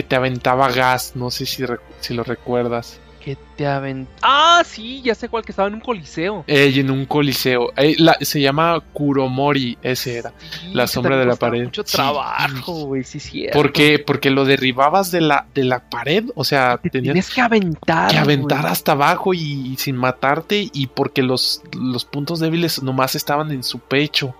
que 0.00 0.08
te 0.08 0.16
aventaba 0.16 0.70
gas, 0.70 1.12
no 1.14 1.30
sé 1.30 1.44
si, 1.44 1.62
si 2.00 2.14
lo 2.14 2.24
recuerdas. 2.24 2.98
Que 3.22 3.36
te 3.54 3.66
avent... 3.66 4.08
Ah, 4.22 4.62
sí, 4.64 5.02
ya 5.02 5.14
sé 5.14 5.28
cuál 5.28 5.44
que 5.44 5.52
estaba 5.52 5.68
en 5.68 5.74
un 5.74 5.80
coliseo. 5.80 6.42
Eh, 6.46 6.72
y 6.74 6.80
en 6.80 6.90
un 6.90 7.04
coliseo. 7.04 7.70
Eh, 7.76 7.94
la- 7.98 8.16
se 8.22 8.40
llama 8.40 8.80
Kuromori, 8.94 9.76
ese 9.82 10.16
era. 10.16 10.32
Sí, 10.38 10.72
La 10.72 10.86
sombra 10.86 11.18
de 11.18 11.26
la 11.26 11.36
pared. 11.36 11.64
Mucho 11.64 11.84
trabajo, 11.84 12.86
güey, 12.86 13.04
sí, 13.04 13.20
sí. 13.20 13.46
Porque, 13.52 13.98
porque 13.98 14.30
lo 14.30 14.46
derribabas 14.46 15.10
de 15.10 15.20
la, 15.20 15.44
de 15.54 15.64
la 15.64 15.80
pared, 15.90 16.24
o 16.34 16.44
sea, 16.44 16.78
Te 16.78 16.88
tenías 16.88 17.12
tienes 17.12 17.28
que 17.30 17.42
aventar. 17.42 18.10
que 18.10 18.16
aventar 18.16 18.66
hasta 18.66 18.92
abajo 18.92 19.34
y, 19.34 19.76
sin 19.76 19.96
matarte 19.96 20.70
y 20.72 20.86
porque 20.86 21.22
los, 21.22 21.60
los 21.78 22.06
puntos 22.06 22.40
débiles 22.40 22.82
nomás 22.82 23.16
estaban 23.16 23.50
en 23.50 23.62
su 23.62 23.80
pecho 23.80 24.34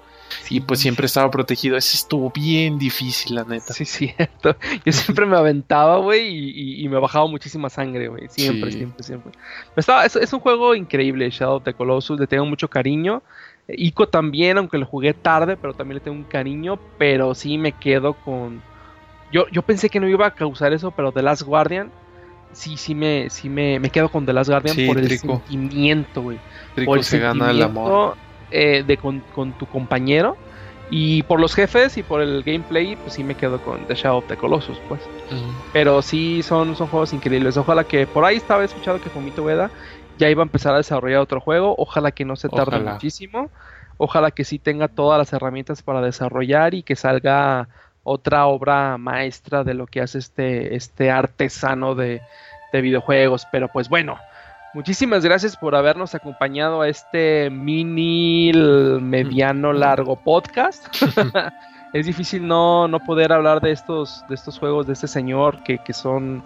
y 0.48 0.60
pues 0.60 0.80
siempre 0.80 1.06
estaba 1.06 1.30
protegido. 1.30 1.76
Ese 1.76 1.96
estuvo 1.96 2.30
bien 2.30 2.78
difícil, 2.78 3.36
la 3.36 3.44
neta. 3.44 3.72
Sí, 3.72 3.84
cierto. 3.86 4.56
Yo 4.84 4.92
siempre 4.92 5.26
me 5.26 5.36
aventaba, 5.36 5.98
güey, 5.98 6.82
y, 6.82 6.88
me 6.88 6.98
bajaba 6.98 7.26
muchísima 7.26 7.70
sangre, 7.70 8.08
güey. 8.08 8.28
Siempre, 8.28 8.70
Sí. 8.72 8.78
siempre, 8.78 9.02
siempre. 9.02 9.32
Pero 9.32 9.72
estaba, 9.76 10.04
es, 10.04 10.16
es 10.16 10.32
un 10.32 10.40
juego 10.40 10.74
increíble, 10.74 11.30
Shadow 11.30 11.56
of 11.56 11.64
the 11.64 11.74
Colossus. 11.74 12.18
Le 12.18 12.26
tengo 12.26 12.46
mucho 12.46 12.68
cariño. 12.68 13.22
Ico 13.68 14.08
también, 14.08 14.58
aunque 14.58 14.78
lo 14.78 14.86
jugué 14.86 15.14
tarde, 15.14 15.56
pero 15.56 15.74
también 15.74 15.96
le 15.96 16.00
tengo 16.00 16.16
un 16.16 16.24
cariño. 16.24 16.78
Pero 16.98 17.34
sí 17.34 17.58
me 17.58 17.72
quedo 17.72 18.14
con. 18.14 18.62
Yo, 19.32 19.46
yo 19.52 19.62
pensé 19.62 19.88
que 19.88 20.00
no 20.00 20.08
iba 20.08 20.26
a 20.26 20.34
causar 20.34 20.72
eso, 20.72 20.90
pero 20.90 21.12
The 21.12 21.22
Last 21.22 21.42
Guardian. 21.42 21.90
Sí, 22.52 22.76
sí 22.76 22.96
me, 22.96 23.30
sí 23.30 23.48
me, 23.48 23.78
me 23.78 23.90
quedo 23.90 24.08
con 24.08 24.26
The 24.26 24.32
Last 24.32 24.50
Guardian 24.50 24.74
Sí, 24.74 24.86
por 24.88 24.98
el 24.98 25.06
Trico. 25.06 25.40
sentimiento, 25.46 26.20
güey. 26.22 26.38
Rico 26.74 26.90
por 26.90 26.98
el 26.98 27.04
se 27.04 27.20
gana 27.20 27.52
el 27.52 27.62
amor. 27.62 28.16
Eh, 28.50 28.84
de 28.86 28.96
con, 28.96 29.20
con 29.34 29.52
tu 29.52 29.66
compañero. 29.66 30.36
Y 30.92 31.22
por 31.22 31.38
los 31.40 31.54
jefes 31.54 31.96
y 31.98 32.02
por 32.02 32.20
el 32.20 32.42
gameplay, 32.42 32.96
pues 32.96 33.14
sí 33.14 33.22
me 33.22 33.36
quedo 33.36 33.62
con 33.62 33.86
The 33.86 33.94
Shadow 33.94 34.18
of 34.18 34.26
the 34.26 34.36
Colossus, 34.36 34.76
pues. 34.88 35.00
Pero 35.72 36.02
sí 36.02 36.42
son, 36.42 36.74
son 36.74 36.88
juegos 36.88 37.12
increíbles. 37.12 37.56
Ojalá 37.56 37.84
que 37.84 38.08
por 38.08 38.24
ahí 38.24 38.36
estaba 38.36 38.64
escuchado 38.64 39.00
que 39.00 39.08
Fumito 39.08 39.44
Ueda 39.44 39.70
ya 40.18 40.28
iba 40.28 40.42
a 40.42 40.46
empezar 40.46 40.74
a 40.74 40.78
desarrollar 40.78 41.20
otro 41.20 41.40
juego. 41.40 41.76
Ojalá 41.78 42.10
que 42.10 42.24
no 42.24 42.34
se 42.34 42.48
tarde 42.48 42.76
Ojalá. 42.76 42.94
muchísimo. 42.94 43.50
Ojalá 43.98 44.32
que 44.32 44.42
sí 44.44 44.58
tenga 44.58 44.88
todas 44.88 45.16
las 45.18 45.32
herramientas 45.32 45.82
para 45.82 46.00
desarrollar 46.00 46.74
y 46.74 46.82
que 46.82 46.96
salga 46.96 47.68
otra 48.02 48.46
obra 48.46 48.98
maestra 48.98 49.62
de 49.62 49.74
lo 49.74 49.86
que 49.86 50.00
hace 50.00 50.18
este, 50.18 50.74
este 50.74 51.12
artesano 51.12 51.94
de, 51.94 52.20
de 52.72 52.80
videojuegos. 52.80 53.46
Pero 53.52 53.68
pues 53.68 53.88
bueno, 53.88 54.18
muchísimas 54.74 55.24
gracias 55.24 55.56
por 55.56 55.74
habernos 55.74 56.14
acompañado 56.14 56.82
a 56.82 56.88
este 56.88 57.50
mini 57.50 58.52
mediano 59.00 59.72
largo 59.72 60.16
podcast. 60.16 60.86
es 61.92 62.06
difícil 62.06 62.46
no, 62.46 62.88
no 62.88 63.00
poder 63.00 63.32
hablar 63.32 63.60
de 63.60 63.72
estos, 63.72 64.24
de 64.28 64.34
estos 64.34 64.58
juegos, 64.58 64.86
de 64.86 64.92
este 64.94 65.08
señor, 65.08 65.62
que, 65.64 65.78
que 65.78 65.92
son, 65.92 66.42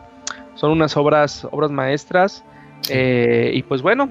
son 0.55 0.71
unas 0.73 0.97
obras, 0.97 1.47
obras 1.51 1.71
maestras. 1.71 2.45
Eh, 2.91 3.53
y 3.55 3.63
pues 3.63 3.83
bueno, 3.83 4.11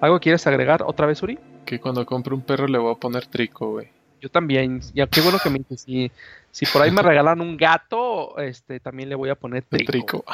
¿algo 0.00 0.18
quieres 0.20 0.46
agregar 0.46 0.82
otra 0.82 1.06
vez, 1.06 1.22
Uri? 1.22 1.38
Que 1.64 1.78
cuando 1.80 2.04
compre 2.04 2.34
un 2.34 2.42
perro 2.42 2.66
le 2.66 2.78
voy 2.78 2.92
a 2.92 2.96
poner 2.96 3.26
trico, 3.26 3.70
güey. 3.72 3.88
Yo 4.20 4.28
también, 4.28 4.80
ya 4.94 5.06
qué 5.06 5.22
bueno 5.22 5.38
que 5.42 5.48
me 5.48 5.60
dices, 5.60 5.80
si, 5.82 6.10
si 6.50 6.66
por 6.66 6.82
ahí 6.82 6.90
me 6.90 7.00
regalan 7.02 7.40
un 7.40 7.56
gato, 7.56 8.36
este 8.38 8.78
también 8.78 9.08
le 9.08 9.14
voy 9.14 9.30
a 9.30 9.34
poner 9.34 9.62
trico. 9.62 9.90
Trico. 9.92 10.24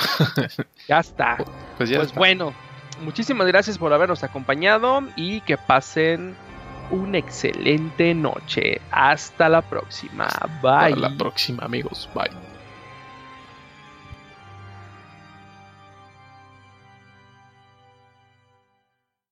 Ya 0.89 0.99
está. 0.99 1.37
Pues 1.77 1.89
ya 1.89 1.99
Pues 1.99 2.09
está. 2.09 2.19
bueno, 2.19 2.53
muchísimas 3.01 3.47
gracias 3.47 3.79
por 3.79 3.93
habernos 3.93 4.25
acompañado 4.25 5.03
y 5.17 5.41
que 5.43 5.57
pasen 5.57 6.35
una 6.91 7.19
excelente 7.19 8.15
noche. 8.15 8.81
Hasta 8.91 9.49
la 9.49 9.63
próxima. 9.63 10.29
Bye. 10.63 10.97
la 10.97 11.17
próxima, 11.17 11.65
amigos. 11.65 12.09
Bye. 12.15 12.56